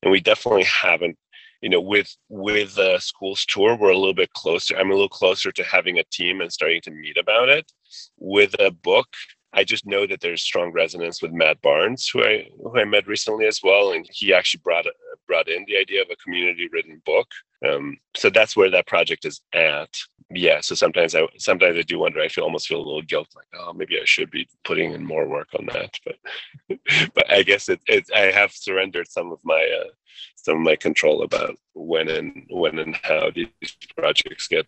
And 0.02 0.10
we 0.10 0.20
definitely 0.20 0.64
haven't 0.64 1.18
you 1.60 1.68
know 1.68 1.80
with 1.80 2.14
with 2.28 2.74
the 2.74 2.98
schools 2.98 3.44
tour 3.46 3.76
we're 3.76 3.90
a 3.90 3.96
little 3.96 4.14
bit 4.14 4.30
closer 4.34 4.76
i'm 4.76 4.90
a 4.90 4.94
little 4.94 5.08
closer 5.08 5.50
to 5.50 5.64
having 5.64 5.98
a 5.98 6.04
team 6.12 6.42
and 6.42 6.52
starting 6.52 6.80
to 6.82 6.90
meet 6.90 7.16
about 7.18 7.48
it. 7.50 7.70
With 8.18 8.54
a 8.58 8.70
book 8.70 9.08
I 9.56 9.64
just 9.64 9.86
know 9.86 10.06
that 10.06 10.20
there's 10.20 10.42
strong 10.42 10.70
resonance 10.70 11.22
with 11.22 11.32
Matt 11.32 11.60
Barnes, 11.62 12.08
who 12.08 12.22
I 12.22 12.48
who 12.62 12.78
I 12.78 12.84
met 12.84 13.06
recently 13.06 13.46
as 13.46 13.60
well, 13.62 13.92
and 13.92 14.06
he 14.12 14.34
actually 14.34 14.60
brought 14.62 14.86
brought 15.26 15.48
in 15.48 15.64
the 15.66 15.78
idea 15.78 16.02
of 16.02 16.08
a 16.10 16.16
community 16.16 16.68
written 16.70 17.02
book. 17.06 17.26
Um, 17.66 17.96
so 18.14 18.28
that's 18.28 18.56
where 18.56 18.70
that 18.70 18.86
project 18.86 19.24
is 19.24 19.40
at. 19.54 19.96
yeah, 20.30 20.60
so 20.60 20.74
sometimes 20.74 21.14
I 21.14 21.26
sometimes 21.38 21.78
I 21.78 21.82
do 21.82 21.98
wonder. 21.98 22.20
I 22.20 22.28
feel 22.28 22.44
almost 22.44 22.68
feel 22.68 22.78
a 22.80 22.86
little 22.86 23.02
guilt, 23.02 23.28
like 23.34 23.48
oh 23.58 23.72
maybe 23.72 23.98
I 23.98 24.04
should 24.04 24.30
be 24.30 24.46
putting 24.62 24.92
in 24.92 25.04
more 25.04 25.26
work 25.26 25.48
on 25.58 25.66
that. 25.72 25.98
But 26.04 26.78
but 27.14 27.30
I 27.30 27.42
guess 27.42 27.70
it, 27.70 27.80
it 27.86 28.04
I 28.14 28.30
have 28.32 28.52
surrendered 28.52 29.08
some 29.08 29.32
of 29.32 29.38
my 29.42 29.62
uh, 29.80 29.88
some 30.36 30.58
of 30.58 30.62
my 30.62 30.76
control 30.76 31.22
about 31.22 31.56
when 31.74 32.08
and 32.08 32.46
when 32.50 32.78
and 32.78 32.94
how 33.02 33.30
these 33.30 33.48
projects 33.96 34.48
get 34.48 34.66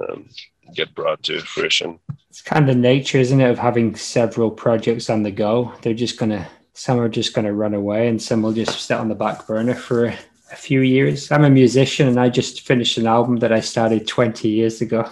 um, 0.00 0.28
get 0.74 0.94
brought 0.94 1.22
to 1.24 1.40
fruition. 1.40 1.98
It's 2.30 2.42
kind 2.42 2.68
of 2.68 2.76
nature, 2.76 3.18
isn't 3.18 3.40
it, 3.40 3.50
of 3.50 3.58
having 3.58 3.94
several 3.94 4.50
projects 4.50 5.10
on 5.10 5.22
the 5.22 5.30
go? 5.30 5.72
They're 5.82 5.94
just 5.94 6.18
gonna 6.18 6.48
some 6.74 6.98
are 6.98 7.08
just 7.08 7.34
gonna 7.34 7.52
run 7.52 7.74
away, 7.74 8.08
and 8.08 8.20
some 8.20 8.42
will 8.42 8.52
just 8.52 8.80
sit 8.80 8.96
on 8.96 9.08
the 9.08 9.14
back 9.14 9.46
burner 9.46 9.74
for 9.74 10.06
a 10.06 10.56
few 10.56 10.80
years. 10.80 11.30
I'm 11.30 11.44
a 11.44 11.50
musician, 11.50 12.08
and 12.08 12.18
I 12.18 12.28
just 12.28 12.62
finished 12.62 12.98
an 12.98 13.06
album 13.06 13.38
that 13.38 13.52
I 13.52 13.60
started 13.60 14.06
20 14.06 14.48
years 14.48 14.80
ago. 14.80 15.08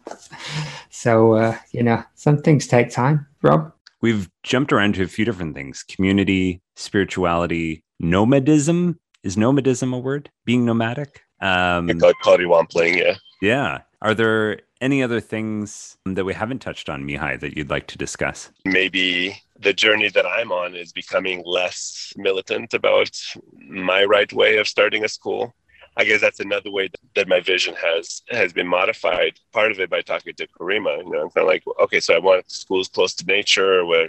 so 0.90 1.34
uh, 1.34 1.58
you 1.72 1.82
know, 1.82 2.02
some 2.14 2.38
things 2.38 2.66
take 2.66 2.90
time. 2.90 3.26
Rob, 3.42 3.72
we've 4.00 4.28
jumped 4.42 4.72
around 4.72 4.94
to 4.94 5.02
a 5.02 5.08
few 5.08 5.24
different 5.24 5.54
things: 5.54 5.84
community, 5.84 6.60
spirituality, 6.74 7.84
nomadism 8.00 8.98
is 9.24 9.38
nomadism 9.38 9.92
a 9.94 9.98
word? 9.98 10.30
Being 10.44 10.66
nomadic? 10.66 11.22
Um, 11.40 11.90
I 11.90 12.12
call 12.22 12.38
it 12.38 12.70
playing, 12.70 12.98
yeah. 12.98 13.14
Yeah. 13.44 13.82
Are 14.00 14.14
there 14.14 14.60
any 14.80 15.02
other 15.02 15.20
things 15.20 15.98
that 16.06 16.24
we 16.24 16.32
haven't 16.32 16.60
touched 16.60 16.88
on, 16.88 17.04
Mihai, 17.04 17.38
that 17.40 17.58
you'd 17.58 17.68
like 17.68 17.86
to 17.88 17.98
discuss? 17.98 18.50
Maybe 18.64 19.36
the 19.60 19.74
journey 19.74 20.08
that 20.08 20.24
I'm 20.24 20.50
on 20.50 20.74
is 20.74 20.92
becoming 20.92 21.42
less 21.44 22.14
militant 22.16 22.72
about 22.72 23.10
my 23.68 24.04
right 24.04 24.32
way 24.32 24.56
of 24.56 24.66
starting 24.66 25.04
a 25.04 25.08
school. 25.08 25.54
I 25.98 26.04
guess 26.04 26.22
that's 26.22 26.40
another 26.40 26.70
way 26.70 26.88
that 27.16 27.28
my 27.28 27.40
vision 27.40 27.74
has 27.74 28.22
has 28.30 28.54
been 28.54 28.66
modified. 28.66 29.34
Part 29.52 29.72
of 29.72 29.78
it 29.78 29.90
by 29.90 30.00
talking 30.00 30.34
to 30.36 30.46
Karima. 30.58 31.04
You 31.04 31.10
know, 31.10 31.22
I'm 31.24 31.30
kind 31.30 31.44
of 31.44 31.48
like, 31.48 31.64
okay, 31.82 32.00
so 32.00 32.14
I 32.14 32.18
want 32.18 32.50
schools 32.50 32.88
close 32.88 33.14
to 33.16 33.26
nature 33.26 33.84
where 33.84 34.08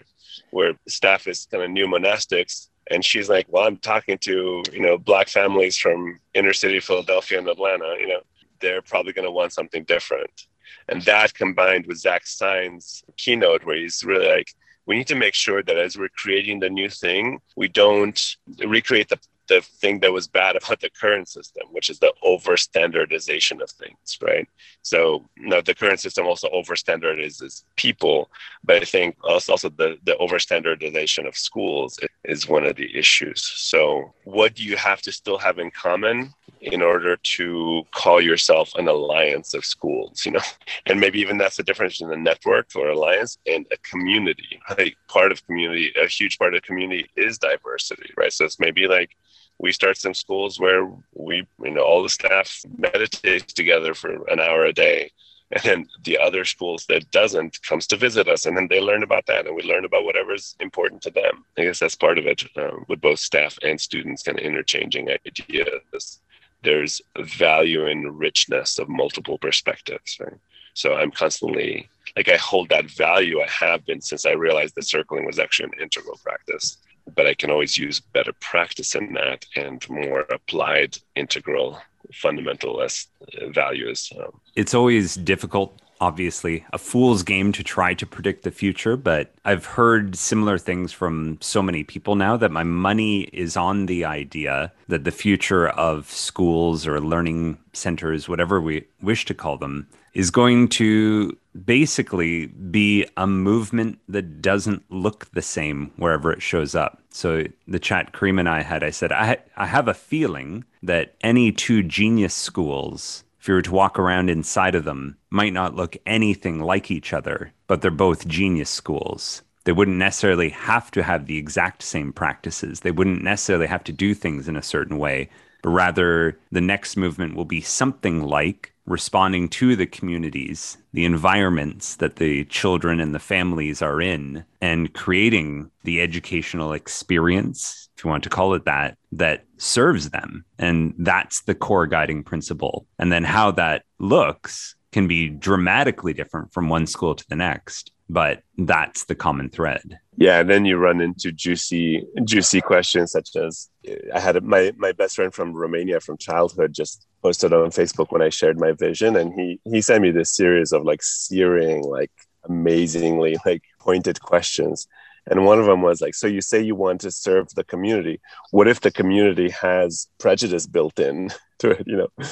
where 0.52 0.74
staff 0.88 1.28
is 1.28 1.46
kind 1.52 1.62
of 1.62 1.70
new 1.70 1.88
monastics 1.88 2.70
and 2.92 3.04
she's 3.04 3.30
like 3.30 3.46
well 3.50 3.66
i'm 3.66 3.78
talking 3.78 4.18
to 4.18 4.62
you 4.72 4.82
know 4.82 4.98
black 4.98 5.28
families 5.30 5.78
from 5.78 6.20
inner 6.34 6.54
city 6.54 6.80
philadelphia 6.80 7.40
and 7.40 7.48
atlanta 7.48 7.96
you 8.00 8.08
know 8.08 8.20
they're 8.60 8.82
probably 8.82 9.14
going 9.14 9.26
to 9.26 9.32
want 9.32 9.54
something 9.54 9.84
different 9.84 10.48
and 10.90 11.02
that 11.04 11.34
combined 11.34 11.86
with 11.86 11.98
zach 11.98 12.26
stein's 12.26 13.04
keynote 13.18 13.64
where 13.66 13.78
he's 13.78 14.04
really 14.04 14.28
like 14.28 14.54
we 14.88 14.96
need 14.96 15.08
to 15.08 15.16
make 15.16 15.34
sure 15.34 15.64
that 15.64 15.78
as 15.78 15.98
we're 15.98 16.10
creating 16.10 16.60
the 16.60 16.70
new 16.70 16.90
thing 16.90 17.40
we 17.56 17.68
don't 17.68 18.36
recreate 18.60 19.10
the 19.10 19.20
the 19.48 19.62
thing 19.62 20.00
that 20.00 20.12
was 20.12 20.28
bad 20.28 20.56
about 20.64 20.80
the 20.80 20.90
current 20.90 21.28
system, 21.28 21.64
which 21.72 21.90
is 21.90 22.00
the 22.00 22.14
over 22.24 22.58
standardization 22.58 23.62
of 23.62 23.70
things, 23.70 24.18
right? 24.22 24.48
So 24.82 25.26
you 25.38 25.62
the 25.62 25.76
current 25.76 26.00
system 26.00 26.26
also 26.26 26.50
over 26.50 26.76
standardizes 26.76 27.64
people, 27.76 28.30
but 28.64 28.82
I 28.82 28.86
think 28.86 29.16
also, 29.24 29.54
also 29.54 29.70
the, 29.70 29.98
the 30.04 30.18
over 30.18 30.40
standardization 30.40 31.26
of 31.26 31.36
schools 31.36 32.00
is 32.28 32.48
one 32.48 32.66
of 32.66 32.76
the 32.76 32.96
issues. 32.98 33.42
So 33.44 34.14
what 34.24 34.56
do 34.56 34.64
you 34.64 34.78
have 34.78 35.02
to 35.04 35.12
still 35.12 35.38
have 35.38 35.60
in 35.60 35.72
common 35.72 36.34
in 36.62 36.82
order 36.82 37.16
to 37.18 37.84
call 37.92 38.20
yourself 38.20 38.74
an 38.76 38.88
alliance 38.88 39.54
of 39.54 39.66
schools, 39.66 40.26
you 40.26 40.32
know? 40.32 40.42
And 40.88 41.00
maybe 41.00 41.20
even 41.20 41.38
that's 41.38 41.58
the 41.58 41.64
difference 41.64 42.02
in 42.02 42.12
a 42.12 42.18
network 42.18 42.68
or 42.76 42.90
alliance 42.90 43.38
and 43.48 43.66
a 43.72 43.78
community. 43.78 44.60
Like 44.78 44.96
part 45.08 45.32
of 45.32 45.46
community, 45.46 45.94
a 46.02 46.08
huge 46.08 46.38
part 46.38 46.56
of 46.56 46.62
community 46.64 47.10
is 47.16 47.38
diversity, 47.38 48.12
right? 48.18 48.34
So 48.34 48.46
it's 48.46 48.60
maybe 48.60 48.88
like 48.88 49.16
we 49.58 49.72
start 49.72 49.98
some 49.98 50.14
schools 50.14 50.60
where 50.60 50.90
we, 51.14 51.48
you 51.64 51.72
know, 51.72 51.82
all 51.82 52.04
the 52.04 52.10
staff 52.10 52.62
meditates 52.78 53.54
together 53.54 53.94
for 53.94 54.28
an 54.30 54.40
hour 54.40 54.66
a 54.66 54.74
day. 54.74 55.12
And 55.52 55.64
then 55.64 55.88
the 56.04 56.18
other 56.18 56.44
schools 56.44 56.86
that 56.88 57.12
doesn't 57.12 57.62
comes 57.62 57.86
to 57.88 57.98
visit 57.98 58.28
us, 58.28 58.46
and 58.46 58.58
then 58.58 58.68
they 58.68 58.82
learn 58.82 59.04
about 59.04 59.28
that, 59.28 59.46
and 59.46 59.56
we 59.56 59.62
learn 59.62 59.86
about 59.86 60.04
whatever's 60.04 60.56
important 60.60 61.02
to 61.04 61.12
them. 61.12 61.46
I 61.58 61.64
guess 61.64 61.80
that's 61.80 61.96
part 61.96 62.18
of 62.18 62.26
it 62.26 62.44
uh, 62.58 62.78
with 62.88 63.00
both 63.00 63.20
staff 63.20 63.58
and 63.62 63.80
students, 63.80 64.24
kind 64.24 64.40
of 64.40 64.46
interchanging 64.46 65.10
ideas. 65.10 66.20
There's 66.64 67.02
value 67.20 67.86
in 67.86 68.18
richness 68.18 68.80
of 68.80 68.90
multiple 68.90 69.38
perspectives, 69.38 70.18
right? 70.20 70.40
So 70.74 70.96
I'm 70.96 71.12
constantly 71.12 71.90
like 72.18 72.28
I 72.28 72.38
hold 72.38 72.70
that 72.70 72.90
value. 72.90 73.40
I 73.42 73.48
have 73.48 73.86
been 73.86 74.02
since 74.02 74.26
I 74.26 74.32
realized 74.32 74.74
that 74.76 74.88
circling 74.88 75.26
was 75.26 75.38
actually 75.38 75.66
an 75.66 75.82
integral 75.84 76.20
practice 76.24 76.78
but 77.14 77.28
I 77.28 77.34
can 77.34 77.52
always 77.52 77.78
use 77.78 78.00
better 78.00 78.34
practice 78.34 78.96
in 78.96 79.14
that 79.14 79.46
and 79.56 79.88
more 79.90 80.22
applied 80.22 80.98
integral 81.16 81.80
fundamental 82.14 82.82
as 82.82 83.08
values. 83.50 84.12
Um, 84.18 84.40
it's 84.56 84.74
always 84.74 85.16
difficult 85.16 85.82
obviously 86.02 86.66
a 86.74 86.78
fool's 86.78 87.24
game 87.24 87.52
to 87.54 87.64
try 87.64 87.94
to 87.94 88.06
predict 88.06 88.44
the 88.44 88.52
future, 88.52 88.98
but 88.98 89.34
I've 89.46 89.66
heard 89.66 90.16
similar 90.16 90.58
things 90.58 90.92
from 90.92 91.38
so 91.42 91.62
many 91.62 91.84
people 91.84 92.16
now 92.16 92.38
that 92.38 92.52
my 92.52 92.64
money 92.64 93.22
is 93.34 93.56
on 93.56 93.86
the 93.86 94.06
idea 94.06 94.72
that 94.88 95.04
the 95.04 95.12
future 95.12 95.70
of 95.70 96.10
schools 96.12 96.86
or 96.86 97.00
learning 97.00 97.58
centers, 97.74 98.28
whatever 98.28 98.60
we 98.60 98.86
wish 99.02 99.26
to 99.26 99.34
call 99.34 99.58
them, 99.58 99.88
is 100.16 100.32
going 100.32 100.70
to 100.70 101.38
basically 101.66 102.48
be 102.48 103.06
a 103.18 103.28
movement 103.28 104.00
that 104.08 104.42
doesn't 104.42 104.84
look 104.90 105.30
the 105.32 105.42
same 105.42 105.92
wherever 105.98 106.32
it 106.32 106.42
shows 106.42 106.74
up. 106.74 107.02
So 107.10 107.44
the 107.68 107.80
chat 107.80 108.14
Kareem 108.14 108.40
and 108.40 108.50
I 108.50 108.62
had, 108.62 108.84
I 108.84 108.90
said, 108.90 109.12
I, 109.12 109.38
I 109.56 109.68
have 109.68 109.88
a 109.88 109.94
feeling 109.94 110.64
that 110.82 111.16
any 111.22 111.52
two 111.52 111.84
genius 111.84 112.34
schools, 112.34 113.24
if 113.40 113.48
you 113.48 113.54
were 113.54 113.62
to 113.62 113.72
walk 113.72 114.00
around 114.00 114.30
inside 114.30 114.74
of 114.74 114.86
them, 114.86 115.18
might 115.30 115.54
not 115.54 115.76
look 115.76 115.98
anything 116.06 116.60
like 116.60 116.90
each 116.90 117.14
other, 117.14 117.52
but 117.68 117.82
they're 117.82 117.92
both 117.92 118.28
genius 118.28 118.70
schools. 118.70 119.42
They 119.66 119.72
wouldn't 119.72 119.98
necessarily 119.98 120.50
have 120.50 120.92
to 120.92 121.04
have 121.04 121.26
the 121.26 121.38
exact 121.38 121.82
same 121.82 122.14
practices. 122.14 122.82
They 122.82 122.92
wouldn't 122.92 123.24
necessarily 123.24 123.68
have 123.68 123.84
to 123.86 123.92
do 123.92 124.14
things 124.14 124.48
in 124.48 124.56
a 124.56 124.62
certain 124.62 124.98
way, 124.98 125.30
but 125.66 125.72
rather 125.72 126.40
the 126.52 126.62
next 126.62 126.96
movement 126.96 127.36
will 127.36 127.46
be 127.46 127.60
something 127.60 128.22
like 128.22 128.72
responding 128.86 129.50
to 129.50 129.76
the 129.76 129.88
communities, 129.88 130.78
the 130.94 131.06
environments 131.06 131.96
that 131.96 132.18
the 132.18 132.46
children 132.46 133.00
and 133.00 133.16
the 133.16 133.20
families 133.20 133.82
are 133.82 134.00
in, 134.00 134.46
and 134.62 134.94
creating 134.94 135.72
the 135.84 136.02
educational 136.02 136.72
experience, 136.72 137.90
if 137.98 138.04
you 138.04 138.12
want 138.12 138.24
to 138.24 138.30
call 138.30 138.54
it 138.54 138.66
that, 138.66 138.96
that 139.12 139.44
serves 139.58 140.12
them. 140.12 140.46
And 140.60 140.94
that's 141.00 141.42
the 141.42 141.56
core 141.56 141.88
guiding 141.88 142.24
principle. 142.24 142.86
And 143.00 143.12
then 143.12 143.24
how 143.24 143.50
that 143.52 143.86
looks 143.98 144.76
can 144.92 145.08
be 145.08 145.30
dramatically 145.30 146.14
different 146.14 146.54
from 146.54 146.70
one 146.70 146.86
school 146.86 147.16
to 147.16 147.26
the 147.28 147.36
next 147.36 147.92
but 148.10 148.42
that's 148.58 149.06
the 149.06 149.16
common 149.16 149.50
thread 149.50 149.98
yeah 150.18 150.40
and 150.40 150.50
then 150.50 150.66
you 150.66 150.78
run 150.78 151.02
into 151.02 151.32
juicy 151.32 152.06
juicy 152.24 152.62
questions 152.62 153.12
such 153.12 153.36
as 153.36 153.70
i 154.14 154.20
had 154.20 154.42
my 154.44 154.72
my 154.78 154.92
best 154.92 155.16
friend 155.16 155.34
from 155.34 155.54
romania 155.54 156.00
from 156.00 156.18
childhood 156.18 156.74
just 156.74 157.06
posted 157.22 157.52
on 157.54 157.70
facebook 157.70 158.12
when 158.12 158.22
i 158.22 158.30
shared 158.30 158.60
my 158.60 158.72
vision 158.72 159.16
and 159.16 159.34
he 159.34 159.60
he 159.66 159.82
sent 159.82 160.02
me 160.02 160.12
this 160.12 160.36
series 160.36 160.72
of 160.72 160.84
like 160.84 161.02
searing 161.04 161.84
like 161.84 162.12
amazingly 162.48 163.38
like 163.46 163.64
pointed 163.80 164.22
questions. 164.22 164.88
And 165.28 165.44
one 165.44 165.60
of 165.60 165.66
them 165.66 165.82
was 165.82 166.02
like 166.02 166.14
so 166.14 166.28
you 166.28 166.42
say 166.42 166.62
you 166.62 166.76
want 166.76 167.02
to 167.02 167.12
serve 167.12 167.48
the 167.56 167.64
community. 167.64 168.22
What 168.52 168.68
if 168.68 168.82
the 168.82 168.92
community 168.92 169.50
has 169.50 170.08
prejudice 170.20 170.68
built 170.68 171.00
in 171.00 171.32
to 171.60 171.72
it 171.72 171.84
you 171.86 171.98
know? 171.98 172.26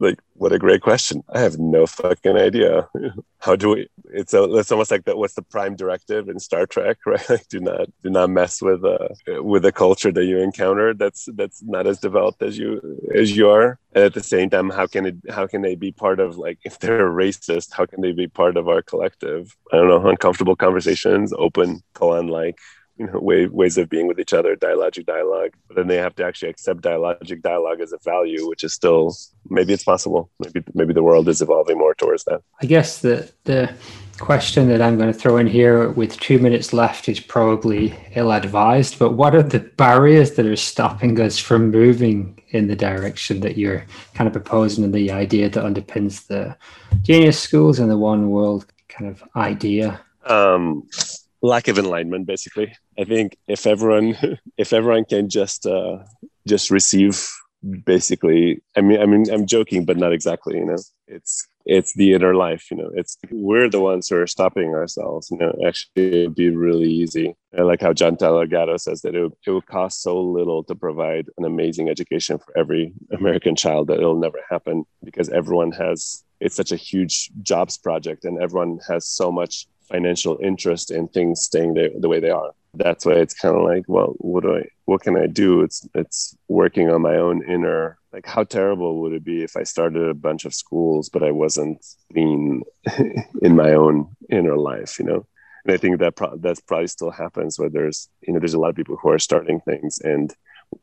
Like 0.00 0.20
what 0.34 0.52
a 0.52 0.58
great 0.58 0.82
question. 0.82 1.22
I 1.32 1.40
have 1.40 1.58
no 1.58 1.86
fucking 1.86 2.36
idea. 2.36 2.88
How 3.38 3.56
do 3.56 3.70
we 3.70 3.88
it's 4.06 4.34
a, 4.34 4.42
it's 4.56 4.72
almost 4.72 4.90
like 4.90 5.04
that 5.04 5.16
what's 5.16 5.34
the 5.34 5.42
prime 5.42 5.76
directive 5.76 6.28
in 6.28 6.38
star 6.40 6.66
trek 6.66 6.98
right? 7.06 7.28
Like 7.30 7.48
do 7.48 7.60
not 7.60 7.86
do 8.02 8.10
not 8.10 8.30
mess 8.30 8.60
with 8.60 8.84
uh 8.84 9.08
with 9.42 9.64
a 9.64 9.72
culture 9.72 10.12
that 10.12 10.24
you 10.24 10.38
encounter 10.38 10.94
that's 10.94 11.28
that's 11.34 11.62
not 11.62 11.86
as 11.86 12.00
developed 12.00 12.42
as 12.42 12.58
you 12.58 12.80
as 13.14 13.36
you 13.36 13.48
are. 13.48 13.78
And 13.94 14.04
at 14.04 14.14
the 14.14 14.22
same 14.22 14.50
time 14.50 14.70
how 14.70 14.86
can 14.86 15.06
it 15.06 15.16
how 15.30 15.46
can 15.46 15.62
they 15.62 15.76
be 15.76 15.92
part 15.92 16.18
of 16.18 16.36
like 16.36 16.58
if 16.64 16.78
they're 16.80 17.10
racist 17.10 17.72
how 17.72 17.86
can 17.86 18.00
they 18.00 18.12
be 18.12 18.26
part 18.26 18.56
of 18.56 18.68
our 18.68 18.82
collective 18.82 19.56
i 19.72 19.76
don't 19.76 19.88
know 19.88 20.08
uncomfortable 20.08 20.56
conversations 20.56 21.32
open 21.38 21.82
koan 21.94 22.28
like 22.28 22.58
you 22.96 23.06
know 23.06 23.18
way, 23.18 23.46
ways 23.46 23.76
of 23.76 23.88
being 23.88 24.06
with 24.06 24.20
each 24.20 24.32
other 24.32 24.54
dialogic 24.56 25.04
dialogue 25.06 25.50
but 25.66 25.76
then 25.76 25.88
they 25.88 25.96
have 25.96 26.14
to 26.14 26.24
actually 26.24 26.48
accept 26.48 26.80
dialogic 26.80 27.42
dialogue 27.42 27.80
as 27.80 27.92
a 27.92 27.98
value 28.04 28.48
which 28.48 28.62
is 28.62 28.72
still 28.72 29.14
maybe 29.50 29.72
it's 29.72 29.84
possible. 29.84 30.30
Maybe 30.38 30.64
maybe 30.74 30.92
the 30.92 31.02
world 31.02 31.28
is 31.28 31.42
evolving 31.42 31.78
more 31.78 31.94
towards 31.94 32.24
that. 32.24 32.42
I 32.62 32.66
guess 32.66 33.00
the 33.00 33.30
the 33.44 33.74
question 34.20 34.68
that 34.68 34.80
i'm 34.80 34.96
going 34.96 35.12
to 35.12 35.18
throw 35.18 35.38
in 35.38 35.46
here 35.48 35.90
with 35.90 36.18
two 36.20 36.38
minutes 36.38 36.72
left 36.72 37.08
is 37.08 37.18
probably 37.18 37.92
ill-advised 38.14 38.96
but 38.96 39.14
what 39.14 39.34
are 39.34 39.42
the 39.42 39.58
barriers 39.58 40.36
that 40.36 40.46
are 40.46 40.54
stopping 40.54 41.20
us 41.20 41.36
from 41.36 41.72
moving 41.72 42.40
in 42.50 42.68
the 42.68 42.76
direction 42.76 43.40
that 43.40 43.58
you're 43.58 43.84
kind 44.14 44.28
of 44.28 44.32
proposing 44.32 44.84
and 44.84 44.94
the 44.94 45.10
idea 45.10 45.48
that 45.48 45.64
underpins 45.64 46.28
the 46.28 46.56
genius 47.02 47.40
schools 47.40 47.80
and 47.80 47.90
the 47.90 47.98
one 47.98 48.30
world 48.30 48.66
kind 48.88 49.10
of 49.10 49.24
idea? 49.34 50.00
Um 50.26 50.88
lack 51.42 51.66
of 51.66 51.78
enlightenment 51.78 52.24
basically 52.24 52.72
i 52.98 53.04
think 53.04 53.36
if 53.48 53.66
everyone 53.66 54.16
if 54.56 54.72
everyone 54.72 55.04
can 55.04 55.28
just 55.28 55.66
uh 55.66 55.98
just 56.46 56.70
receive 56.70 57.28
basically 57.84 58.60
i 58.76 58.80
mean 58.80 59.00
i 59.00 59.06
mean 59.06 59.24
i'm 59.30 59.46
joking 59.46 59.84
but 59.84 59.96
not 59.96 60.12
exactly 60.12 60.56
you 60.56 60.66
know. 60.66 60.76
It's 61.06 61.46
it's 61.66 61.94
the 61.94 62.12
inner 62.12 62.34
life 62.34 62.70
you 62.70 62.76
know. 62.76 62.90
It's 62.94 63.16
we're 63.30 63.68
the 63.68 63.80
ones 63.80 64.08
who 64.08 64.16
are 64.16 64.26
stopping 64.26 64.74
ourselves 64.74 65.30
you 65.30 65.38
know. 65.38 65.54
Actually 65.66 66.22
it'd 66.22 66.34
be 66.34 66.50
really 66.50 66.90
easy. 66.90 67.34
I 67.56 67.62
like 67.62 67.80
how 67.80 67.92
John 67.92 68.16
Gatto 68.16 68.76
says 68.76 69.02
that 69.02 69.14
it 69.14 69.22
would, 69.22 69.32
it 69.46 69.50
would 69.50 69.66
cost 69.66 70.02
so 70.02 70.20
little 70.20 70.64
to 70.64 70.74
provide 70.74 71.26
an 71.38 71.44
amazing 71.44 71.88
education 71.88 72.38
for 72.38 72.56
every 72.58 72.92
American 73.12 73.56
child 73.56 73.88
that 73.88 73.98
it'll 73.98 74.18
never 74.18 74.40
happen 74.50 74.84
because 75.02 75.28
everyone 75.28 75.72
has 75.72 76.24
it's 76.40 76.56
such 76.56 76.72
a 76.72 76.76
huge 76.76 77.30
jobs 77.42 77.78
project 77.78 78.24
and 78.24 78.40
everyone 78.40 78.78
has 78.88 79.06
so 79.06 79.30
much 79.30 79.66
financial 79.88 80.38
interest 80.42 80.90
in 80.90 81.08
things 81.08 81.42
staying 81.42 81.74
the, 81.74 81.92
the 82.00 82.08
way 82.08 82.20
they 82.20 82.30
are 82.30 82.52
that's 82.76 83.06
why 83.06 83.12
it's 83.12 83.34
kind 83.34 83.56
of 83.56 83.62
like 83.62 83.84
well 83.88 84.14
what 84.18 84.42
do 84.42 84.56
i 84.56 84.62
what 84.86 85.02
can 85.02 85.16
i 85.16 85.26
do? 85.26 85.62
It's 85.62 85.86
it's 85.94 86.36
working 86.48 86.90
on 86.90 87.02
my 87.02 87.16
own 87.16 87.42
inner 87.48 87.98
like 88.12 88.26
how 88.26 88.44
terrible 88.44 89.00
would 89.00 89.12
it 89.12 89.24
be 89.24 89.42
if 89.42 89.56
i 89.56 89.62
started 89.62 90.08
a 90.08 90.14
bunch 90.14 90.44
of 90.44 90.54
schools 90.54 91.08
but 91.08 91.22
i 91.22 91.30
wasn't 91.30 91.84
clean 92.12 92.62
in 93.42 93.56
my 93.56 93.72
own 93.72 94.14
inner 94.30 94.56
life 94.56 94.98
you 94.98 95.04
know? 95.04 95.26
And 95.64 95.74
i 95.74 95.76
think 95.76 95.98
that 95.98 96.16
pro- 96.16 96.36
that 96.36 96.60
probably 96.66 96.86
still 96.88 97.10
happens 97.10 97.58
where 97.58 97.70
there's 97.70 98.08
you 98.22 98.32
know 98.32 98.38
there's 98.38 98.54
a 98.54 98.60
lot 98.60 98.70
of 98.70 98.76
people 98.76 98.96
who 98.96 99.08
are 99.10 99.18
starting 99.18 99.60
things 99.60 99.98
and 100.00 100.34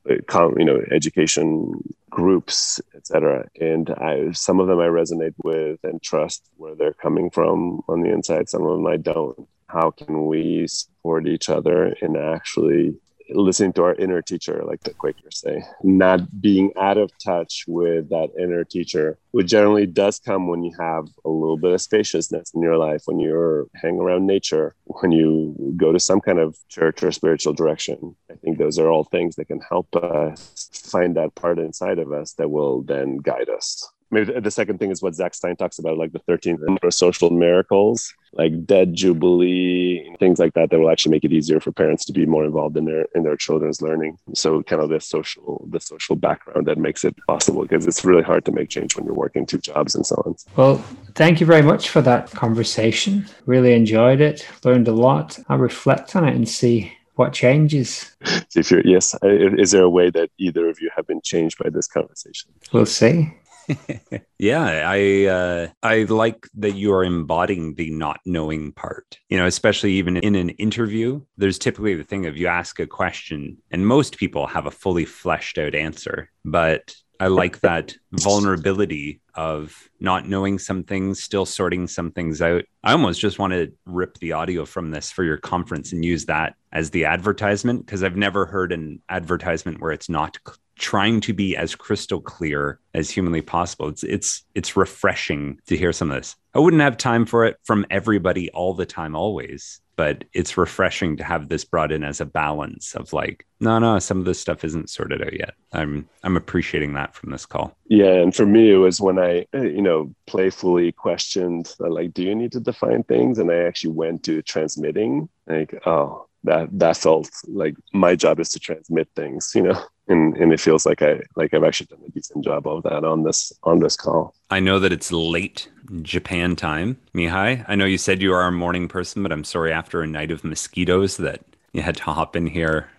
uh, 0.10 0.50
you 0.58 0.66
know 0.66 0.82
education 0.92 1.74
groups 2.10 2.80
etc 2.96 3.48
and 3.60 3.90
i 3.92 4.32
some 4.32 4.60
of 4.60 4.68
them 4.68 4.80
i 4.80 4.88
resonate 4.88 5.34
with 5.44 5.80
and 5.84 6.02
trust 6.02 6.50
where 6.58 6.76
they're 6.76 6.94
coming 6.94 7.30
from 7.30 7.82
on 7.88 8.02
the 8.02 8.12
inside 8.12 8.50
some 8.50 8.64
of 8.64 8.72
them 8.78 8.88
i 8.88 8.98
don't. 8.98 9.48
How 9.68 9.90
can 9.90 10.26
we 10.26 10.68
support 11.02 11.28
each 11.28 11.50
other 11.50 11.96
and 12.02 12.16
actually 12.16 12.94
listening 13.34 13.72
to 13.72 13.84
our 13.84 13.96
inner 13.96 14.22
teacher, 14.22 14.62
like 14.66 14.82
the 14.82 14.94
Quakers 14.94 15.40
say, 15.40 15.64
not 15.84 16.42
being 16.42 16.72
out 16.78 16.98
of 16.98 17.12
touch 17.18 17.64
with 17.66 18.10
that 18.10 18.30
inner 18.38 18.66
teacher, 18.66 19.18
which 19.32 19.48
generally 19.48 19.86
does 19.86 20.20
come 20.20 20.48
when 20.48 20.64
you 20.64 20.76
have 20.78 21.08
a 21.24 21.30
little 21.30 21.58
bit 21.58 21.72
of 21.72 21.82
spaciousness 21.82 22.52
in 22.54 22.62
your 22.62 22.78
life, 22.78 23.04
when 23.06 23.20
you're 23.20 23.68
hanging 23.76 24.02
around 24.02 24.28
nature, 24.28 24.76
when 24.86 25.12
you 25.14 25.74
go 25.78 25.94
to 25.94 26.00
some 26.00 26.20
kind 26.20 26.40
of 26.40 26.58
church 26.68 27.02
or 27.04 27.12
spiritual 27.12 27.54
direction. 27.54 28.16
I 28.30 28.36
think 28.36 28.58
those 28.58 28.78
are 28.78 28.90
all 28.90 29.06
things 29.06 29.38
that 29.38 29.46
can 29.46 29.62
help 29.62 29.96
us 29.96 30.70
find 30.92 31.16
that 31.16 31.34
part 31.36 31.58
inside 31.58 32.00
of 32.00 32.12
us 32.12 32.34
that 32.34 32.52
will 32.52 32.82
then 32.82 33.18
guide 33.18 33.50
us 33.50 33.90
maybe 34.12 34.40
the 34.40 34.52
second 34.52 34.78
thing 34.78 34.92
is 34.92 35.02
what 35.02 35.16
Zach 35.16 35.34
Stein 35.34 35.56
talks 35.56 35.80
about, 35.80 35.98
like 35.98 36.12
the 36.12 36.20
13 36.20 36.60
social 36.90 37.30
miracles, 37.30 38.14
like 38.34 38.66
debt 38.66 38.92
jubilee, 38.92 40.16
things 40.20 40.40
like 40.40 40.54
that, 40.54 40.70
that 40.70 40.80
will 40.80 40.90
actually 40.90 41.12
make 41.12 41.24
it 41.24 41.34
easier 41.34 41.60
for 41.60 41.72
parents 41.72 42.06
to 42.06 42.14
be 42.14 42.26
more 42.26 42.46
involved 42.46 42.78
in 42.78 42.86
their 42.86 43.08
in 43.16 43.24
their 43.24 43.36
children's 43.36 43.82
learning. 43.82 44.18
So 44.36 44.62
kind 44.64 44.82
of 44.82 44.90
the 44.90 45.00
social 45.00 45.68
the 45.70 45.80
social 45.80 46.16
background 46.16 46.68
that 46.68 46.78
makes 46.78 47.04
it 47.04 47.16
possible 47.28 47.64
because 47.64 47.88
it's 47.88 48.06
really 48.06 48.24
hard 48.24 48.46
to 48.46 48.52
make 48.52 48.70
change 48.70 48.96
when 48.96 49.06
you're 49.06 49.14
working 49.14 49.46
two 49.46 49.60
jobs 49.60 49.96
and 49.96 50.06
so 50.06 50.16
on. 50.26 50.36
Well, 50.56 50.78
thank 51.16 51.40
you 51.40 51.46
very 51.46 51.62
much 51.62 51.90
for 51.90 52.02
that 52.02 52.32
conversation. 52.32 53.26
Really 53.46 53.74
enjoyed 53.74 54.22
it, 54.22 54.48
learned 54.64 54.88
a 54.88 54.94
lot. 54.94 55.40
I'll 55.50 55.58
reflect 55.58 56.16
on 56.16 56.28
it 56.28 56.36
and 56.36 56.48
see 56.48 56.94
what 57.16 57.34
changes. 57.34 58.16
If 58.54 58.70
you're 58.70 58.86
yes, 58.86 59.16
is 59.24 59.72
there 59.72 59.84
a 59.84 59.90
way 59.90 60.10
that 60.10 60.30
either 60.38 60.68
of 60.68 60.82
you 60.82 60.90
have 60.94 61.08
been 61.08 61.22
changed 61.22 61.58
by 61.58 61.70
this 61.70 61.88
conversation? 61.88 62.52
We'll 62.74 62.86
see. 62.86 63.34
yeah, 64.40 64.84
I 64.88 65.26
uh, 65.26 65.68
I 65.84 66.04
like 66.04 66.48
that 66.56 66.76
you 66.76 66.94
are 66.94 67.04
embodying 67.04 67.76
the 67.76 67.92
not 67.92 68.20
knowing 68.26 68.72
part. 68.72 69.20
You 69.30 69.38
know, 69.38 69.46
especially 69.46 69.94
even 69.94 70.18
in 70.18 70.36
an 70.36 70.50
interview, 70.52 71.22
there's 71.38 71.60
typically 71.60 71.96
the 71.96 72.04
thing 72.04 72.26
of 72.26 72.38
you 72.38 72.48
ask 72.48 72.80
a 72.80 72.88
question, 72.88 73.58
and 73.72 73.88
most 73.88 74.18
people 74.18 74.48
have 74.48 74.66
a 74.66 74.72
fully 74.72 75.06
fleshed 75.06 75.58
out 75.58 75.76
answer, 75.76 76.30
but 76.46 76.94
I 77.22 77.28
like 77.28 77.60
that 77.60 77.94
vulnerability 78.14 79.22
of 79.36 79.92
not 80.00 80.28
knowing 80.28 80.58
some 80.58 80.84
things, 80.84 81.22
still 81.22 81.46
sorting 81.46 81.86
some 81.86 82.12
things 82.12 82.42
out. 82.42 82.64
I 82.84 82.94
almost 82.94 83.22
just 83.22 83.38
want 83.38 83.54
to 83.54 83.72
rip 83.86 84.18
the 84.18 84.32
audio 84.32 84.66
from 84.66 84.90
this 84.90 85.12
for 85.12 85.24
your 85.24 85.38
conference 85.38 85.94
and 85.94 86.04
use 86.04 86.26
that 86.26 86.56
as 86.72 86.90
the 86.90 87.06
advertisement 87.06 87.86
because 87.86 88.02
I've 88.02 88.16
never 88.16 88.48
heard 88.48 88.72
an 88.72 89.04
advertisement 89.08 89.82
where 89.82 89.92
it's 89.92 90.10
not 90.10 90.40
trying 90.82 91.22
to 91.22 91.34
be 91.34 91.56
as 91.56 91.76
crystal 91.76 92.20
clear 92.20 92.80
as 92.94 93.10
humanly 93.10 93.42
possible. 93.42 93.88
It's 93.88 94.04
it's 94.04 94.44
it's 94.56 94.76
refreshing 94.76 95.60
to 95.68 95.78
hear 95.78 95.94
some 95.94 96.12
of 96.12 96.18
this. 96.18 96.36
I 96.54 96.60
wouldn't 96.60 96.82
have 96.82 96.98
time 96.98 97.26
for 97.26 97.46
it 97.46 97.58
from 97.64 97.86
everybody 97.90 98.50
all 98.50 98.74
the 98.74 98.86
time 98.86 99.16
always, 99.16 99.80
but 99.96 100.26
it's 100.34 100.58
refreshing 100.58 101.16
to 101.18 101.24
have 101.24 101.48
this 101.48 101.64
brought 101.64 101.92
in 101.94 102.04
as 102.04 102.20
a 102.20 102.26
balance 102.26 102.94
of 102.96 103.14
like, 103.14 103.46
no, 103.62 103.80
no, 103.80 104.00
some 104.00 104.20
of 104.20 104.26
this 104.26 104.42
stuff 104.42 104.66
isn't 104.66 104.90
sorted 104.90 105.22
out 105.22 105.38
yet. 105.38 105.54
I'm 105.72 106.10
I'm 106.24 106.36
appreciating 106.36 106.94
that 106.96 107.14
from 107.14 107.32
this 107.32 107.46
call. 107.46 107.78
Yeah, 107.88 108.16
and 108.16 108.36
for 108.36 108.48
me 108.48 108.72
it 108.72 108.78
was 108.78 109.00
when 109.00 109.20
I 109.20 109.46
you 109.54 109.84
know 109.84 110.14
playfully 110.26 110.92
questioned 110.92 111.74
uh, 111.80 111.90
like, 111.90 112.14
do 112.14 112.24
you 112.24 112.36
need 112.36 112.52
to 112.54 112.60
define 112.60 113.04
things? 113.04 113.38
And 113.38 113.52
I 113.52 113.58
actually 113.58 113.94
went 113.94 114.24
to 114.24 114.42
transmitting 114.42 115.30
like, 115.48 115.80
oh, 115.86 116.28
that 116.44 116.68
that 116.80 116.98
felt 116.98 117.30
like 117.48 117.76
my 117.94 118.16
job 118.16 118.40
is 118.40 118.50
to 118.50 118.60
transmit 118.60 119.08
things, 119.16 119.52
you 119.54 119.62
know 119.62 119.80
and 120.12 120.38
and 120.38 120.54
it 120.54 120.60
feels 120.60 120.86
like 120.86 121.02
I 121.02 121.22
like 121.36 121.54
I've 121.54 121.64
actually 121.64 121.88
done 121.88 122.02
a 122.06 122.12
decent 122.12 122.44
job 122.44 122.68
of 122.68 122.84
that 122.84 123.04
on 123.04 123.24
this 123.24 123.52
on 123.64 123.80
this 123.80 123.96
call. 123.96 124.36
I 124.50 124.60
know 124.60 124.80
that 124.80 124.92
it's 124.92 125.12
late 125.12 125.70
Japan 126.02 126.56
time, 126.56 126.98
Mihai. 127.16 127.66
I 127.68 127.76
know 127.76 127.86
you 127.86 127.98
said 127.98 128.22
you 128.22 128.34
are 128.34 128.48
a 128.48 128.52
morning 128.52 128.88
person, 128.88 129.24
but 129.24 129.32
I'm 129.32 129.44
sorry 129.44 129.72
after 129.72 130.02
a 130.02 130.08
night 130.08 130.32
of 130.32 130.44
mosquitoes 130.44 131.18
that 131.18 131.42
you 131.74 131.82
had 131.82 131.98
to 131.98 132.04
hop 132.04 132.36
in 132.36 132.48
here 132.48 132.90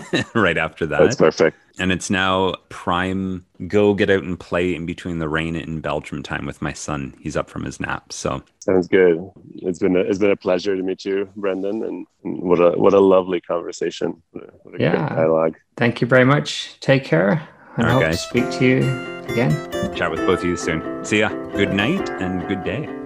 right 0.34 0.58
after 0.58 0.86
that. 0.86 1.00
That's 1.00 1.16
perfect. 1.16 1.56
And 1.78 1.90
it's 1.90 2.10
now 2.10 2.54
prime 2.68 3.46
go 3.66 3.94
get 3.94 4.10
out 4.10 4.22
and 4.24 4.38
play 4.38 4.74
in 4.74 4.84
between 4.84 5.18
the 5.18 5.28
rain 5.28 5.56
in 5.56 5.80
Belgium 5.80 6.22
time 6.22 6.44
with 6.44 6.60
my 6.60 6.72
son. 6.72 7.14
He's 7.20 7.36
up 7.36 7.48
from 7.48 7.64
his 7.64 7.80
nap. 7.80 8.12
So 8.12 8.42
sounds 8.58 8.88
good. 8.88 9.30
It's 9.54 9.78
been 9.78 9.96
a, 9.96 10.00
it's 10.00 10.18
been 10.18 10.30
a 10.30 10.36
pleasure 10.36 10.76
to 10.76 10.82
meet 10.82 11.04
you, 11.04 11.30
Brendan, 11.36 11.82
and, 11.82 12.06
and 12.24 12.42
what 12.42 12.58
a 12.58 12.72
what 12.72 12.92
a 12.92 13.00
lovely 13.00 13.40
conversation. 13.40 14.22
What 14.32 14.44
a, 14.44 14.46
what 14.62 14.74
a 14.74 14.82
yeah. 14.82 15.08
dialogue. 15.08 15.56
Thank 15.76 16.00
you 16.00 16.06
very 16.06 16.24
much. 16.24 16.78
Take 16.80 17.04
care. 17.04 17.48
And 17.76 17.86
I 17.86 17.92
hope 17.92 18.10
to 18.10 18.16
speak 18.16 18.50
to 18.50 18.66
you 18.66 18.78
again. 19.32 19.50
Chat 19.94 20.10
with 20.10 20.20
both 20.26 20.40
of 20.40 20.44
you 20.44 20.56
soon. 20.56 21.04
See 21.04 21.20
ya. 21.20 21.30
Good 21.52 21.72
night 21.72 22.10
and 22.10 22.46
good 22.46 22.64
day. 22.64 23.01